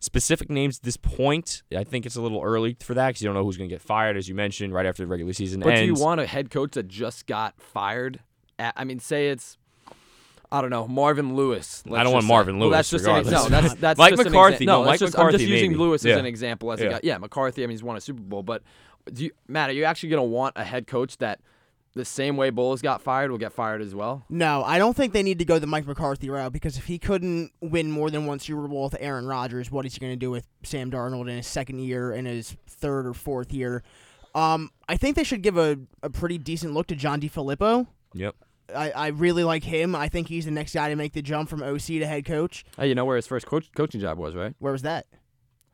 Specific 0.00 0.50
names 0.50 0.78
at 0.78 0.82
this 0.82 0.96
point, 0.96 1.62
I 1.76 1.84
think 1.84 2.04
it's 2.04 2.16
a 2.16 2.20
little 2.20 2.42
early 2.42 2.76
for 2.80 2.92
that 2.94 3.10
because 3.10 3.22
you 3.22 3.28
don't 3.28 3.36
know 3.36 3.44
who's 3.44 3.56
going 3.56 3.70
to 3.70 3.74
get 3.74 3.80
fired, 3.80 4.16
as 4.16 4.28
you 4.28 4.34
mentioned, 4.34 4.74
right 4.74 4.84
after 4.84 5.04
the 5.04 5.06
regular 5.06 5.32
season 5.32 5.60
But 5.60 5.74
ends. 5.74 5.80
do 5.82 5.86
you 5.86 5.94
want 5.94 6.20
a 6.20 6.26
head 6.26 6.50
coach 6.50 6.72
that 6.72 6.88
just 6.88 7.28
got 7.28 7.60
fired? 7.60 8.18
At, 8.62 8.74
I 8.76 8.84
mean, 8.84 8.98
say 9.00 9.28
it's 9.28 9.58
I 10.50 10.60
don't 10.60 10.70
know 10.70 10.86
Marvin 10.86 11.34
Lewis. 11.34 11.82
I 11.86 12.02
don't 12.02 12.12
want 12.12 12.22
just 12.22 12.26
say. 12.28 12.32
Marvin 12.34 12.58
Well, 12.58 12.68
Lewis 12.68 12.76
that's 12.78 12.90
just 12.90 13.06
an, 13.06 13.24
no, 13.32 13.48
that's 13.48 13.74
that's 13.74 13.98
Mike 14.04 14.10
just 14.14 14.26
an 14.26 14.32
McCarthy, 14.32 14.64
exa- 14.64 14.66
no, 14.66 14.72
no, 14.80 14.84
Mike 14.84 14.90
that's 15.00 15.00
just, 15.00 15.18
I'm 15.18 15.26
McCarthy, 15.26 15.38
just 15.44 15.50
using 15.50 15.70
maybe. 15.72 15.80
Lewis 15.82 16.04
Yeah. 16.04 16.12
as 16.14 16.18
an 16.20 16.26
example. 16.26 16.72
As 16.72 16.80
a 16.80 16.84
Yeah. 16.84 16.90
guy, 16.92 17.00
yeah, 17.02 17.18
McCarthy. 17.18 17.62
I 17.62 17.66
mean, 17.66 17.72
he's 17.74 17.82
won 17.82 17.96
a 17.96 18.00
Super 18.00 18.20
Bowl, 18.22 18.42
but 18.42 18.62
do 19.12 19.24
you, 19.24 19.30
Matt, 19.48 19.70
are 19.70 19.72
you 19.72 19.84
actually 19.84 20.10
going 20.10 20.22
to 20.22 20.28
want 20.28 20.52
a 20.56 20.62
head 20.64 20.86
coach 20.86 21.16
that 21.18 21.40
the 21.94 22.04
same 22.04 22.36
way 22.36 22.50
Bowles 22.50 22.80
got 22.82 23.02
fired 23.02 23.30
will 23.30 23.38
get 23.38 23.52
fired 23.52 23.82
as 23.82 23.94
well? 23.94 24.24
No, 24.30 24.62
I 24.62 24.78
don't 24.78 24.94
think 24.96 25.12
they 25.12 25.22
need 25.22 25.38
to 25.40 25.44
go 25.44 25.58
the 25.58 25.66
Mike 25.66 25.86
McCarthy 25.86 26.30
route 26.30 26.52
because 26.52 26.76
if 26.78 26.84
he 26.86 26.98
couldn't 26.98 27.50
win 27.60 27.90
more 27.90 28.10
than 28.10 28.26
one 28.26 28.38
Super 28.38 28.68
Bowl 28.68 28.84
with 28.84 28.96
Aaron 29.00 29.26
Rodgers, 29.26 29.70
what 29.70 29.84
is 29.86 29.94
he 29.94 30.00
going 30.00 30.12
to 30.12 30.16
do 30.16 30.30
with 30.30 30.46
Sam 30.62 30.90
Darnold 30.90 31.22
in 31.30 31.36
his 31.38 31.46
second 31.46 31.80
year 31.80 32.12
and 32.12 32.26
his 32.26 32.56
third 32.68 33.06
or 33.06 33.12
fourth 33.14 33.52
year? 33.52 33.82
Um, 34.34 34.70
I 34.88 34.96
think 34.96 35.16
they 35.16 35.24
should 35.24 35.42
give 35.42 35.58
a, 35.58 35.78
a 36.02 36.08
pretty 36.10 36.38
decent 36.38 36.72
look 36.74 36.86
to 36.88 36.94
John 36.96 37.20
DeFilippo. 37.20 37.86
Yep. 38.14 38.36
I, 38.74 38.90
I 38.90 39.06
really 39.08 39.44
like 39.44 39.64
him. 39.64 39.94
I 39.94 40.08
think 40.08 40.28
he's 40.28 40.44
the 40.44 40.50
next 40.50 40.74
guy 40.74 40.88
to 40.88 40.96
make 40.96 41.12
the 41.12 41.22
jump 41.22 41.48
from 41.48 41.62
OC 41.62 41.86
to 41.86 42.06
head 42.06 42.24
coach. 42.24 42.64
Hey, 42.76 42.88
you 42.88 42.94
know 42.94 43.04
where 43.04 43.16
his 43.16 43.26
first 43.26 43.46
coach, 43.46 43.70
coaching 43.74 44.00
job 44.00 44.18
was, 44.18 44.34
right? 44.34 44.54
Where 44.58 44.72
was 44.72 44.82
that? 44.82 45.06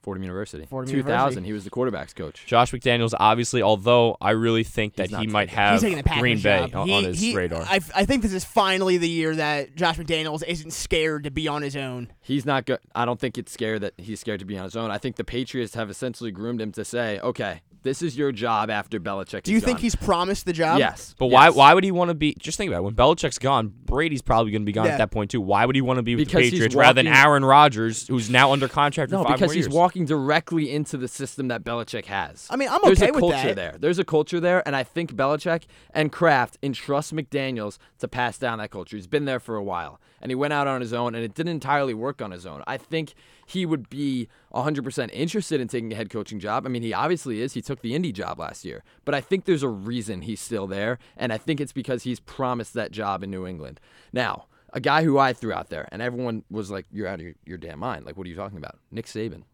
Fordham 0.02 0.22
University. 0.22 0.64
Fordham 0.66 0.90
2000. 0.92 1.10
University. 1.12 1.46
He 1.46 1.52
was 1.52 1.64
the 1.64 1.70
quarterbacks 1.70 2.14
coach. 2.14 2.44
Josh 2.46 2.72
McDaniels, 2.72 3.12
obviously, 3.18 3.62
although 3.62 4.16
I 4.20 4.30
really 4.30 4.64
think 4.64 4.94
that 4.96 5.04
He's 5.04 5.12
not 5.12 5.20
he 5.22 5.26
might 5.26 5.48
have 5.50 5.72
he's 5.74 5.82
taking 5.82 5.98
the 5.98 6.04
Packers 6.04 6.20
Green 6.20 6.40
Bay 6.40 6.60
job. 6.70 6.74
on, 6.76 6.86
He- 6.88 6.94
on 6.94 7.04
his 7.04 7.20
he- 7.20 7.36
radar. 7.36 7.62
I, 7.62 7.80
I 7.94 8.04
think 8.04 8.22
this 8.22 8.32
is 8.32 8.44
finally 8.44 8.96
the 8.98 9.08
year 9.08 9.34
that 9.36 9.74
Josh 9.74 9.96
McDaniels 9.98 10.42
isn't 10.46 10.72
scared 10.72 11.24
to 11.24 11.30
be 11.30 11.48
on 11.48 11.62
his 11.62 11.76
own. 11.76 12.10
He's 12.20 12.46
not 12.46 12.64
good. 12.66 12.78
I 12.94 13.04
don't 13.04 13.18
think 13.20 13.36
it's 13.38 13.52
scared 13.52 13.80
that 13.82 13.94
he's 13.98 14.20
scared 14.20 14.40
to 14.40 14.46
be 14.46 14.56
on 14.56 14.64
his 14.64 14.76
own. 14.76 14.90
I 14.90 14.98
think 14.98 15.16
the 15.16 15.24
Patriots 15.24 15.74
have 15.74 15.90
essentially 15.90 16.30
groomed 16.30 16.60
him 16.60 16.72
to 16.72 16.84
say, 16.84 17.18
"Okay, 17.20 17.60
this 17.82 18.02
is 18.02 18.16
your 18.16 18.32
job 18.32 18.70
after 18.70 18.98
Belichick." 19.00 19.42
Do 19.42 19.50
you 19.52 19.58
is 19.58 19.64
think 19.64 19.78
gone." 19.78 19.82
he's 19.82 19.94
promised 19.96 20.44
the 20.46 20.52
job? 20.52 20.78
Yes. 20.78 21.14
But 21.18 21.26
why 21.26 21.46
Yes. 21.46 21.54
why 21.56 21.74
would 21.74 21.84
he 21.84 21.90
want 21.90 22.08
to 22.10 22.14
be? 22.14 22.34
Just 22.38 22.56
think 22.58 22.68
about 22.70 22.78
it. 22.78 22.82
When 22.84 22.94
Belichick's 22.94 23.38
gone, 23.38 23.72
Brady's 23.84 24.22
probably 24.22 24.52
going 24.52 24.62
to 24.62 24.66
be 24.66 24.72
gone 24.72 24.86
Yeah. 24.86 24.92
at 24.92 24.98
that 24.98 25.10
point 25.10 25.30
too. 25.30 25.40
Why 25.40 25.64
would 25.66 25.74
he 25.76 25.82
want 25.82 25.96
to 25.98 26.02
be 26.02 26.14
with 26.16 26.26
Because 26.26 26.38
the 26.38 26.42
he's 26.44 26.52
Patriots 26.52 26.74
rather 26.74 26.94
than 27.02 27.06
walking- 27.06 27.22
Aaron 27.24 27.44
Rodgers, 27.44 28.06
who's 28.08 28.28
now 28.30 28.52
under 28.52 28.68
contract 28.68 29.10
for 29.10 29.16
No, 29.16 29.24
five 29.24 29.34
because 29.34 29.48
more 29.48 29.54
he's 29.54 29.64
years? 29.66 29.74
Directly 29.94 30.70
into 30.72 30.96
the 30.96 31.08
system 31.08 31.48
that 31.48 31.64
Belichick 31.64 32.06
has. 32.06 32.46
I 32.50 32.56
mean, 32.56 32.68
I'm 32.68 32.80
There's 32.82 33.00
okay 33.02 33.10
a 33.10 33.12
with 33.12 33.20
culture 33.20 33.36
that. 33.48 33.56
there. 33.56 33.76
There's 33.78 33.98
a 33.98 34.04
culture 34.04 34.40
there, 34.40 34.62
and 34.66 34.74
I 34.76 34.82
think 34.84 35.14
Belichick 35.14 35.64
and 35.92 36.12
Kraft 36.12 36.58
entrust 36.62 37.14
McDaniels 37.14 37.78
to 37.98 38.08
pass 38.08 38.38
down 38.38 38.58
that 38.58 38.70
culture. 38.70 38.96
He's 38.96 39.06
been 39.06 39.24
there 39.24 39.40
for 39.40 39.56
a 39.56 39.62
while, 39.62 40.00
and 40.20 40.30
he 40.30 40.34
went 40.34 40.52
out 40.52 40.66
on 40.66 40.80
his 40.80 40.92
own, 40.92 41.14
and 41.14 41.24
it 41.24 41.34
didn't 41.34 41.52
entirely 41.52 41.94
work 41.94 42.20
on 42.22 42.30
his 42.30 42.46
own. 42.46 42.62
I 42.66 42.76
think 42.76 43.14
he 43.46 43.64
would 43.66 43.88
be 43.88 44.28
100% 44.54 45.10
interested 45.12 45.60
in 45.60 45.68
taking 45.68 45.92
a 45.92 45.96
head 45.96 46.10
coaching 46.10 46.38
job. 46.40 46.66
I 46.66 46.68
mean, 46.68 46.82
he 46.82 46.92
obviously 46.92 47.40
is. 47.40 47.54
He 47.54 47.62
took 47.62 47.80
the 47.80 47.94
Indy 47.94 48.12
job 48.12 48.38
last 48.38 48.64
year, 48.64 48.84
but 49.04 49.14
I 49.14 49.20
think 49.20 49.44
there's 49.44 49.62
a 49.62 49.68
reason 49.68 50.22
he's 50.22 50.40
still 50.40 50.66
there, 50.66 50.98
and 51.16 51.32
I 51.32 51.38
think 51.38 51.60
it's 51.60 51.72
because 51.72 52.02
he's 52.02 52.20
promised 52.20 52.74
that 52.74 52.90
job 52.92 53.22
in 53.22 53.30
New 53.30 53.46
England. 53.46 53.80
Now, 54.12 54.46
a 54.74 54.80
guy 54.80 55.02
who 55.02 55.16
I 55.18 55.32
threw 55.32 55.52
out 55.52 55.70
there, 55.70 55.88
and 55.90 56.02
everyone 56.02 56.44
was 56.50 56.70
like, 56.70 56.84
"You're 56.90 57.06
out 57.06 57.20
of 57.20 57.22
your, 57.22 57.34
your 57.46 57.56
damn 57.56 57.78
mind! 57.78 58.04
Like, 58.04 58.18
what 58.18 58.26
are 58.26 58.30
you 58.30 58.36
talking 58.36 58.58
about?" 58.58 58.76
Nick 58.90 59.06
Saban 59.06 59.44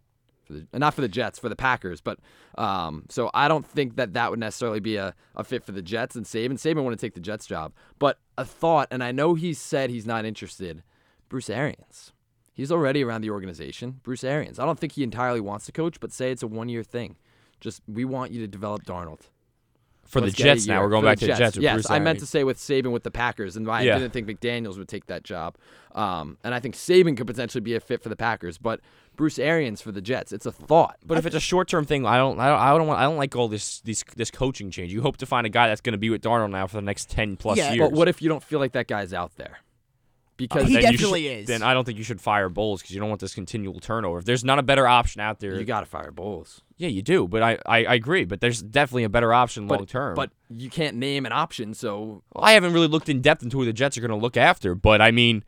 for 0.45 0.53
the 0.53 0.67
not 0.73 0.95
for 0.95 1.01
the 1.01 1.09
Jets, 1.09 1.39
for 1.39 1.49
the 1.49 1.57
Packers. 1.57 2.01
But 2.01 2.19
um, 2.57 3.05
so 3.09 3.31
I 3.35 3.49
don't 3.49 3.67
think 3.67 3.97
that 3.97 4.15
that 4.15 4.31
would 4.31 4.41
necessarily 4.41 4.81
be 4.81 4.97
a, 4.97 5.15
a 5.35 5.45
fit 5.45 5.65
for 5.65 5.73
the 5.73 5.83
Jets 5.83 6.17
and 6.17 6.25
Saban. 6.25 6.53
Saban 6.53 6.85
want 6.85 6.99
to 6.99 7.07
take 7.07 7.15
the 7.15 7.21
Jets 7.21 7.47
job, 7.47 7.73
but 7.99 8.19
a 8.39 8.45
thought, 8.45 8.89
and 8.91 9.03
I 9.03 9.13
know 9.13 9.35
he 9.35 9.55
said 9.55 9.91
he's 9.91 10.07
not 10.07 10.25
interested. 10.25 10.83
Bruce 11.29 11.51
Arians, 11.51 12.13
he's 12.53 12.71
already 12.71 13.03
around 13.03 13.23
the 13.23 13.31
organization. 13.31 14.01
Bruce 14.03 14.25
Arians, 14.25 14.59
I 14.59 14.67
don't 14.67 14.79
think 14.79 14.93
he 14.93 15.03
entirely 15.03 15.41
wants 15.41 15.67
to 15.67 15.73
coach, 15.73 15.99
but 16.01 16.13
say 16.13 16.31
it's 16.31 16.43
a 16.43 16.47
one 16.47 16.69
year 16.69 16.83
thing. 16.83 17.17
Just 17.61 17.83
we 17.89 18.05
want 18.05 18.31
you 18.33 18.41
to 18.41 18.47
develop 18.47 18.85
Darnold. 18.85 19.23
For 20.07 20.21
Let's 20.21 20.35
the 20.35 20.43
Jets 20.43 20.67
now, 20.67 20.83
we're 20.83 20.91
going 20.91 21.03
For 21.03 21.07
back 21.07 21.19
to 21.21 21.27
the 21.27 21.33
Jets. 21.35 21.57
Yes, 21.57 21.75
Bruce 21.75 21.91
I 21.91 21.99
meant 21.99 22.19
to 22.19 22.27
say 22.27 22.45
with 22.45 22.59
Saban 22.59 22.93
with 22.93 23.05
the 23.05 23.11
Packers, 23.11 23.57
and 23.57 23.69
I 23.71 23.83
Yeah. 23.83 23.99
didn't 23.99 24.13
think 24.13 24.29
McDaniels 24.29 24.77
would 24.77 24.87
take 24.89 25.07
that 25.07 25.23
job. 25.23 25.57
Um, 25.93 26.37
and 26.45 26.55
I 26.55 26.61
think 26.61 26.75
Saban 26.75 27.17
could 27.17 27.27
potentially 27.27 27.63
be 27.63 27.75
a 27.75 27.81
fit 27.81 28.03
for 28.03 28.11
the 28.11 28.17
Packers, 28.17 28.59
but 28.59 28.81
Bruce 29.17 29.39
Arians 29.39 29.81
for 29.81 29.93
the 29.93 30.01
Jets, 30.01 30.33
it's 30.33 30.47
a 30.47 30.53
thought. 30.53 30.97
But 31.05 31.19
if 31.19 31.27
it's 31.27 31.37
a 31.37 31.41
short 31.41 31.69
term 31.69 31.85
thing, 31.85 32.05
I 32.07 32.17
don't, 32.17 32.39
I 32.41 32.49
don't, 32.49 32.59
I 32.59 32.77
don't 32.77 32.87
want, 32.87 33.01
I 33.01 33.05
don't 33.05 33.17
like 33.17 33.35
all 33.37 33.49
this, 33.49 33.81
this, 33.81 34.05
this 34.17 34.31
coaching 34.31 34.71
change. 34.71 34.93
You 34.93 35.03
hope 35.03 35.17
to 35.19 35.27
find 35.27 35.47
a 35.47 35.51
guy 35.51 35.69
that's 35.69 35.81
going 35.81 35.93
to 35.93 35.99
be 35.99 36.11
with 36.11 36.23
Darnold 36.23 36.51
now 36.51 36.67
for 36.67 36.77
the 36.77 36.83
next 36.83 37.11
ten 37.11 37.37
plus 37.37 37.59
Yeah, 37.59 37.73
years. 37.73 37.89
But 37.91 37.97
what 37.97 38.09
if 38.09 38.21
you 38.23 38.29
don't 38.29 38.43
feel 38.43 38.59
like 38.59 38.73
that 38.73 38.89
guy's 38.89 39.13
out 39.13 39.37
there? 39.37 39.59
Because 40.37 40.67
He 40.67 40.81
definitely 40.81 41.23
should- 41.29 41.39
is. 41.43 41.47
Then 41.47 41.63
I 41.63 41.75
don't 41.75 41.85
think 41.85 41.97
you 41.97 42.03
should 42.03 42.21
fire 42.21 42.49
Bowles 42.49 42.83
because 42.83 42.93
you 42.93 42.99
don't 43.01 43.09
want 43.09 43.21
this 43.21 43.35
continual 43.37 43.79
turnover. 43.79 44.19
If 44.19 44.25
there's 44.25 44.43
not 44.43 44.59
a 44.59 44.65
better 44.65 44.85
option 44.85 45.21
out 45.21 45.39
there, 45.39 45.55
you 45.57 45.65
got 45.65 45.81
to 45.81 45.87
fire 45.87 46.11
Bowles. 46.11 46.61
yeah, 46.77 46.89
you 46.89 47.03
do. 47.03 47.29
But 47.29 47.43
I, 47.45 47.53
I, 47.65 47.85
I 47.85 47.95
agree. 47.95 48.25
But 48.25 48.41
there's 48.41 48.61
definitely 48.61 49.05
a 49.05 49.09
better 49.09 49.33
option 49.33 49.69
long 49.69 49.87
term. 49.87 50.17
But 50.17 50.31
you 50.51 50.69
can't 50.71 50.97
name 50.97 51.25
an 51.25 51.31
option, 51.31 51.73
so 51.73 52.25
I 52.35 52.51
haven't 52.55 52.73
really 52.73 52.89
looked 52.89 53.09
in 53.09 53.21
depth 53.21 53.45
into 53.45 53.59
who 53.59 53.65
the 53.65 53.73
Jets 53.73 53.97
are 53.97 54.01
going 54.01 54.11
to 54.11 54.17
look 54.17 54.37
after. 54.37 54.75
But 54.75 55.01
I 55.01 55.13
mean, 55.13 55.45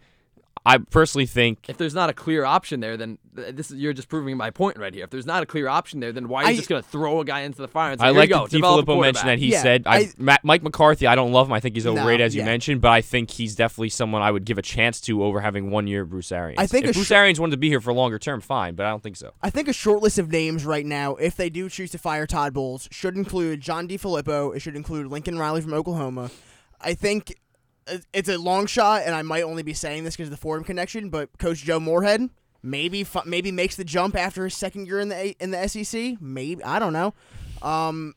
I 0.66 0.78
personally 0.78 1.26
think 1.26 1.68
if 1.68 1.78
there's 1.78 1.94
not 1.94 2.10
a 2.10 2.12
clear 2.12 2.44
option 2.44 2.80
there, 2.80 2.96
then 2.96 3.18
this 3.32 3.70
is 3.70 3.76
you're 3.78 3.92
just 3.92 4.08
proving 4.08 4.36
my 4.36 4.50
point 4.50 4.76
right 4.78 4.92
here. 4.92 5.04
If 5.04 5.10
there's 5.10 5.24
not 5.26 5.42
a 5.42 5.46
clear 5.46 5.68
option 5.68 6.00
there, 6.00 6.12
then 6.12 6.26
why 6.28 6.42
are 6.42 6.44
you 6.46 6.50
I- 6.54 6.56
just 6.56 6.68
going 6.68 6.82
to 6.82 6.88
throw 6.88 7.20
a 7.20 7.24
guy 7.24 7.40
into 7.42 7.62
the 7.62 7.68
fire 7.68 7.92
and 7.92 8.00
say, 8.00 8.06
I 8.08 8.10
like 8.10 8.28
you 8.30 8.34
go, 8.34 8.42
that 8.46 8.50
develop 8.50 8.88
a 8.88 8.92
DeFilippo 8.92 9.00
mentioned 9.00 9.28
that 9.28 9.38
he 9.38 9.52
Yeah, 9.52 9.62
said 9.62 9.82
I, 9.86 10.10
I- 10.28 10.38
Mike 10.42 10.62
McCarthy. 10.64 11.06
I 11.06 11.14
don't 11.14 11.30
love 11.32 11.46
him. 11.46 11.52
I 11.52 11.60
think 11.60 11.76
he's 11.76 11.84
No, 11.84 11.92
overrated, 11.92 12.26
as 12.26 12.34
you 12.34 12.40
yeah. 12.40 12.46
mentioned. 12.46 12.80
But 12.80 12.90
I 12.90 13.00
think 13.00 13.30
he's 13.30 13.54
definitely 13.54 13.90
someone 13.90 14.22
I 14.22 14.30
would 14.30 14.44
give 14.44 14.58
a 14.58 14.62
chance 14.62 15.00
to 15.02 15.22
over 15.22 15.40
having 15.40 15.70
one 15.70 15.86
year 15.86 16.04
Bruce 16.04 16.32
Arians. 16.32 16.58
I 16.58 16.66
think 16.66 16.84
if 16.86 16.90
a 16.90 16.94
Bruce 16.94 17.06
sh- 17.06 17.12
Arians 17.12 17.38
wanted 17.38 17.52
to 17.52 17.56
be 17.58 17.68
here 17.68 17.80
for 17.80 17.92
longer 17.92 18.18
term, 18.18 18.40
fine. 18.40 18.74
But 18.74 18.86
I 18.86 18.90
don't 18.90 19.02
think 19.02 19.16
so. 19.16 19.32
I 19.42 19.50
think 19.50 19.68
a 19.68 19.72
short 19.72 20.02
list 20.02 20.18
of 20.18 20.30
names 20.32 20.64
right 20.66 20.84
now, 20.84 21.14
if 21.16 21.36
they 21.36 21.48
do 21.48 21.68
choose 21.68 21.90
to 21.92 21.98
fire 21.98 22.26
Todd 22.26 22.52
Bowles, 22.52 22.88
should 22.90 23.16
include 23.16 23.60
John 23.60 23.86
DeFilippo. 23.86 24.56
It 24.56 24.60
should 24.60 24.74
include 24.74 25.06
Lincoln 25.06 25.38
Riley 25.38 25.60
from 25.60 25.74
Oklahoma. 25.74 26.30
I 26.80 26.94
think 26.94 27.30
it- 27.30 27.36
it's 28.12 28.28
a 28.28 28.36
long 28.38 28.66
shot, 28.66 29.02
and 29.04 29.14
I 29.14 29.22
might 29.22 29.42
only 29.42 29.62
be 29.62 29.74
saying 29.74 30.04
this 30.04 30.16
because 30.16 30.28
of 30.28 30.32
the 30.32 30.36
Fordham 30.36 30.64
connection, 30.64 31.08
but 31.10 31.30
Coach 31.38 31.62
Joe 31.64 31.80
Moorhead 31.80 32.28
maybe 32.62 33.04
fu- 33.04 33.20
maybe 33.26 33.52
makes 33.52 33.76
the 33.76 33.84
jump 33.84 34.16
after 34.16 34.44
his 34.44 34.54
second 34.56 34.86
year 34.86 34.98
in 35.00 35.08
the 35.08 35.16
A- 35.16 35.36
in 35.40 35.50
the 35.52 35.68
SEC. 35.68 36.16
Maybe 36.20 36.62
I 36.64 36.78
don't 36.78 36.92
know. 36.92 37.14
Um, 37.62 38.14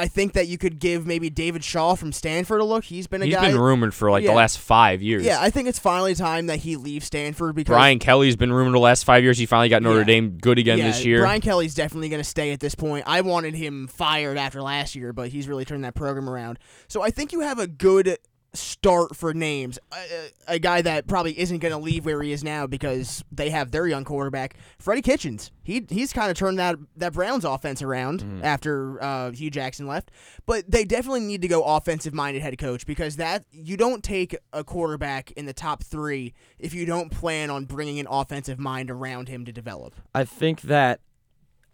I 0.00 0.06
think 0.06 0.34
that 0.34 0.46
you 0.46 0.58
could 0.58 0.78
give 0.78 1.08
maybe 1.08 1.28
David 1.28 1.64
Shaw 1.64 1.96
from 1.96 2.12
Stanford 2.12 2.60
a 2.60 2.64
look. 2.64 2.84
He's 2.84 3.08
been 3.08 3.20
a 3.20 3.24
He's 3.24 3.34
guy. 3.34 3.48
been 3.50 3.58
rumored 3.58 3.92
for 3.92 4.12
like 4.12 4.22
Yeah. 4.22 4.30
the 4.30 4.36
last 4.36 4.60
five 4.60 5.02
years. 5.02 5.24
yeah, 5.24 5.38
I 5.40 5.50
think 5.50 5.68
it's 5.68 5.80
finally 5.80 6.14
time 6.14 6.46
that 6.46 6.60
he 6.60 6.76
leaves 6.76 7.06
Stanford 7.06 7.56
because 7.56 7.72
Brian 7.74 7.98
Kelly's 7.98 8.36
been 8.36 8.52
rumored 8.52 8.74
the 8.74 8.78
last 8.78 9.02
five 9.02 9.24
years. 9.24 9.38
He 9.38 9.46
finally 9.46 9.68
got 9.68 9.82
Notre 9.82 9.98
Yeah. 9.98 10.04
Dame 10.04 10.38
good 10.40 10.56
again 10.60 10.78
yeah, 10.78 10.86
this 10.86 11.04
year. 11.04 11.18
Brian 11.22 11.40
Kelly's 11.40 11.74
definitely 11.74 12.08
going 12.10 12.22
to 12.22 12.28
stay 12.28 12.52
at 12.52 12.60
this 12.60 12.76
point. 12.76 13.02
I 13.08 13.22
wanted 13.22 13.56
him 13.56 13.88
fired 13.88 14.38
after 14.38 14.62
last 14.62 14.94
year, 14.94 15.12
but 15.12 15.30
he's 15.30 15.48
really 15.48 15.64
turned 15.64 15.82
that 15.82 15.96
program 15.96 16.30
around. 16.30 16.60
So 16.86 17.02
I 17.02 17.10
think 17.10 17.32
you 17.32 17.40
have 17.40 17.58
a 17.58 17.66
good 17.66 18.18
start 18.54 19.14
for 19.14 19.34
names. 19.34 19.78
A, 19.92 20.54
a 20.54 20.58
guy 20.58 20.82
that 20.82 21.06
probably 21.06 21.38
isn't 21.38 21.58
going 21.58 21.72
to 21.72 21.78
leave 21.78 22.06
where 22.06 22.22
he 22.22 22.32
is 22.32 22.42
now 22.42 22.66
because 22.66 23.22
they 23.30 23.50
have 23.50 23.70
their 23.70 23.86
young 23.86 24.04
quarterback, 24.04 24.56
Freddie 24.78 25.02
Kitchens. 25.02 25.50
He 25.62 25.84
he's 25.88 26.12
kind 26.12 26.30
of 26.30 26.36
turned 26.36 26.58
that 26.58 26.76
that 26.96 27.12
Browns 27.12 27.44
offense 27.44 27.82
around 27.82 28.40
after 28.42 29.02
uh, 29.02 29.30
Hue 29.32 29.50
Jackson 29.50 29.86
left. 29.86 30.10
But 30.46 30.70
they 30.70 30.84
definitely 30.84 31.20
need 31.20 31.42
to 31.42 31.48
go 31.48 31.62
offensive 31.62 32.14
minded 32.14 32.42
head 32.42 32.56
coach 32.58 32.86
because 32.86 33.16
that 33.16 33.44
you 33.52 33.76
don't 33.76 34.02
take 34.02 34.36
a 34.52 34.64
quarterback 34.64 35.30
in 35.32 35.46
the 35.46 35.52
top 35.52 35.82
three 35.82 36.32
if 36.58 36.72
you 36.72 36.86
don't 36.86 37.10
plan 37.10 37.50
on 37.50 37.66
bringing 37.66 38.00
an 38.00 38.06
offensive 38.08 38.58
mind 38.58 38.90
around 38.90 39.28
him 39.28 39.44
to 39.44 39.52
develop. 39.52 39.94
I 40.14 40.24
think 40.24 40.62
that 40.62 41.00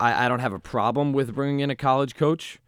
I, 0.00 0.26
I 0.26 0.28
don't 0.28 0.40
have 0.40 0.52
a 0.52 0.58
problem 0.58 1.12
with 1.12 1.34
bringing 1.34 1.60
in 1.60 1.70
a 1.70 1.76
college 1.76 2.16
coach. 2.16 2.58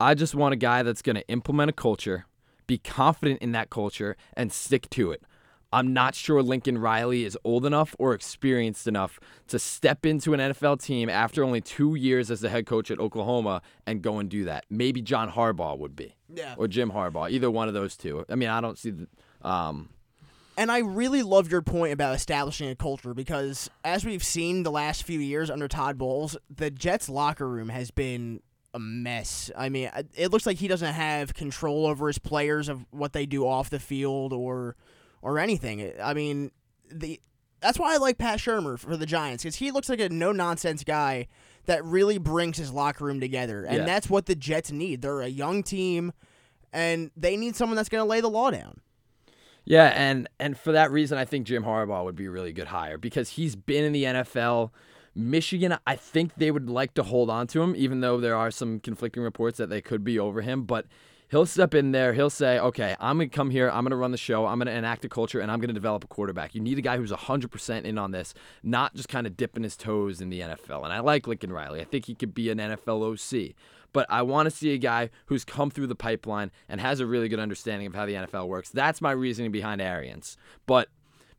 I 0.00 0.14
just 0.14 0.34
want 0.34 0.52
a 0.52 0.56
guy 0.56 0.84
that's 0.84 1.02
going 1.02 1.16
to 1.16 1.26
implement 1.28 1.70
a 1.70 1.72
culture, 1.72 2.26
be 2.68 2.78
confident 2.78 3.42
in 3.42 3.50
that 3.52 3.68
culture, 3.70 4.16
and 4.34 4.52
stick 4.52 4.88
to 4.90 5.10
it. 5.10 5.24
I'm 5.70 5.92
not 5.92 6.14
sure 6.14 6.42
Lincoln 6.42 6.78
Riley 6.78 7.24
is 7.24 7.36
old 7.44 7.66
enough 7.66 7.94
or 7.98 8.14
experienced 8.14 8.86
enough 8.86 9.20
to 9.48 9.58
step 9.58 10.06
into 10.06 10.32
an 10.32 10.40
NFL 10.40 10.80
team 10.82 11.10
after 11.10 11.44
only 11.44 11.60
two 11.60 11.94
years 11.94 12.30
as 12.30 12.40
the 12.40 12.48
head 12.48 12.64
coach 12.64 12.90
at 12.90 12.98
Oklahoma 12.98 13.60
and 13.86 14.00
go 14.00 14.18
and 14.18 14.30
do 14.30 14.44
that. 14.44 14.64
Maybe 14.70 15.02
John 15.02 15.30
Harbaugh 15.30 15.76
would 15.78 15.94
be, 15.94 16.14
Yeah. 16.34 16.54
or 16.56 16.68
Jim 16.68 16.92
Harbaugh, 16.92 17.30
either 17.30 17.50
one 17.50 17.68
of 17.68 17.74
those 17.74 17.98
two. 17.98 18.24
I 18.30 18.34
mean, 18.36 18.48
I 18.48 18.62
don't 18.62 18.78
see 18.78 18.92
the. 18.92 19.08
Um, 19.46 19.90
And 20.56 20.72
I 20.72 20.78
really 20.78 21.22
love 21.22 21.50
your 21.52 21.62
point 21.62 21.92
about 21.92 22.14
establishing 22.16 22.68
a 22.70 22.74
culture 22.74 23.12
because, 23.12 23.68
as 23.84 24.04
we've 24.06 24.24
seen 24.24 24.62
the 24.62 24.70
last 24.72 25.02
few 25.04 25.20
years 25.20 25.50
under 25.50 25.68
Todd 25.68 25.98
Bowles, 25.98 26.36
the 26.48 26.70
Jets 26.70 27.08
locker 27.10 27.46
room 27.48 27.68
has 27.68 27.90
been 27.90 28.40
a 28.74 28.78
mess. 28.78 29.50
I 29.56 29.68
mean, 29.68 29.90
it 30.14 30.30
looks 30.30 30.46
like 30.46 30.58
he 30.58 30.68
doesn't 30.68 30.94
have 30.94 31.34
control 31.34 31.86
over 31.86 32.06
his 32.06 32.18
players 32.18 32.68
of 32.68 32.84
what 32.90 33.12
they 33.12 33.26
do 33.26 33.46
off 33.46 33.70
the 33.70 33.80
field 33.80 34.32
or 34.32 34.76
or 35.22 35.38
anything. 35.38 35.92
I 36.02 36.14
mean, 36.14 36.50
the 36.90 37.20
that's 37.60 37.78
why 37.78 37.94
I 37.94 37.96
like 37.96 38.18
Pat 38.18 38.38
Shurmur 38.38 38.78
for 38.78 38.96
the 38.96 39.06
Giants 39.06 39.42
because 39.42 39.56
he 39.56 39.70
looks 39.70 39.88
like 39.88 40.00
a 40.00 40.08
no 40.08 40.32
nonsense 40.32 40.84
guy 40.84 41.26
that 41.66 41.84
really 41.84 42.18
brings 42.18 42.56
his 42.56 42.72
locker 42.72 43.04
room 43.04 43.20
together, 43.20 43.64
and 43.64 43.78
Yeah. 43.78 43.84
that's 43.84 44.08
what 44.08 44.26
the 44.26 44.34
Jets 44.36 44.70
need. 44.70 45.02
They're 45.02 45.20
a 45.22 45.28
young 45.28 45.62
team, 45.62 46.12
and 46.72 47.10
they 47.16 47.36
need 47.36 47.56
someone 47.56 47.76
that's 47.76 47.88
going 47.88 48.02
to 48.02 48.08
lay 48.08 48.20
the 48.20 48.30
law 48.30 48.50
down. 48.50 48.80
Yeah, 49.64 49.92
and 49.94 50.28
and 50.38 50.56
for 50.58 50.72
that 50.72 50.90
reason, 50.90 51.18
I 51.18 51.24
think 51.26 51.46
Jim 51.46 51.64
Harbaugh 51.64 52.04
would 52.04 52.16
be 52.16 52.26
a 52.26 52.30
really 52.30 52.52
good 52.52 52.68
hire 52.68 52.96
because 52.96 53.30
he's 53.30 53.54
been 53.56 53.84
in 53.84 53.92
the 53.92 54.04
NFL. 54.04 54.70
Michigan, 55.18 55.76
I 55.86 55.96
think 55.96 56.36
they 56.36 56.50
would 56.50 56.70
like 56.70 56.94
to 56.94 57.02
hold 57.02 57.28
on 57.28 57.48
to 57.48 57.60
him, 57.60 57.74
even 57.76 58.00
though 58.00 58.20
there 58.20 58.36
are 58.36 58.50
some 58.50 58.78
conflicting 58.78 59.22
reports 59.22 59.58
that 59.58 59.68
they 59.68 59.80
could 59.80 60.04
be 60.04 60.18
over 60.18 60.42
him. 60.42 60.62
But 60.62 60.86
he'll 61.28 61.44
step 61.44 61.74
in 61.74 61.92
there. 61.92 62.14
He'll 62.14 62.30
say, 62.30 62.58
"Okay, 62.58 62.96
I'm 63.00 63.18
gonna 63.18 63.28
come 63.28 63.50
here. 63.50 63.68
I'm 63.68 63.84
gonna 63.84 63.96
run 63.96 64.12
the 64.12 64.16
show. 64.16 64.46
I'm 64.46 64.58
gonna 64.58 64.70
enact 64.70 65.04
a 65.04 65.08
culture, 65.08 65.40
and 65.40 65.50
I'm 65.50 65.60
gonna 65.60 65.72
develop 65.72 66.04
a 66.04 66.06
quarterback. 66.06 66.54
You 66.54 66.60
need 66.60 66.78
a 66.78 66.82
guy 66.82 66.96
who's 66.96 67.12
100% 67.12 67.84
in 67.84 67.98
on 67.98 68.12
this, 68.12 68.32
not 68.62 68.94
just 68.94 69.08
kind 69.08 69.26
of 69.26 69.36
dipping 69.36 69.64
his 69.64 69.76
toes 69.76 70.20
in 70.20 70.30
the 70.30 70.40
NFL." 70.40 70.84
And 70.84 70.92
I 70.92 71.00
like 71.00 71.26
Lincoln 71.26 71.52
Riley. 71.52 71.80
I 71.80 71.84
think 71.84 72.06
he 72.06 72.14
could 72.14 72.32
be 72.32 72.50
an 72.50 72.60
NFL 72.60 73.02
OC. 73.02 73.54
But 73.92 74.06
I 74.10 74.22
want 74.22 74.46
to 74.46 74.54
see 74.54 74.74
a 74.74 74.78
guy 74.78 75.10
who's 75.26 75.44
come 75.44 75.70
through 75.70 75.86
the 75.86 75.94
pipeline 75.94 76.50
and 76.68 76.80
has 76.80 77.00
a 77.00 77.06
really 77.06 77.28
good 77.28 77.40
understanding 77.40 77.86
of 77.86 77.94
how 77.94 78.06
the 78.06 78.14
NFL 78.14 78.46
works. 78.46 78.70
That's 78.70 79.00
my 79.00 79.12
reasoning 79.12 79.50
behind 79.50 79.80
Arians. 79.80 80.36
But 80.66 80.88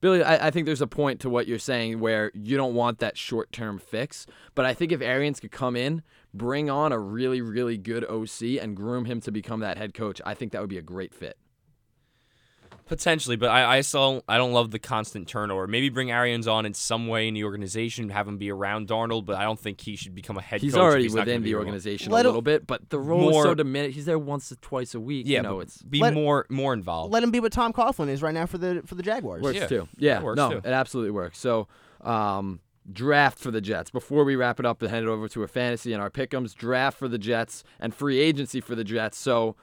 Billy, 0.02 0.24
I, 0.24 0.48
I 0.48 0.52
think 0.52 0.66
there's 0.66 0.82
a 0.82 0.88
point 0.88 1.20
to 1.22 1.30
what 1.30 1.48
you're 1.48 1.60
saying 1.60 2.00
where 2.00 2.32
you 2.34 2.56
don't 2.56 2.74
want 2.74 3.00
that 3.00 3.18
short 3.18 3.52
term 3.52 3.78
fix. 3.80 4.26
But 4.56 4.66
I 4.66 4.74
think 4.74 4.92
if 4.92 5.02
Arians 5.02 5.40
could 5.40 5.52
come 5.52 5.76
in, 5.76 6.04
bring 6.34 6.70
on 6.70 6.92
a 6.92 7.00
really, 7.00 7.42
really 7.42 7.78
good 7.78 8.06
OC 8.06 8.62
and 8.62 8.76
groom 8.76 9.06
him 9.06 9.20
to 9.22 9.32
become 9.32 9.60
that 9.60 9.78
head 9.78 9.94
coach, 9.94 10.22
I 10.26 10.34
think 10.34 10.52
that 10.52 10.62
would 10.62 10.70
be 10.70 10.78
a 10.78 10.84
great 10.84 11.14
fit. 11.14 11.38
Potentially, 12.90 13.36
but 13.36 13.50
I, 13.50 13.78
I 13.78 13.82
still 13.82 14.24
I 14.28 14.38
don't 14.38 14.52
love 14.52 14.72
the 14.72 14.80
constant 14.80 15.28
turnover. 15.28 15.68
Maybe 15.68 15.90
bring 15.90 16.10
Arians 16.12 16.48
on 16.48 16.66
in 16.66 16.74
some 16.74 17.08
way 17.08 17.28
in 17.28 17.36
the 17.36 17.44
organization, 17.44 18.10
have 18.10 18.28
him 18.28 18.38
be 18.40 18.52
around 18.52 18.88
Darnold, 18.88 19.26
but 19.26 19.36
I 19.38 19.44
don't 19.44 19.60
think 19.60 19.80
he 19.80 19.96
should 19.96 20.16
become 20.16 20.38
a 20.38 20.42
head 20.42 20.60
He's 20.62 20.74
coach. 20.74 20.82
already 20.82 21.04
he's 21.04 21.14
not 21.14 21.22
gonna 21.28 21.38
within 21.38 21.44
the 21.44 21.56
organization 21.56 22.12
Let 22.12 22.26
a 22.26 22.30
him- 22.30 22.34
little 22.34 22.42
bit, 22.42 22.66
but 22.66 22.90
the 22.90 23.00
role 23.00 23.30
is 23.30 23.34
More- 23.34 23.44
so 23.44 23.54
diminished. 23.54 23.96
He's 23.96 24.06
there 24.06 24.18
once 24.18 24.52
or 24.52 24.56
twice 24.56 24.96
a 24.96 25.00
week. 25.00 25.28
Yeah, 25.28 25.38
you 25.38 25.44
know, 25.44 25.56
but 25.58 25.68
it's 25.68 25.82
be 25.84 26.00
Let- 26.00 26.16
more 26.16 26.48
more 26.50 26.74
involved. 26.74 27.14
Let 27.14 27.22
him 27.22 27.30
be 27.32 27.40
what 27.40 27.52
Tom 27.52 27.72
Coughlin 27.74 28.10
is 28.10 28.22
right 28.24 28.34
now 28.34 28.48
for 28.48 28.58
the 28.58 28.82
for 28.88 28.96
the 28.96 29.04
Jaguars. 29.04 29.44
works 29.44 29.58
Yeah, 29.60 29.68
too. 29.68 29.88
Yeah, 29.98 30.14
that 30.16 30.24
works 30.24 30.38
no, 30.38 30.50
too. 30.54 30.58
it 30.58 30.66
absolutely 30.66 31.12
works. 31.12 31.38
So, 31.38 31.68
um, 32.02 32.60
draft 32.92 33.38
for 33.38 33.52
the 33.52 33.62
Jets. 33.62 33.92
Before 33.92 34.24
we 34.24 34.36
wrap 34.36 34.60
it 34.60 34.66
up 34.66 34.82
and 34.82 34.90
hand 34.90 35.06
it 35.06 35.10
over 35.10 35.28
to 35.28 35.44
a 35.44 35.48
fantasy 35.48 35.94
and 35.94 36.02
our 36.02 36.10
pickums, 36.10 36.56
draft 36.56 36.98
for 36.98 37.08
the 37.08 37.20
Jets 37.20 37.64
and 37.80 37.94
free 37.94 38.18
agency 38.20 38.60
for 38.62 38.74
the 38.74 38.84
Jets. 38.84 39.16
So, 39.20 39.56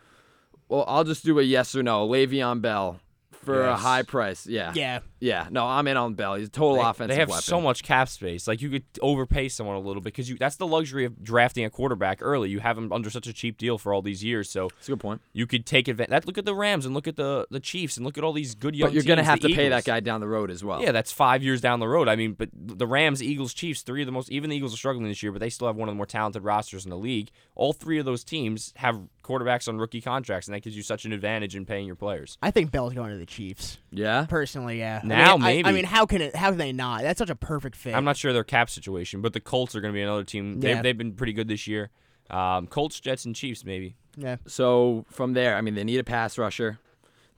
well, 0.69 0.85
I'll 0.87 1.03
just 1.03 1.25
do 1.25 1.41
a 1.41 1.43
yes 1.43 1.75
or 1.75 1.83
no. 1.83 2.07
Le'Veon 2.07 2.61
Bell 2.63 3.01
for 3.47 3.63
a 3.63 3.77
high 3.77 4.03
price. 4.03 4.47
Yeah. 4.47 4.73
Yeah, 4.75 5.01
Yeah, 5.19 5.49
no, 5.51 5.67
I'm 5.67 5.89
in 5.89 5.97
on 5.97 6.15
Bell. 6.15 6.35
He's 6.35 6.49
a 6.49 6.51
total 6.51 6.77
They, 6.77 6.81
offensive 6.83 7.09
they 7.09 7.21
have 7.21 7.29
weapon. 7.31 7.43
so 7.43 7.61
much 7.61 7.83
cap 7.83 8.09
space. 8.09 8.47
Like 8.47 8.61
you 8.61 8.69
could 8.71 8.85
overpay 9.01 9.49
someone 9.49 9.77
a 9.77 9.81
little 9.81 10.03
bit 10.03 10.13
because 10.13 10.29
you 10.29 10.37
that's 10.37 10.57
the 10.57 10.67
luxury 10.67 11.05
of 11.07 11.23
drafting 11.23 11.65
a 11.65 11.71
quarterback 11.71 12.19
early. 12.21 12.51
You 12.51 12.61
have 12.61 12.77
him 12.77 12.93
under 12.93 13.09
such 13.11 13.27
a 13.27 13.33
cheap 13.33 13.57
deal 13.57 13.79
for 13.79 13.95
all 13.95 14.03
these 14.03 14.23
years, 14.23 14.51
so 14.51 14.69
That's 14.75 14.89
a 14.89 14.93
good 14.93 15.01
point. 15.01 15.21
you 15.33 15.47
could 15.47 15.65
take 15.65 15.89
advantage. 15.89 16.11
That 16.11 16.27
look 16.27 16.37
at 16.39 16.45
the 16.45 16.55
Rams 16.55 16.85
and 16.85 16.95
look 16.95 17.09
at 17.09 17.17
the 17.17 17.47
the 17.51 17.61
Chiefs 17.61 17.97
and 17.97 18.05
look 18.05 18.19
at 18.19 18.25
all 18.25 18.33
these 18.33 18.55
good 18.55 18.77
young. 18.77 18.89
But 18.89 18.95
you're 18.95 19.05
gonna 19.05 19.25
have 19.25 19.41
the 19.41 19.49
to 19.49 19.55
pay 19.55 19.69
that 19.71 19.85
guy 19.85 20.01
down 20.01 20.21
the 20.21 20.29
road 20.29 20.51
as 20.51 20.63
well. 20.63 20.83
Yeah, 20.83 20.93
that's 20.93 21.13
five 21.13 21.43
years 21.43 21.61
down 21.61 21.81
the 21.81 21.89
road. 21.89 22.09
I 22.09 22.17
mean, 22.17 22.33
but 22.35 22.51
the 22.53 22.87
Rams, 22.87 23.23
Eagles, 23.23 23.55
Chiefs, 23.55 23.83
three 23.83 24.03
of 24.03 24.07
the 24.07 24.13
most. 24.13 24.31
Even 24.31 24.51
the 24.51 24.57
Eagles 24.57 24.75
are 24.75 24.79
struggling 24.79 25.09
this 25.09 25.23
year, 25.23 25.33
but 25.33 25.41
they 25.41 25.51
still 25.51 25.67
have 25.67 25.77
one 25.77 25.89
of 25.89 25.93
the 25.95 25.97
more 25.97 26.07
talented 26.07 26.45
rosters 26.45 26.85
in 26.85 26.91
the 26.91 26.99
league. 26.99 27.31
All 27.55 27.73
three 27.73 27.99
of 27.99 28.05
those 28.05 28.23
teams 28.23 28.73
have 28.77 29.01
quarterbacks 29.25 29.67
on 29.67 29.79
rookie 29.79 30.01
contracts, 30.01 30.47
and 30.47 30.55
that 30.55 30.61
gives 30.61 30.77
you 30.77 30.83
such 30.83 31.05
an 31.05 31.13
advantage 31.13 31.57
in 31.57 31.65
paying 31.65 31.87
your 31.87 31.97
players. 31.97 32.37
I 32.43 32.51
think 32.51 32.71
Bell's 32.71 32.93
going 32.95 33.11
to 33.13 33.17
the 33.19 33.27
Chiefs. 33.27 33.79
Yeah. 33.91 34.27
Personally, 34.29 34.79
yeah. 34.79 35.01
I 35.13 35.17
Now, 35.17 35.37
mean, 35.37 35.65
I- 35.67 35.69
I, 35.69 35.73
mean, 35.73 35.85
how 35.85 36.07
can 36.07 36.21
it? 36.23 36.37
How 36.37 36.51
can 36.51 36.59
they 36.59 36.73
not? 36.73 37.03
That's 37.03 37.19
such 37.19 37.31
a 37.31 37.35
perfect 37.37 37.77
fit. 37.77 37.95
I'm 37.95 38.05
not 38.05 38.17
sure 38.17 38.33
their 38.33 38.45
cap 38.45 38.69
situation, 38.71 39.21
but 39.21 39.33
the 39.33 39.41
Colts 39.41 39.75
are 39.77 39.81
going 39.81 39.93
to 39.93 39.97
be 39.97 40.03
another 40.03 40.25
team. 40.25 40.61
They've, 40.61 40.77
Yeah. 40.77 40.83
they've 40.83 40.97
been 40.99 41.13
pretty 41.15 41.33
good 41.33 41.49
this 41.49 41.67
year. 41.67 41.91
Um, 42.31 42.67
Colts, 42.67 42.99
Jets, 43.01 43.25
and 43.25 43.35
Chiefs, 43.37 43.65
maybe. 43.65 43.97
Yeah. 44.17 44.37
So 44.47 45.05
from 45.11 45.35
there, 45.35 45.57
I 45.57 45.61
mean, 45.61 45.75
they 45.75 45.85
need 45.85 45.99
a 45.99 46.05
pass 46.05 46.39
rusher. 46.39 46.79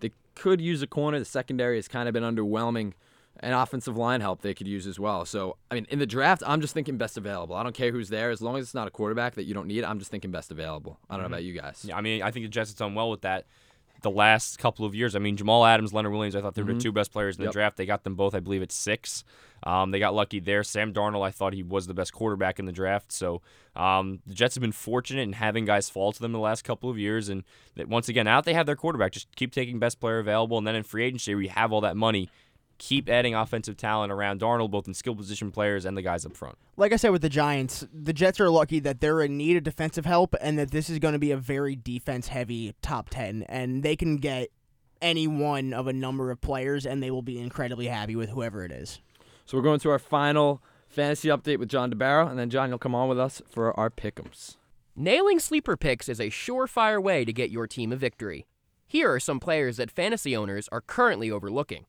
They 0.00 0.12
could 0.34 0.60
use 0.60 0.80
a 0.82 0.86
corner. 0.86 1.18
The 1.18 1.24
secondary 1.24 1.76
has 1.76 1.88
kind 1.88 2.08
of 2.08 2.12
been 2.12 2.22
underwhelming. 2.22 2.92
And 3.40 3.54
offensive 3.54 3.96
line 3.96 4.20
help 4.20 4.42
they 4.42 4.52
could 4.52 4.66
use 4.66 4.84
as 4.84 4.98
well. 4.98 5.24
So, 5.24 5.58
I 5.70 5.76
mean, 5.76 5.86
in 5.90 6.00
the 6.00 6.06
draft, 6.06 6.42
I'm 6.44 6.60
just 6.60 6.74
thinking 6.74 6.96
best 6.96 7.16
available. 7.16 7.54
I 7.54 7.62
don't 7.62 7.74
care 7.74 7.92
who's 7.92 8.08
there. 8.08 8.30
As 8.30 8.42
long 8.42 8.56
as 8.56 8.64
it's 8.64 8.74
not 8.74 8.88
a 8.88 8.90
quarterback 8.90 9.34
that 9.36 9.44
you 9.44 9.54
don't 9.54 9.68
need, 9.68 9.84
I'm 9.84 10.00
just 10.00 10.10
thinking 10.10 10.32
best 10.32 10.50
available. 10.50 10.98
I 11.08 11.14
don't 11.14 11.22
know 11.22 11.26
about 11.28 11.44
you 11.44 11.52
guys. 11.52 11.84
Yeah, 11.86 11.96
I 11.96 12.00
mean, 12.00 12.20
I 12.20 12.32
think 12.32 12.46
the 12.46 12.50
Jets 12.50 12.70
have 12.70 12.78
done 12.78 12.96
well 12.96 13.10
with 13.10 13.20
that. 13.20 13.46
The 14.02 14.10
last 14.10 14.58
couple 14.60 14.84
of 14.84 14.94
years, 14.94 15.16
I 15.16 15.18
mean, 15.18 15.36
Jamal 15.36 15.66
Adams, 15.66 15.92
Leonard 15.92 16.12
Williams, 16.12 16.36
I 16.36 16.40
thought 16.40 16.54
they 16.54 16.62
were 16.62 16.72
the 16.72 16.78
two 16.80 16.92
best 16.92 17.10
players 17.12 17.36
in 17.36 17.40
the 17.42 17.46
Yep. 17.48 17.52
draft. 17.52 17.76
They 17.76 17.86
got 17.86 18.04
them 18.04 18.14
both, 18.14 18.32
I 18.32 18.38
believe, 18.38 18.62
at 18.62 18.70
six. 18.70 19.24
Um, 19.64 19.90
they 19.90 19.98
got 19.98 20.14
lucky 20.14 20.38
there. 20.38 20.62
Sam 20.62 20.92
Darnold, 20.94 21.26
I 21.26 21.32
thought 21.32 21.52
he 21.52 21.64
was 21.64 21.88
the 21.88 21.94
best 21.94 22.12
quarterback 22.12 22.60
in 22.60 22.66
the 22.66 22.70
draft. 22.72 23.10
So 23.10 23.42
um, 23.74 24.20
the 24.24 24.34
Jets 24.34 24.54
have 24.54 24.62
been 24.62 24.70
fortunate 24.70 25.22
in 25.22 25.32
having 25.32 25.64
guys 25.64 25.90
fall 25.90 26.12
to 26.12 26.20
them 26.20 26.30
the 26.30 26.38
last 26.38 26.62
couple 26.62 26.88
of 26.88 26.96
years. 26.96 27.28
And 27.28 27.42
that 27.74 27.88
once 27.88 28.08
again, 28.08 28.26
now 28.26 28.36
that 28.40 28.44
they 28.44 28.54
have 28.54 28.66
their 28.66 28.76
quarterback, 28.76 29.10
just 29.10 29.34
keep 29.34 29.52
taking 29.52 29.80
best 29.80 29.98
player 29.98 30.20
available. 30.20 30.58
And 30.58 30.66
then 30.66 30.76
in 30.76 30.84
free 30.84 31.04
agency, 31.04 31.34
where 31.34 31.42
you 31.42 31.48
have 31.50 31.72
all 31.72 31.80
that 31.80 31.96
money, 31.96 32.28
keep 32.78 33.08
adding 33.08 33.34
offensive 33.34 33.76
talent 33.76 34.12
around 34.12 34.40
Darnold, 34.40 34.70
both 34.70 34.86
in 34.86 34.94
skill 34.94 35.14
position 35.14 35.50
players 35.50 35.84
and 35.84 35.96
the 35.96 36.02
guys 36.02 36.24
up 36.24 36.36
front. 36.36 36.56
like 36.76 36.92
I 36.92 36.96
said 36.96 37.10
with 37.10 37.22
the 37.22 37.28
Giants, 37.28 37.86
the 37.92 38.12
Jets 38.12 38.40
are 38.40 38.50
lucky 38.50 38.80
that 38.80 39.00
they're 39.00 39.20
in 39.20 39.36
need 39.36 39.56
of 39.56 39.64
defensive 39.64 40.06
help 40.06 40.34
and 40.40 40.58
that 40.58 40.70
this 40.70 40.88
is 40.88 40.98
going 40.98 41.12
to 41.12 41.18
be 41.18 41.32
a 41.32 41.36
very 41.36 41.76
defense 41.76 42.28
heavy 42.28 42.74
top 42.82 43.10
10 43.10 43.44
and 43.48 43.82
they 43.82 43.96
can 43.96 44.16
get 44.16 44.48
any 45.02 45.26
one 45.26 45.72
of 45.72 45.86
a 45.86 45.92
number 45.92 46.30
of 46.30 46.40
players 46.40 46.86
and 46.86 47.02
they 47.02 47.10
will 47.10 47.22
be 47.22 47.38
incredibly 47.38 47.86
happy 47.86 48.16
with 48.16 48.30
whoever 48.30 48.64
it 48.64 48.72
is. 48.72 49.00
So 49.46 49.56
we're 49.56 49.62
going 49.62 49.80
to 49.80 49.90
our 49.90 49.98
final 49.98 50.62
fantasy 50.88 51.28
update 51.28 51.58
with 51.58 51.68
Jon 51.68 51.90
DeBaro, 51.92 52.28
and 52.28 52.38
then 52.38 52.50
John, 52.50 52.68
you'll 52.68 52.78
come 52.78 52.94
on 52.94 53.08
with 53.08 53.18
us 53.18 53.40
for 53.48 53.78
our 53.78 53.90
pick'ems. 53.90 54.56
Nailing 54.96 55.38
sleeper 55.38 55.76
picks 55.76 56.08
is 56.08 56.18
a 56.18 56.24
surefire 56.24 57.02
way 57.02 57.24
to 57.24 57.32
get 57.32 57.50
your 57.50 57.66
team 57.66 57.92
a 57.92 57.96
victory. 57.96 58.46
Here 58.86 59.12
are 59.12 59.20
some 59.20 59.38
players 59.38 59.76
that 59.76 59.90
fantasy 59.90 60.36
owners 60.36 60.68
are 60.72 60.80
currently 60.80 61.30
overlooking. 61.30 61.86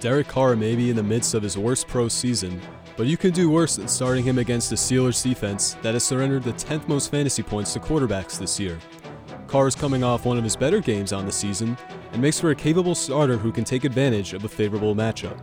Derek 0.00 0.28
Carr 0.28 0.54
may 0.54 0.76
be 0.76 0.90
in 0.90 0.96
the 0.96 1.02
midst 1.02 1.34
of 1.34 1.42
his 1.42 1.56
worst 1.56 1.88
pro 1.88 2.08
season, 2.08 2.60
but 2.96 3.06
you 3.06 3.16
can 3.16 3.30
do 3.30 3.50
worse 3.50 3.76
than 3.76 3.88
starting 3.88 4.22
him 4.22 4.38
against 4.38 4.70
the 4.70 4.76
Steelers 4.76 5.22
defense 5.22 5.74
that 5.82 5.94
has 5.94 6.04
surrendered 6.04 6.42
the 6.42 6.52
10th 6.52 6.86
most 6.88 7.10
fantasy 7.10 7.42
points 7.42 7.72
to 7.72 7.80
quarterbacks 7.80 8.38
this 8.38 8.60
year. 8.60 8.78
Carr 9.46 9.66
is 9.66 9.74
coming 9.74 10.04
off 10.04 10.24
one 10.26 10.36
of 10.36 10.44
his 10.44 10.56
better 10.56 10.80
games 10.80 11.12
on 11.12 11.26
the 11.26 11.32
season 11.32 11.76
and 12.12 12.20
makes 12.20 12.40
for 12.40 12.50
a 12.50 12.54
capable 12.54 12.94
starter 12.94 13.36
who 13.36 13.52
can 13.52 13.64
take 13.64 13.84
advantage 13.84 14.32
of 14.32 14.44
a 14.44 14.48
favorable 14.48 14.94
matchup. 14.94 15.38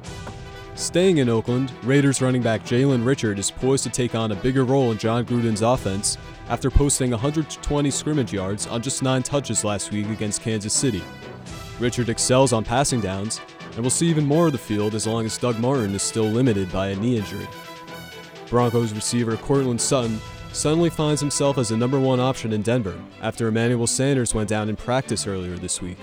Staying 0.76 1.18
in 1.18 1.30
Oakland, 1.30 1.72
Raiders 1.84 2.22
running 2.22 2.42
back 2.42 2.64
Jalen 2.64 3.06
Richard 3.06 3.40
is 3.40 3.52
poised 3.52 3.84
to 3.84 3.90
take 3.90 4.16
on 4.16 4.32
a 4.32 4.36
bigger 4.36 4.64
role 4.64 4.92
in 4.92 4.98
Jon 4.98 5.26
Gruden's 5.26 5.62
offense 5.62 6.18
after 6.50 6.72
posting 6.72 7.12
120 7.12 7.92
scrimmage 7.92 8.34
yards 8.34 8.68
on 8.68 8.82
just 8.82 9.04
9 9.04 9.24
touches 9.24 9.64
last 9.64 9.92
week 9.92 10.08
against 10.10 10.42
Kansas 10.42 10.74
City. 10.74 11.04
Richard 11.82 12.10
excels 12.10 12.54
on 12.54 12.64
passing 12.64 13.02
downs, 13.02 13.42
and 13.72 13.80
we'll 13.80 13.90
see 13.90 14.08
even 14.08 14.26
more 14.26 14.46
of 14.46 14.52
the 14.52 14.58
field 14.58 14.94
as 14.94 15.08
long 15.08 15.26
as 15.26 15.38
Doug 15.38 15.60
Martin 15.60 15.96
is 15.96 16.04
still 16.04 16.26
limited 16.26 16.72
by 16.72 16.90
a 16.90 16.96
knee 16.96 17.18
injury. 17.18 17.48
Broncos 18.50 18.94
receiver 18.94 19.36
Courtland 19.38 19.82
Sutton 19.82 20.20
suddenly 20.54 20.90
finds 20.90 21.20
himself 21.22 21.58
as 21.58 21.70
the 21.70 21.78
number 21.78 22.00
one 22.00 22.20
option 22.20 22.54
in 22.54 22.62
Denver 22.62 23.02
after 23.22 23.48
Emmanuel 23.48 23.88
Sanders 23.88 24.36
went 24.36 24.50
down 24.50 24.70
in 24.70 24.76
practice 24.76 25.26
earlier 25.26 25.58
this 25.58 25.82
week. 25.82 25.98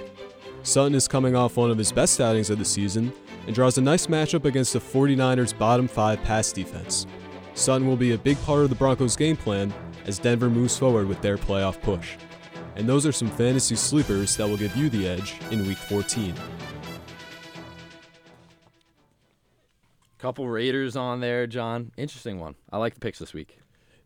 Sutton 0.62 0.94
is 0.94 1.06
coming 1.06 1.36
off 1.36 1.56
one 1.56 1.70
of 1.70 1.78
his 1.78 1.92
best 1.92 2.20
outings 2.20 2.50
of 2.50 2.58
the 2.58 2.64
season 2.64 3.12
and 3.46 3.54
draws 3.54 3.78
a 3.78 3.82
nice 3.82 4.08
matchup 4.08 4.44
against 4.44 4.72
the 4.72 4.80
49ers' 4.80 5.56
bottom 5.56 5.86
five 5.86 6.22
pass 6.24 6.52
defense. 6.52 7.06
Sutton 7.54 7.86
will 7.86 7.96
be 7.96 8.12
a 8.12 8.18
big 8.18 8.40
part 8.42 8.62
of 8.62 8.70
the 8.70 8.76
Broncos' 8.76 9.16
game 9.16 9.36
plan 9.36 9.72
as 10.06 10.18
Denver 10.18 10.50
moves 10.50 10.76
forward 10.76 11.06
with 11.06 11.20
their 11.22 11.38
playoff 11.38 11.80
push. 11.80 12.16
And 12.78 12.88
those 12.88 13.04
are 13.04 13.12
some 13.12 13.28
fantasy 13.28 13.74
sleepers 13.74 14.36
that 14.36 14.48
will 14.48 14.56
give 14.56 14.74
you 14.76 14.88
the 14.88 15.06
edge 15.08 15.34
in 15.50 15.66
Week 15.66 15.76
14. 15.76 16.32
Couple 20.18 20.48
Raiders 20.48 20.96
on 20.96 21.20
there, 21.20 21.46
John. 21.46 21.92
Interesting 21.96 22.40
one. 22.40 22.54
I 22.72 22.78
like 22.78 22.94
the 22.94 23.00
picks 23.00 23.18
this 23.18 23.34
week. 23.34 23.58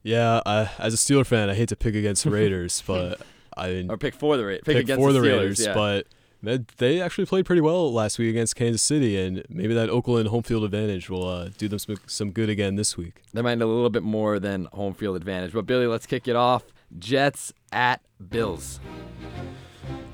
Yeah, 0.02 0.40
as 0.78 0.92
a 0.94 0.96
Steeler 0.96 1.24
fan, 1.26 1.48
I 1.48 1.54
hate 1.54 1.68
to 1.68 1.76
pick 1.76 1.94
against 1.94 2.24
Raiders, 2.26 2.82
but 2.86 3.20
I 3.56 3.68
mean, 3.68 3.90
Or 3.90 3.96
pick 3.96 4.14
for 4.14 4.36
the 4.36 4.44
Raiders. 4.44 4.62
Pick, 4.64 4.76
pick 4.76 4.84
against 4.84 5.00
for 5.02 5.12
the, 5.12 5.20
the, 5.20 5.26
Steelers, 5.28 5.38
Raiders. 5.40 5.66
yeah. 5.66 5.74
But 5.74 6.06
they- 6.42 6.64
they 6.78 7.00
actually 7.00 7.26
played 7.26 7.46
pretty 7.46 7.60
well 7.62 7.92
last 7.92 8.18
week 8.18 8.30
against 8.30 8.56
Kansas 8.56 8.82
City, 8.82 9.18
and 9.20 9.42
maybe 9.48 9.74
that 9.74 9.88
Oakland 9.90 10.28
home 10.28 10.42
field 10.42 10.64
advantage 10.64 11.08
will 11.08 11.26
uh, 11.28 11.50
do 11.56 11.68
them 11.68 11.78
some, 11.78 11.96
some 12.06 12.30
good 12.30 12.48
again 12.48 12.76
this 12.76 12.96
week. 12.96 13.22
They 13.32 13.42
might 13.42 13.54
need 13.56 13.64
a 13.64 13.66
little 13.66 13.90
bit 13.90 14.02
more 14.02 14.38
than 14.38 14.66
home 14.72 14.92
field 14.94 15.16
advantage. 15.16 15.52
But 15.52 15.66
Billy, 15.66 15.86
let's 15.86 16.06
kick 16.06 16.26
it 16.26 16.36
off. 16.36 16.64
Jets 16.98 17.52
at 17.72 18.00
Bills. 18.28 18.80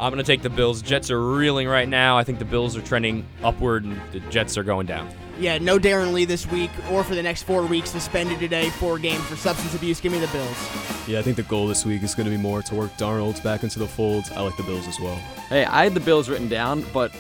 I'm 0.01 0.13
going 0.13 0.25
to 0.25 0.27
take 0.27 0.43
the 0.43 0.51
Bills. 0.51 0.81
Jets 0.81 1.11
are 1.11 1.21
reeling 1.21 1.67
right 1.67 1.89
now. 1.89 2.17
I 2.17 2.23
think 2.25 2.39
the 2.39 2.45
Bills 2.45 2.77
are 2.77 2.83
trending 2.83 3.27
upward 3.43 3.85
and 3.85 4.01
the 4.13 4.21
Jets 4.31 4.57
are 4.57 4.63
going 4.63 4.87
down. 4.87 5.09
Yeah, 5.41 5.59
no 5.59 5.79
Darron 5.79 6.13
Lee 6.13 6.25
this 6.25 6.47
week 6.51 6.71
or 6.91 7.03
for 7.05 7.15
the 7.15 7.23
next 7.23 7.43
four 7.43 7.67
weeks. 7.67 7.91
Suspended 7.91 8.39
today, 8.39 8.71
four 8.71 8.99
games 8.99 9.23
for 9.25 9.37
substance 9.37 9.75
abuse. 9.75 10.01
Give 10.01 10.13
me 10.13 10.19
the 10.19 10.29
Bills. 10.29 11.09
Yeah, 11.09 11.19
I 11.19 11.23
think 11.23 11.37
the 11.37 11.43
goal 11.45 11.67
this 11.67 11.85
week 11.85 12.03
is 12.03 12.15
going 12.15 12.27
to 12.27 12.31
be 12.31 12.41
more 12.41 12.63
to 12.63 12.75
work 12.75 12.93
Darnold 12.93 13.43
back 13.43 13.63
into 13.65 13.79
the 13.79 13.87
fold. 13.87 14.25
I 14.35 14.43
like 14.43 14.57
the 14.57 14.63
Bills 14.63 14.87
as 14.87 15.01
well. 15.01 15.17
Hey, 15.49 15.65
I 15.65 15.85
had 15.85 15.95
the 15.95 16.01
Bills 16.01 16.29
written 16.29 16.49
down, 16.49 16.85
but 16.93 17.13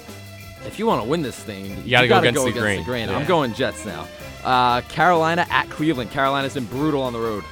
if 0.66 0.78
you 0.78 0.86
want 0.86 1.02
to 1.02 1.08
win 1.08 1.22
this 1.22 1.38
thing, 1.38 1.66
you, 1.84 1.90
gotta 1.90 2.08
go 2.08 2.18
against 2.18 2.36
go 2.38 2.44
the 2.44 2.50
against 2.50 2.86
grain. 2.86 3.08
the 3.08 3.14
I'm 3.14 3.26
going 3.26 3.54
Jets 3.54 3.84
now. 3.84 4.06
Uh, 4.44 4.80
Carolina 4.82 5.46
at 5.50 5.68
Cleveland. 5.70 6.10
Carolina's 6.10 6.54
been 6.54 6.66
brutal 6.66 7.02
on 7.02 7.12
the 7.12 7.18
road. 7.18 7.44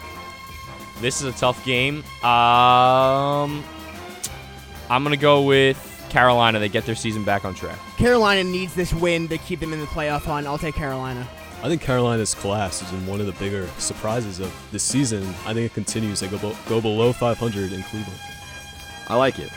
This 1.00 1.20
is 1.20 1.34
a 1.34 1.38
tough 1.38 1.62
game. 1.64 1.98
Um, 2.24 3.62
I'm 4.88 5.02
going 5.02 5.10
to 5.10 5.16
go 5.20 5.42
with 5.42 6.06
Carolina. 6.08 6.58
They 6.58 6.68
get 6.68 6.86
their 6.86 6.94
season 6.94 7.24
back 7.24 7.44
on 7.44 7.54
track. 7.54 7.78
Carolina 7.96 8.44
needs 8.44 8.74
this 8.74 8.92
win 8.94 9.28
to 9.28 9.38
keep 9.38 9.60
them 9.60 9.72
in 9.72 9.80
the 9.80 9.86
playoff 9.86 10.22
hunt. 10.22 10.46
I'll 10.46 10.58
take 10.58 10.74
Carolina. 10.74 11.26
I 11.62 11.68
think 11.68 11.80
Carolina's 11.82 12.34
collapse 12.34 12.80
has 12.80 12.90
been 12.90 13.06
one 13.06 13.20
of 13.20 13.26
the 13.26 13.32
bigger 13.32 13.66
surprises 13.78 14.40
of 14.40 14.54
this 14.72 14.82
season. 14.82 15.22
I 15.46 15.52
think 15.54 15.70
it 15.70 15.74
continues. 15.74 16.20
They 16.20 16.28
go, 16.28 16.38
be- 16.38 16.56
go 16.68 16.80
below 16.80 17.12
500 17.12 17.72
in 17.72 17.82
Cleveland. 17.82 18.20
I 19.08 19.16
like 19.16 19.38
it. 19.38 19.50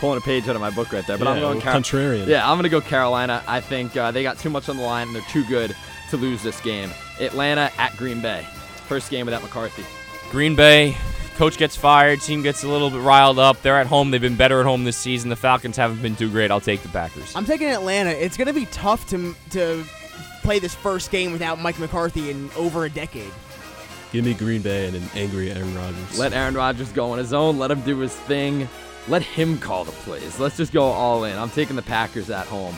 Pulling 0.00 0.18
a 0.18 0.20
page 0.20 0.46
out 0.48 0.54
of 0.56 0.60
my 0.60 0.70
book 0.70 0.92
right 0.92 1.06
there, 1.06 1.16
but 1.16 1.24
Yeah, 1.24 1.30
I'm 1.32 1.40
going 1.40 1.56
a 1.56 1.64
little 1.64 1.72
contrarian. 1.72 2.26
Yeah, 2.26 2.48
I'm 2.48 2.56
going 2.58 2.64
to 2.64 2.68
go 2.68 2.80
Carolina. 2.82 3.42
I 3.46 3.60
think 3.60 3.96
uh, 3.96 4.10
they 4.10 4.22
got 4.22 4.38
too 4.38 4.50
much 4.50 4.68
on 4.68 4.76
the 4.76 4.82
line 4.82 5.06
and 5.06 5.16
they're 5.16 5.22
too 5.30 5.44
good 5.46 5.74
to 6.10 6.16
lose 6.16 6.42
this 6.42 6.60
game. 6.60 6.90
Atlanta 7.20 7.70
at 7.78 7.96
Green 7.96 8.20
Bay. 8.20 8.46
First 8.88 9.10
game 9.10 9.24
without 9.26 9.42
McCarthy. 9.42 9.84
Green 10.30 10.56
Bay, 10.56 10.96
coach 11.36 11.56
gets 11.56 11.76
fired, 11.76 12.20
team 12.20 12.42
gets 12.42 12.64
a 12.64 12.68
little 12.68 12.90
bit 12.90 13.00
riled 13.00 13.38
up. 13.38 13.62
They're 13.62 13.78
at 13.78 13.86
home. 13.86 14.10
They've 14.10 14.20
been 14.20 14.36
better 14.36 14.60
at 14.60 14.66
home 14.66 14.84
this 14.84 14.96
season. 14.96 15.30
The 15.30 15.36
Falcons 15.36 15.76
haven't 15.76 16.02
been 16.02 16.16
too 16.16 16.30
great. 16.30 16.50
I'll 16.50 16.60
take 16.60 16.82
the 16.82 16.88
Packers. 16.88 17.34
I'm 17.34 17.44
taking 17.44 17.68
Atlanta. 17.68 18.10
It's 18.10 18.36
going 18.36 18.48
to 18.48 18.54
be 18.54 18.66
tough 18.66 19.08
to 19.10 19.34
to 19.50 19.84
play 20.42 20.58
this 20.58 20.74
first 20.74 21.10
game 21.10 21.32
without 21.32 21.60
Mike 21.60 21.78
McCarthy 21.78 22.30
in 22.30 22.50
over 22.56 22.84
a 22.84 22.90
decade. 22.90 23.32
Give 24.12 24.24
me 24.24 24.34
Green 24.34 24.62
Bay 24.62 24.86
and 24.86 24.96
an 24.96 25.08
angry 25.14 25.50
Aaron 25.50 25.74
Rodgers. 25.74 26.18
Let 26.18 26.32
Aaron 26.32 26.54
Rodgers 26.54 26.92
go 26.92 27.10
on 27.10 27.18
his 27.18 27.32
own. 27.32 27.58
Let 27.58 27.70
him 27.70 27.80
do 27.80 27.98
his 27.98 28.14
thing. 28.14 28.68
Let 29.08 29.22
him 29.22 29.58
call 29.58 29.84
the 29.84 29.92
plays. 29.92 30.38
Let's 30.38 30.56
just 30.56 30.72
go 30.72 30.84
all 30.84 31.24
in. 31.24 31.36
I'm 31.36 31.50
taking 31.50 31.76
the 31.76 31.82
Packers 31.82 32.30
at 32.30 32.46
home. 32.46 32.76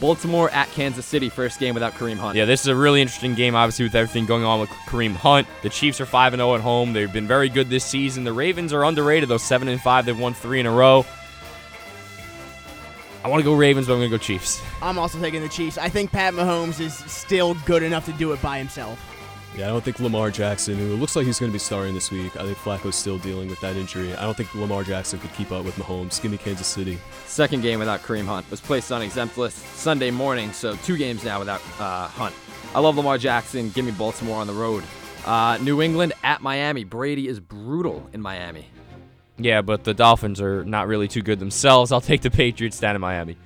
Baltimore 0.00 0.50
at 0.50 0.68
Kansas 0.70 1.04
City. 1.04 1.28
First 1.28 1.58
game 1.60 1.74
without 1.74 1.94
Kareem 1.94 2.16
Hunt. 2.16 2.36
Yeah, 2.36 2.44
this 2.44 2.60
is 2.60 2.66
a 2.66 2.76
really 2.76 3.02
interesting 3.02 3.34
game, 3.34 3.54
obviously, 3.54 3.84
with 3.84 3.94
everything 3.94 4.26
going 4.26 4.44
on 4.44 4.60
with 4.60 4.70
Kareem 4.86 5.14
Hunt. 5.14 5.46
The 5.62 5.68
Chiefs 5.68 6.00
are 6.00 6.06
5 6.06 6.34
0 6.34 6.54
at 6.54 6.60
home. 6.60 6.92
They've 6.92 7.12
been 7.12 7.26
very 7.26 7.48
good 7.48 7.68
this 7.68 7.84
season. 7.84 8.24
The 8.24 8.32
Ravens 8.32 8.72
are 8.72 8.84
underrated, 8.84 9.28
though, 9.28 9.38
7 9.38 9.68
and 9.68 9.80
5. 9.80 10.06
They've 10.06 10.18
won 10.18 10.34
three 10.34 10.60
in 10.60 10.66
a 10.66 10.72
row. 10.72 11.04
I 13.24 13.28
want 13.28 13.40
to 13.40 13.44
go 13.44 13.54
Ravens, 13.54 13.88
but 13.88 13.94
I'm 13.94 13.98
going 13.98 14.10
to 14.10 14.16
go 14.16 14.22
Chiefs. 14.22 14.62
I'm 14.80 14.98
also 14.98 15.20
taking 15.20 15.42
the 15.42 15.48
Chiefs. 15.48 15.76
I 15.76 15.88
think 15.88 16.12
Pat 16.12 16.34
Mahomes 16.34 16.80
is 16.80 16.94
still 16.94 17.54
good 17.66 17.82
enough 17.82 18.06
to 18.06 18.12
do 18.12 18.32
it 18.32 18.40
by 18.40 18.58
himself. 18.58 18.98
Yeah, 19.56 19.66
I 19.66 19.68
don't 19.68 19.82
think 19.82 19.98
Lamar 19.98 20.30
Jackson, 20.30 20.76
who 20.76 20.94
looks 20.96 21.16
like 21.16 21.26
he's 21.26 21.40
going 21.40 21.50
to 21.50 21.54
be 21.54 21.58
starting 21.58 21.94
this 21.94 22.10
week, 22.10 22.36
I 22.36 22.44
think 22.44 22.56
Flacco's 22.58 22.94
still 22.94 23.18
dealing 23.18 23.48
with 23.48 23.60
that 23.60 23.76
injury. 23.76 24.14
I 24.14 24.22
don't 24.22 24.36
think 24.36 24.54
Lamar 24.54 24.84
Jackson 24.84 25.18
could 25.18 25.32
keep 25.34 25.50
up 25.50 25.64
with 25.64 25.74
Mahomes. 25.76 26.20
Give 26.22 26.30
me 26.30 26.36
Kansas 26.38 26.66
City. 26.66 26.98
Second 27.26 27.62
game 27.62 27.78
without 27.80 28.02
Kareem 28.02 28.26
Hunt 28.26 28.48
was 28.50 28.60
placed 28.60 28.92
on 28.92 29.02
exempt 29.02 29.36
list 29.36 29.58
Sunday 29.74 30.10
morning, 30.10 30.52
so 30.52 30.76
two 30.76 30.96
games 30.96 31.24
now 31.24 31.38
without 31.38 31.60
uh, 31.80 32.06
Hunt. 32.08 32.34
I 32.74 32.80
love 32.80 32.96
Lamar 32.96 33.18
Jackson. 33.18 33.70
Give 33.70 33.84
me 33.84 33.90
Baltimore 33.92 34.40
on 34.40 34.46
the 34.46 34.52
road. 34.52 34.84
Uh, 35.26 35.58
New 35.60 35.82
England 35.82 36.12
at 36.22 36.40
Miami. 36.40 36.84
Brady 36.84 37.26
is 37.26 37.40
brutal 37.40 38.08
in 38.12 38.20
Miami. 38.20 38.66
Yeah, 39.38 39.62
but 39.62 39.84
the 39.84 39.94
Dolphins 39.94 40.40
are 40.40 40.64
not 40.64 40.88
really 40.88 41.08
too 41.08 41.22
good 41.22 41.38
themselves. 41.38 41.92
I'll 41.92 42.00
take 42.00 42.22
the 42.22 42.30
Patriots 42.30 42.78
down 42.78 42.94
in 42.94 43.00
Miami. 43.00 43.36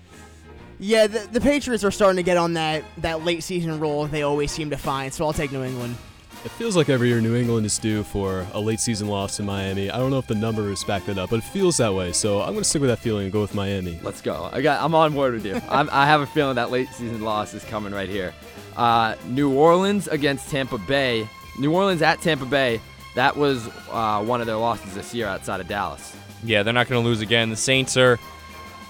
Yeah, 0.83 1.07
the, 1.07 1.20
the 1.30 1.41
Patriots 1.41 1.85
are 1.85 1.93
starting 1.93 2.16
to 2.16 2.24
get 2.24 2.37
on 2.37 2.55
that, 2.55 2.83
that 2.99 3.24
late 3.24 3.45
season 3.45 3.78
roll 3.78 4.07
they 4.07 4.22
always 4.22 4.51
seem 4.51 4.70
to 4.70 4.76
find, 4.76 5.14
so 5.14 5.24
I'll 5.24 5.33
take 5.33 5.53
New 5.53 5.62
England. 5.62 5.97
It 6.45 6.51
feels 6.51 6.74
like 6.74 6.89
every 6.89 7.07
year 7.07 7.20
New 7.20 7.37
England 7.37 7.66
is 7.66 7.78
due 7.78 8.03
for 8.03 8.45
a 8.53 8.59
late 8.59 8.80
season 8.80 9.07
loss 9.07 9.39
in 9.39 9.47
Miami. 9.47 9.93
I 9.93 9.99
don't 9.99 10.11
know 10.11 10.18
if 10.18 10.26
the 10.26 10.35
numbers 10.35 10.83
back 10.83 11.05
that 11.07 11.18
up, 11.18 11.30
but 11.30 11.37
it 11.37 11.45
feels 11.45 11.76
that 11.76 11.95
way. 11.95 12.11
So 12.11 12.41
I'm 12.41 12.49
going 12.49 12.59
to 12.59 12.64
stick 12.64 12.80
with 12.80 12.91
that 12.91 12.99
feeling 12.99 13.22
and 13.24 13.33
go 13.33 13.41
with 13.43 13.55
Miami. 13.55 14.01
Let's 14.03 14.20
go. 14.20 14.51
I 14.53 14.61
got. 14.61 14.83
I'm 14.83 14.93
on 14.93 15.14
board 15.14 15.35
with 15.35 15.47
you. 15.47 15.55
I'm, 15.68 15.89
I 15.93 16.05
have 16.05 16.20
a 16.20 16.26
feeling 16.26 16.57
that 16.57 16.72
late 16.72 16.89
season 16.89 17.22
loss 17.22 17.55
is 17.55 17.64
coming 17.64 17.93
right 17.93 18.09
here. 18.09 18.35
Uh, 18.76 19.14
New 19.28 19.53
Orleans 19.53 20.09
against 20.09 20.51
Tampa 20.51 20.78
Bay. 20.78 21.28
New 21.61 21.72
Orleans 21.72 22.03
at 22.03 22.20
Tampa 22.20 22.47
Bay. 22.47 22.80
That 23.14 23.37
was 23.37 23.68
uh, 23.93 24.24
one 24.24 24.41
of 24.41 24.49
their 24.49 24.57
losses 24.57 24.95
this 24.97 25.14
year 25.14 25.28
outside 25.28 25.61
of 25.61 25.68
Dallas. 25.68 26.16
Yeah, 26.43 26.64
they're 26.64 26.74
not 26.74 26.89
going 26.89 27.01
to 27.01 27.09
lose 27.09 27.20
again. 27.20 27.51
The 27.51 27.57
Saints 27.57 27.97
are, 27.97 28.18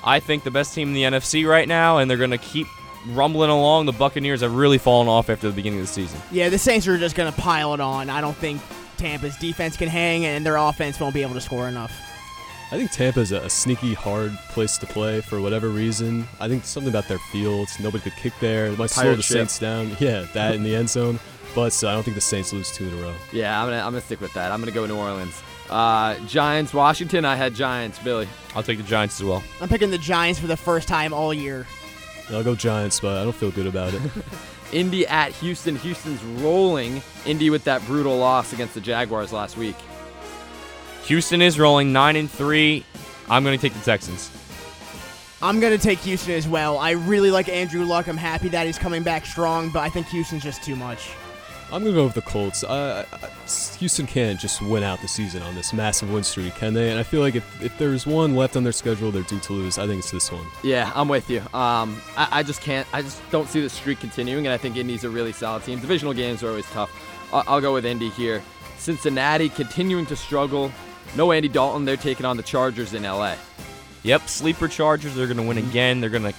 I 0.05 0.20
think, 0.20 0.44
the 0.44 0.50
best 0.50 0.74
team 0.74 0.88
in 0.88 0.94
the 0.94 1.03
NFC 1.05 1.48
right 1.48 1.66
now, 1.68 1.98
and 1.98 2.11
they're 2.11 2.18
going 2.18 2.30
to 2.30 2.38
keep 2.38 2.66
rumbling 3.09 3.50
along. 3.50 3.86
The 3.86 3.92
Buccaneers 3.92 4.40
have 4.40 4.55
really 4.55 4.78
fallen 4.78 5.09
off 5.09 5.30
after 5.30 5.48
the 5.48 5.55
beginning 5.55 5.80
of 5.80 5.86
the 5.86 5.92
season. 5.92 6.20
Yeah, 6.30 6.48
the 6.48 6.59
Saints 6.59 6.86
are 6.88 6.98
just 6.98 7.16
going 7.16 7.32
to 7.32 7.40
pile 7.40 7.74
it 7.74 7.80
on. 7.80 8.11
I 8.11 8.20
don't 8.20 8.36
think 8.36 8.61
Tampa's 8.96 9.36
defense 9.36 9.76
can 9.76 9.88
hang, 9.88 10.24
and 10.24 10.44
their 10.44 10.57
offense 10.57 10.98
won't 11.00 11.14
be 11.14 11.22
able 11.22 11.34
to 11.34 11.40
score 11.40 11.68
enough. 11.68 11.92
I 12.70 12.76
think 12.76 12.90
Tampa's 12.90 13.32
a, 13.32 13.36
a 13.38 13.50
sneaky 13.50 13.92
hard 13.92 14.32
place 14.48 14.78
to 14.78 14.86
play 14.86 15.20
for 15.20 15.42
whatever 15.42 15.68
reason. 15.68 16.26
I 16.40 16.48
think 16.48 16.64
something 16.64 16.90
about 16.90 17.07
their 17.07 17.18
fields. 17.18 17.78
Nobody 17.78 18.03
could 18.03 18.16
kick 18.16 18.32
there. 18.40 18.66
It 18.66 18.78
might 18.78 18.88
slow 18.88 19.03
Pirate 19.03 19.16
the 19.16 19.22
ship. 19.22 19.36
Saints 19.36 19.59
down. 19.59 19.94
Yeah, 20.00 20.26
that 20.32 20.55
in 20.55 20.62
the 20.62 20.74
end 20.74 20.88
zone. 20.88 21.20
But 21.55 21.84
uh, 21.84 21.88
I 21.88 21.92
don't 21.92 22.03
think 22.03 22.14
the 22.14 22.22
Saints 22.22 22.50
lose 22.55 22.72
two 22.72 22.88
in 22.88 22.94
a 22.94 23.03
row. 23.03 23.14
Yeah, 23.30 23.61
I'm 23.61 23.66
gonna. 23.68 23.76
I'm 23.76 23.92
gonna 23.92 24.00
stick 24.00 24.22
with 24.22 24.32
that. 24.32 24.50
I'm 24.50 24.59
gonna 24.61 24.72
go 24.72 24.86
New 24.86 24.96
Orleans. 24.96 25.42
Uh, 25.72 26.18
Giants, 26.26 26.74
Washington. 26.74 27.24
I 27.24 27.34
had 27.34 27.54
Giants. 27.54 27.98
Billy. 27.98 28.28
I'll 28.54 28.62
take 28.62 28.76
the 28.76 28.84
Giants 28.84 29.18
as 29.20 29.24
well. 29.24 29.42
I'm 29.60 29.68
picking 29.68 29.90
the 29.90 29.98
Giants 29.98 30.38
for 30.38 30.46
the 30.46 30.56
first 30.56 30.86
time 30.86 31.14
all 31.14 31.32
year. 31.32 31.66
I'll 32.30 32.44
go 32.44 32.54
Giants, 32.54 33.00
but 33.00 33.16
I 33.18 33.24
don't 33.24 33.34
feel 33.34 33.50
good 33.50 33.66
about 33.66 33.94
it. 33.94 34.02
Indy 34.72 35.06
at 35.06 35.32
Houston. 35.32 35.76
Houston's 35.76 36.22
rolling. 36.42 37.02
Indy 37.24 37.50
with 37.50 37.64
that 37.64 37.84
brutal 37.86 38.16
loss 38.16 38.52
against 38.52 38.74
the 38.74 38.80
Jaguars 38.80 39.32
last 39.32 39.56
week. 39.56 39.76
Houston 41.04 41.42
is 41.42 41.58
rolling 41.58 41.92
nine 41.92 42.16
and 42.16 42.30
three. 42.30 42.84
I'm 43.28 43.42
going 43.42 43.58
to 43.58 43.60
take 43.60 43.74
the 43.74 43.84
Texans. 43.84 44.30
I'm 45.40 45.58
going 45.58 45.76
to 45.76 45.82
take 45.82 45.98
Houston 46.00 46.34
as 46.34 46.46
well. 46.46 46.78
I 46.78 46.92
really 46.92 47.30
like 47.30 47.48
Andrew 47.48 47.84
Luck. 47.84 48.06
I'm 48.06 48.16
happy 48.16 48.48
that 48.50 48.66
he's 48.66 48.78
coming 48.78 49.02
back 49.02 49.26
strong, 49.26 49.70
but 49.70 49.80
I 49.80 49.88
think 49.88 50.06
Houston's 50.08 50.42
just 50.42 50.62
too 50.62 50.76
much. 50.76 51.10
I'm 51.72 51.82
gonna 51.82 51.94
go 51.94 52.04
with 52.04 52.14
the 52.14 52.22
Colts. 52.22 52.64
Uh, 52.64 53.06
Houston 53.78 54.06
can't 54.06 54.38
just 54.38 54.60
win 54.60 54.82
out 54.82 55.00
the 55.00 55.08
season 55.08 55.42
on 55.42 55.54
this 55.54 55.72
massive 55.72 56.12
win 56.12 56.22
streak, 56.22 56.54
can 56.54 56.74
they? 56.74 56.90
And 56.90 57.00
I 57.00 57.02
feel 57.02 57.22
like 57.22 57.34
if, 57.34 57.62
if 57.62 57.76
there's 57.78 58.06
one 58.06 58.36
left 58.36 58.56
on 58.56 58.62
their 58.62 58.72
schedule, 58.72 59.10
they're 59.10 59.22
due 59.22 59.40
to 59.40 59.52
lose. 59.54 59.78
I 59.78 59.86
think 59.86 60.00
it's 60.00 60.10
this 60.10 60.30
one. 60.30 60.44
Yeah, 60.62 60.92
I'm 60.94 61.08
with 61.08 61.30
you. 61.30 61.40
Um, 61.54 62.02
I, 62.14 62.28
I 62.30 62.42
just 62.42 62.60
can't. 62.60 62.86
I 62.92 63.00
just 63.00 63.22
don't 63.30 63.48
see 63.48 63.62
the 63.62 63.70
streak 63.70 64.00
continuing, 64.00 64.46
and 64.46 64.52
I 64.52 64.58
think 64.58 64.76
Indy's 64.76 65.04
a 65.04 65.10
really 65.10 65.32
solid 65.32 65.64
team. 65.64 65.80
Divisional 65.80 66.12
games 66.12 66.42
are 66.42 66.50
always 66.50 66.66
tough. 66.72 66.90
I'll, 67.32 67.44
I'll 67.46 67.60
go 67.62 67.72
with 67.72 67.86
Indy 67.86 68.10
here. 68.10 68.42
Cincinnati 68.76 69.48
continuing 69.48 70.04
to 70.06 70.16
struggle. 70.16 70.70
No 71.16 71.32
Andy 71.32 71.48
Dalton. 71.48 71.86
They're 71.86 71.96
taking 71.96 72.26
on 72.26 72.36
the 72.36 72.42
Chargers 72.42 72.92
in 72.92 73.04
LA. 73.04 73.36
Yep, 74.02 74.28
sleeper 74.28 74.68
Chargers. 74.68 75.14
They're 75.14 75.26
going 75.26 75.38
to 75.38 75.42
win 75.42 75.56
again. 75.58 76.00
They're 76.00 76.10
going 76.10 76.24
to 76.24 76.34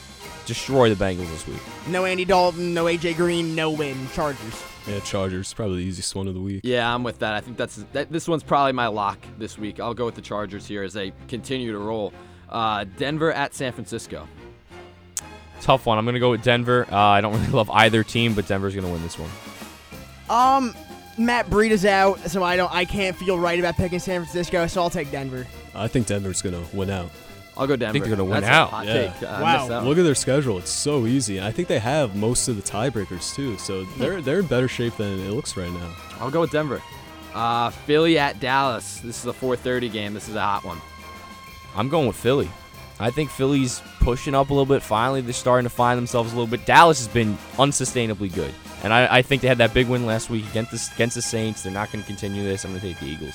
destroy 0.46 0.94
the 0.94 1.04
Bengals 1.04 1.30
this 1.32 1.48
week. 1.48 1.60
No 1.88 2.06
Andy 2.06 2.26
Dalton, 2.26 2.74
no 2.74 2.86
AJ 2.86 3.16
Green, 3.16 3.56
no 3.56 3.72
win. 3.72 4.08
Chargers. 4.14 4.64
Yeah, 4.88 5.00
Chargers 5.00 5.54
probably 5.54 5.78
the 5.78 5.84
easiest 5.84 6.14
one 6.14 6.28
of 6.28 6.34
the 6.34 6.42
week. 6.42 6.62
Yeah, 6.64 6.94
I'm 6.94 7.04
with 7.04 7.20
that. 7.20 7.34
I 7.34 7.42
think 7.42 7.58
that's 7.58 7.78
that, 7.94 8.12
this 8.12 8.28
one's 8.28 8.44
probably 8.44 8.74
my 8.74 8.88
lock 8.88 9.18
this 9.38 9.58
week. 9.58 9.80
I'll 9.80 9.94
go 9.94 10.06
with 10.06 10.16
the 10.16 10.22
Chargers 10.22 10.68
here 10.68 10.84
as 10.84 10.94
they 10.94 11.14
continue 11.28 11.72
to 11.72 11.78
roll. 11.80 12.14
Uh, 12.50 12.86
Denver 12.98 13.32
at 13.32 13.54
San 13.54 13.72
Francisco. 13.72 14.28
Tough 15.62 15.86
one. 15.86 15.98
I'm 15.98 16.06
going 16.06 16.16
to 16.16 16.20
go 16.20 16.32
with 16.32 16.44
Denver. 16.44 16.86
Uh, 16.92 16.98
I 16.98 17.22
don't 17.22 17.34
really 17.34 17.48
love 17.52 17.70
either 17.70 18.04
team, 18.04 18.34
but 18.34 18.48
Denver's 18.48 18.76
going 18.76 18.86
to 18.86 18.92
win 18.92 19.02
this 19.02 19.18
one. 19.18 19.30
Um, 20.30 20.76
Matt 21.18 21.50
Breida's 21.50 21.86
out, 21.86 22.20
so 22.30 22.44
I 22.44 22.56
don't. 22.56 22.74
I 22.74 22.86
can't 22.86 23.16
feel 23.16 23.38
right 23.38 23.60
about 23.60 23.76
picking 23.76 24.00
San 24.00 24.22
Francisco, 24.22 24.66
so 24.68 24.82
I'll 24.82 24.90
take 24.90 25.12
Denver. 25.12 25.46
I 25.76 25.88
think 25.88 26.08
Denver's 26.08 26.42
gonna 26.42 26.64
win 26.74 26.90
out. 26.90 27.10
I'll 27.56 27.68
go 27.68 27.76
Denver. 27.76 27.90
I 27.90 27.92
think 27.94 28.06
they're 28.06 28.16
gonna 28.16 28.24
win 28.30 28.42
That's 28.42 28.52
out. 28.52 28.68
A 28.68 28.72
hot 28.72 28.86
Yeah. 28.88 28.94
take. 29.12 29.24
I 29.24 29.42
Wow. 29.42 29.54
missed 29.58 29.70
that 29.70 29.78
one. 29.78 29.88
Look 29.90 29.98
at 30.00 30.04
their 30.04 30.16
schedule; 30.16 30.58
it's 30.58 30.72
so 30.72 31.06
easy. 31.06 31.38
And 31.38 31.46
I 31.46 31.52
think 31.52 31.68
they 31.68 31.80
have 31.80 32.16
most 32.16 32.48
of 32.48 32.56
the 32.56 32.62
tiebreakers 32.64 33.36
too, 33.36 33.58
so 33.58 33.84
they're 33.98 34.22
they're 34.22 34.40
in 34.40 34.48
better 34.48 34.68
shape 34.68 34.98
than 34.98 35.20
it 35.20 35.32
looks 35.32 35.56
right 35.56 35.72
now. 35.72 35.90
I'll 36.20 36.32
go 36.32 36.42
with 36.42 36.52
Denver. 36.52 36.82
Uh, 37.34 37.70
Philly 37.72 38.18
at 38.20 38.40
Dallas. 38.40 39.00
This 39.04 39.20
is 39.20 39.26
a 39.26 39.34
4:30 39.34 39.90
game. 39.92 40.14
This 40.14 40.30
is 40.30 40.36
a 40.36 40.42
hot 40.42 40.64
one. 40.66 40.80
I'm 41.76 41.90
going 41.90 42.08
with 42.08 42.16
Philly. 42.16 42.50
I 43.00 43.10
think 43.10 43.32
Philly's 43.32 43.82
pushing 44.02 44.36
up 44.36 44.50
a 44.52 44.54
little 44.54 44.68
bit. 44.68 44.84
Finally, 44.84 45.22
they're 45.22 45.34
starting 45.34 45.66
to 45.66 45.70
find 45.76 45.98
themselves 45.98 46.32
a 46.32 46.36
little 46.36 46.48
bit. 46.50 46.66
Dallas 46.66 47.00
has 47.00 47.08
been 47.08 47.38
unsustainably 47.58 48.34
good, 48.34 48.54
and 48.84 48.94
I, 48.94 49.18
I 49.18 49.22
think 49.24 49.42
they 49.42 49.48
had 49.48 49.58
that 49.58 49.74
big 49.74 49.88
win 49.88 50.06
last 50.06 50.30
week 50.30 50.46
against 50.50 50.72
the, 50.72 50.94
against 50.96 51.16
the 51.16 51.22
Saints. 51.24 51.64
They're 51.64 51.74
not 51.74 51.92
going 51.92 52.04
to 52.04 52.08
continue 52.08 52.44
this. 52.44 52.64
I'm 52.64 52.72
going 52.72 52.82
to 52.82 52.88
take 52.88 53.00
the 53.00 53.08
Eagles. 53.08 53.34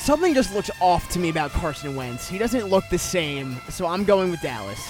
Something 0.00 0.32
just 0.32 0.54
looks 0.54 0.70
off 0.80 1.08
to 1.10 1.18
me 1.18 1.28
about 1.28 1.50
Carson 1.50 1.94
Wentz. 1.94 2.26
He 2.26 2.38
doesn't 2.38 2.68
look 2.68 2.84
the 2.90 2.98
same, 2.98 3.60
so 3.68 3.86
I'm 3.86 4.04
going 4.04 4.30
with 4.30 4.40
Dallas. 4.40 4.80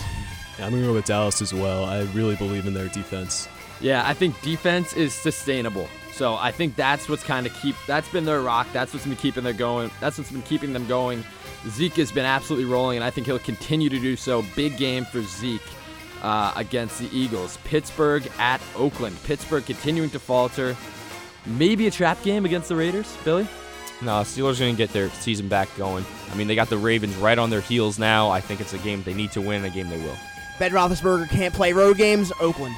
Yeah, 0.57 0.67
I'm 0.67 0.73
gonna 0.73 0.85
go 0.85 0.95
with 0.95 1.05
Dallas 1.05 1.43
as 1.43 1.53
well. 1.53 1.85
I 1.85 2.03
really 2.13 2.37
believe 2.37 2.65
in 2.65 2.75
their 2.75 2.87
defense. 2.89 3.49
Yeah, 3.81 4.07
I 4.07 4.15
think 4.15 4.41
defense 4.41 4.93
is 4.93 5.13
sustainable. 5.13 5.89
So 6.13 6.37
I 6.37 6.53
think 6.53 6.77
that's 6.77 7.09
what's 7.09 7.25
kind 7.25 7.45
of 7.45 7.55
keep 7.61 7.75
that's 7.89 8.09
been 8.11 8.25
their 8.25 8.41
rock. 8.41 8.69
That's 8.73 8.93
what's 8.93 9.05
been 9.05 9.17
keeping 9.17 9.43
them 9.43 9.57
going. 9.57 9.91
That's 10.01 10.17
what's 10.17 10.31
been 10.31 10.43
keeping 10.43 10.73
them 10.73 10.87
going. 10.87 11.25
Zeke 11.69 11.95
has 11.95 12.13
been 12.13 12.25
absolutely 12.25 12.71
rolling, 12.71 12.99
and 12.99 13.05
I 13.05 13.11
think 13.11 13.27
he'll 13.27 13.41
continue 13.41 13.89
to 13.89 13.99
do 13.99 14.15
so. 14.15 14.45
Big 14.55 14.77
game 14.77 15.05
for 15.05 15.23
Zeke 15.23 15.61
uh, 16.23 16.53
against 16.55 17.01
the 17.01 17.09
Eagles. 17.17 17.59
Pittsburgh 17.65 18.31
at 18.39 18.61
Oakland. 18.77 19.17
Pittsburgh 19.25 19.67
continuing 19.67 20.11
to 20.11 20.21
falter. 20.21 20.77
Maybe 21.47 21.89
a 21.89 21.91
trap 21.91 22.23
game 22.23 22.45
against 22.45 22.69
the 22.69 22.77
Raiders, 22.77 23.17
Billy. 23.25 23.49
No, 24.03 24.13
Steelers 24.23 24.57
are 24.57 24.61
going 24.61 24.77
to 24.77 24.79
get 24.79 24.93
their 24.93 25.11
season 25.11 25.49
back 25.49 25.69
going. 25.77 26.05
I 26.31 26.35
mean, 26.35 26.47
they 26.47 26.55
got 26.55 26.71
the 26.71 26.79
Ravens 26.79 27.17
right 27.17 27.39
on 27.39 27.51
their 27.51 27.61
heels 27.61 27.99
now. 27.99 28.31
I 28.31 28.41
think 28.41 28.61
it's 28.61 28.73
a 28.73 28.79
game 28.79 29.03
they 29.03 29.15
need 29.15 29.33
to 29.33 29.41
win, 29.41 29.65
a 29.65 29.71
game 29.71 29.91
they 29.91 29.99
will. 29.99 30.17
Ben 30.59 30.73
Roethlisberger 30.73 31.29
can't 31.29 31.55
play 31.55 31.73
road 31.73 31.97
games. 31.97 32.33
Oakland. 32.41 32.75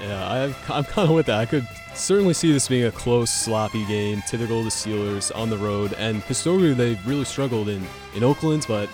Yeah, 0.00 0.32
I'm, 0.32 0.54
I'm 0.68 0.84
kind 0.84 1.08
of 1.08 1.14
with 1.14 1.26
that. 1.26 1.38
I 1.38 1.46
could 1.46 1.66
certainly 1.94 2.34
see 2.34 2.52
this 2.52 2.66
being 2.66 2.84
a 2.84 2.90
close, 2.90 3.30
sloppy 3.30 3.84
game, 3.86 4.22
typical 4.26 4.58
of 4.58 4.64
the 4.64 4.70
Steelers 4.70 5.34
on 5.36 5.48
the 5.48 5.58
road. 5.58 5.94
And 5.94 6.22
historically, 6.24 6.74
they've 6.74 7.06
really 7.06 7.24
struggled 7.24 7.68
in, 7.68 7.86
in 8.14 8.24
Oakland, 8.24 8.64
but 8.66 8.88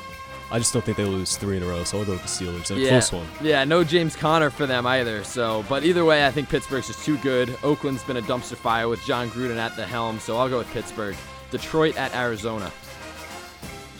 I 0.50 0.58
just 0.58 0.72
don't 0.74 0.84
think 0.84 0.98
they 0.98 1.04
lose 1.04 1.36
three 1.36 1.56
in 1.56 1.62
a 1.62 1.66
row. 1.66 1.84
So 1.84 1.98
I'll 1.98 2.04
go 2.04 2.12
with 2.12 2.22
the 2.22 2.28
Steelers. 2.28 2.70
And 2.70 2.82
a 2.82 2.88
close 2.88 3.10
one. 3.10 3.26
Yeah, 3.40 3.64
no 3.64 3.84
James 3.84 4.16
Conner 4.16 4.50
for 4.50 4.66
them 4.66 4.86
either. 4.86 5.24
So, 5.24 5.64
but 5.68 5.82
either 5.84 6.04
way, 6.04 6.26
I 6.26 6.30
think 6.30 6.50
Pittsburgh's 6.50 6.88
just 6.88 7.04
too 7.04 7.16
good. 7.18 7.56
Oakland's 7.62 8.02
been 8.04 8.18
a 8.18 8.22
dumpster 8.22 8.56
fire 8.56 8.88
with 8.88 9.02
Jon 9.04 9.30
Gruden 9.30 9.56
at 9.56 9.76
the 9.76 9.86
helm, 9.86 10.18
so 10.18 10.36
I'll 10.36 10.48
go 10.50 10.58
with 10.58 10.70
Pittsburgh. 10.72 11.16
Detroit 11.50 11.96
at 11.96 12.14
Arizona. 12.14 12.70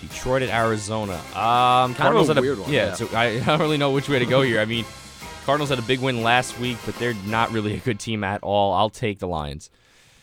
Detroit 0.01 0.43
at 0.43 0.49
Arizona. 0.51 1.15
Um, 1.35 1.95
Kind 1.95 2.17
of 2.17 2.29
a 2.29 2.35
had 2.35 2.41
weird 2.43 2.59
one, 2.59 2.71
Yeah, 2.73 2.87
yeah. 2.89 2.95
so 2.95 3.09
I, 3.13 3.25
I 3.37 3.39
don't 3.41 3.61
really 3.61 3.79
know 3.79 3.91
which 3.91 4.09
way 4.09 4.19
to 4.19 4.27
go 4.27 4.43
here. 4.43 4.61
I 4.61 4.65
mean, 4.65 4.85
Cardinals 5.45 5.71
had 5.71 5.79
a 5.79 5.83
big 5.83 6.01
win 6.01 6.23
last 6.23 6.59
week, 6.59 6.79
but 6.87 6.95
they're 6.97 7.15
not 7.27 7.51
really 7.53 7.75
a 7.75 7.79
good 7.79 7.99
team 7.99 8.23
at 8.23 8.43
all. 8.43 8.73
I'll 8.75 8.91
take 8.91 9.19
the 9.19 9.29
Lions. 9.29 9.71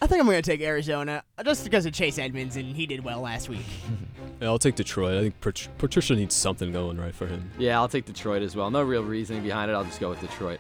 I 0.02 0.08
think 0.08 0.20
I'm 0.20 0.28
going 0.28 0.42
to 0.42 0.48
take 0.50 0.62
Arizona 0.62 1.24
just 1.44 1.64
because 1.64 1.86
of 1.86 1.94
Chase 1.94 2.20
Edmonds, 2.20 2.58
and 2.58 2.76
he 2.76 2.86
did 2.86 3.04
well 3.04 3.22
last 3.22 3.50
week. 3.50 3.66
Yeah, 4.42 4.50
I'll 4.50 4.60
take 4.60 4.76
Detroit. 4.76 5.18
I 5.18 5.22
think 5.22 5.40
Pat- 5.40 5.70
Patricia 5.78 6.14
needs 6.14 6.36
something 6.36 6.74
going 6.74 6.98
right 6.98 7.16
for 7.16 7.26
him. 7.26 7.50
Yeah, 7.58 7.80
I'll 7.80 7.88
take 7.88 8.04
Detroit 8.04 8.42
as 8.42 8.54
well. 8.54 8.70
No 8.70 8.84
real 8.84 9.02
reasoning 9.02 9.44
behind 9.44 9.72
it. 9.72 9.76
I'll 9.76 9.86
just 9.86 10.02
go 10.02 10.10
with 10.10 10.20
Detroit. 10.20 10.60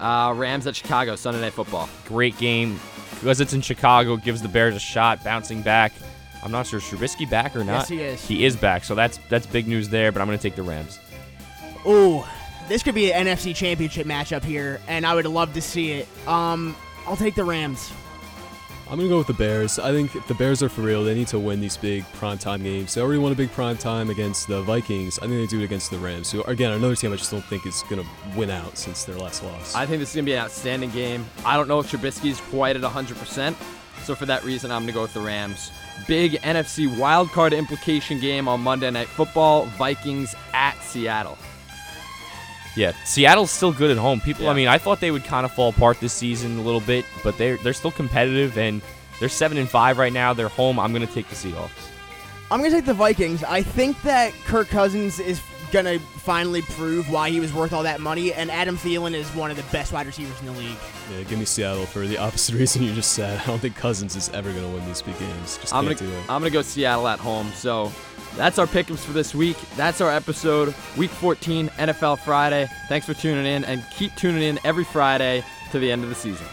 Uh, 0.00 0.32
Rams 0.36 0.66
at 0.66 0.76
Chicago 0.76 1.16
Sunday 1.16 1.40
Night 1.40 1.52
Football. 1.52 1.88
Great 2.06 2.36
game 2.38 2.78
because 3.14 3.40
it's 3.40 3.52
in 3.52 3.60
Chicago. 3.60 4.16
Gives 4.16 4.42
the 4.42 4.48
Bears 4.48 4.74
a 4.74 4.80
shot, 4.80 5.22
bouncing 5.24 5.62
back. 5.62 5.92
I'm 6.42 6.52
not 6.52 6.66
sure 6.66 6.78
is 6.78 6.84
Trubisky 6.84 7.28
back 7.28 7.56
or 7.56 7.64
not. 7.64 7.80
Yes, 7.80 7.88
he 7.88 8.02
is. 8.02 8.28
He 8.28 8.44
is 8.44 8.56
back, 8.56 8.84
so 8.84 8.94
that's 8.94 9.18
that's 9.28 9.46
big 9.46 9.66
news 9.66 9.88
there. 9.88 10.12
But 10.12 10.20
I'm 10.20 10.28
going 10.28 10.38
to 10.38 10.42
take 10.42 10.54
the 10.54 10.62
Rams. 10.62 11.00
Ooh, 11.86 12.24
this 12.68 12.82
could 12.82 12.94
be 12.94 13.12
an 13.12 13.26
NFC 13.26 13.54
Championship 13.54 14.06
matchup 14.06 14.44
here, 14.44 14.80
and 14.86 15.06
I 15.06 15.14
would 15.14 15.26
love 15.26 15.54
to 15.54 15.62
see 15.62 15.92
it. 15.92 16.08
Um, 16.26 16.76
I'll 17.06 17.16
take 17.16 17.34
the 17.34 17.44
Rams. 17.44 17.92
I'm 18.88 18.98
gonna 18.98 19.08
go 19.08 19.18
with 19.18 19.26
the 19.26 19.34
Bears. 19.34 19.80
I 19.80 19.90
think 19.90 20.14
if 20.14 20.28
the 20.28 20.34
Bears 20.34 20.62
are 20.62 20.68
for 20.68 20.82
real, 20.82 21.02
they 21.02 21.14
need 21.14 21.26
to 21.28 21.40
win 21.40 21.60
these 21.60 21.76
big 21.76 22.04
primetime 22.12 22.62
games. 22.62 22.94
They 22.94 23.00
already 23.00 23.18
won 23.18 23.32
a 23.32 23.34
big 23.34 23.50
primetime 23.50 24.10
against 24.10 24.46
the 24.46 24.62
Vikings. 24.62 25.18
I 25.18 25.22
think 25.22 25.32
they 25.32 25.46
do 25.46 25.60
it 25.60 25.64
against 25.64 25.90
the 25.90 25.98
Rams. 25.98 26.28
So 26.28 26.42
again, 26.42 26.70
another 26.70 26.94
team 26.94 27.12
I 27.12 27.16
just 27.16 27.32
don't 27.32 27.44
think 27.46 27.66
is 27.66 27.82
gonna 27.90 28.04
win 28.36 28.48
out 28.48 28.78
since 28.78 29.04
their 29.04 29.16
last 29.16 29.42
loss. 29.42 29.74
I 29.74 29.86
think 29.86 29.98
this 29.98 30.10
is 30.10 30.14
to 30.14 30.22
be 30.22 30.34
an 30.34 30.38
outstanding 30.44 30.90
game. 30.90 31.26
I 31.44 31.56
don't 31.56 31.66
know 31.66 31.80
if 31.80 31.90
Trubisky's 31.90 32.40
quite 32.42 32.76
at 32.76 32.82
100%, 32.82 33.56
So 34.04 34.14
for 34.14 34.26
that 34.26 34.44
reason, 34.44 34.70
I'm 34.70 34.86
to 34.86 34.92
go 34.92 35.02
with 35.02 35.14
the 35.14 35.20
Rams. 35.20 35.72
Big 36.06 36.34
NFC 36.42 36.86
wildcard 36.86 37.56
implication 37.56 38.20
game 38.20 38.46
on 38.46 38.60
Monday 38.60 38.88
Night 38.90 39.08
Football 39.08 39.64
Vikings 39.78 40.32
at 40.52 40.80
Seattle. 40.80 41.36
Yeah, 42.76 42.92
Seattle's 43.04 43.50
still 43.50 43.72
good 43.72 43.90
at 43.90 43.96
home. 43.96 44.20
People, 44.20 44.44
Yeah. 44.44 44.50
I 44.50 44.54
mean, 44.54 44.68
I 44.68 44.78
thought 44.78 45.00
they 45.00 45.10
would 45.10 45.24
kind 45.24 45.44
of 45.46 45.52
fall 45.52 45.70
apart 45.70 45.98
this 45.98 46.12
season 46.12 46.58
a 46.58 46.62
little 46.62 46.80
bit, 46.80 47.04
but 47.24 47.36
they're 47.38 47.56
they're 47.58 47.72
still 47.72 47.90
competitive 47.90 48.58
and 48.58 48.82
they're 49.18 49.28
seven 49.30 49.56
and 49.58 49.68
five 49.68 49.96
right 49.98 50.12
now. 50.12 50.32
They're 50.34 50.48
home. 50.48 50.78
I'm 50.78 50.92
gonna 50.92 51.06
take 51.06 51.28
the 51.28 51.34
Seahawks. 51.34 51.70
I'm 52.50 52.60
gonna 52.60 52.70
take 52.70 52.84
the 52.84 52.94
Vikings. 52.94 53.42
I 53.44 53.62
think 53.62 54.00
that 54.02 54.32
Kirk 54.44 54.68
Cousins 54.68 55.18
is 55.18 55.40
gonna 55.82 55.98
finally 55.98 56.62
prove 56.62 57.10
why 57.10 57.28
he 57.28 57.38
was 57.38 57.52
worth 57.52 57.74
all 57.74 57.82
that 57.82 58.00
money, 58.00 58.32
and 58.32 58.50
Adam 58.50 58.78
Thielen 58.78 59.12
is 59.12 59.28
one 59.34 59.50
of 59.50 59.58
the 59.58 59.62
best 59.64 59.92
wide 59.92 60.06
receivers 60.06 60.38
in 60.40 60.46
the 60.46 60.52
league. 60.52 60.76
Yeah, 61.12 61.22
give 61.24 61.38
me 61.38 61.44
Seattle 61.44 61.84
for 61.84 62.06
the 62.06 62.16
opposite 62.16 62.54
reason 62.58 62.82
you 62.82 62.94
just 62.94 63.12
said. 63.12 63.38
I 63.40 63.46
don't 63.46 63.58
think 63.58 63.76
Cousins 63.76 64.16
is 64.16 64.30
ever 64.30 64.50
going 64.50 64.64
to 64.64 64.70
win 64.70 64.86
these 64.86 65.02
big 65.02 65.18
games. 65.18 65.58
Just 65.58 65.74
I'm 65.74 65.84
gonna 65.84 65.94
do 65.94 66.10
it. 66.10 66.20
I'm 66.22 66.40
gonna 66.40 66.50
go 66.50 66.62
Seattle 66.62 67.06
at 67.08 67.18
home. 67.18 67.50
So 67.52 67.92
that's 68.36 68.58
our 68.58 68.66
pickups 68.66 69.04
for 69.04 69.12
this 69.12 69.34
week. 69.34 69.58
That's 69.76 70.00
our 70.00 70.10
episode, 70.10 70.74
Week 70.96 71.10
14, 71.10 71.68
NFL 71.68 72.20
Friday. 72.20 72.68
Thanks 72.88 73.04
for 73.04 73.14
tuning 73.14 73.44
in, 73.44 73.64
and 73.64 73.84
keep 73.94 74.14
tuning 74.16 74.42
in 74.42 74.58
every 74.64 74.84
Friday 74.84 75.44
to 75.72 75.78
the 75.78 75.92
end 75.92 76.02
of 76.02 76.08
the 76.08 76.14
season. 76.14 76.46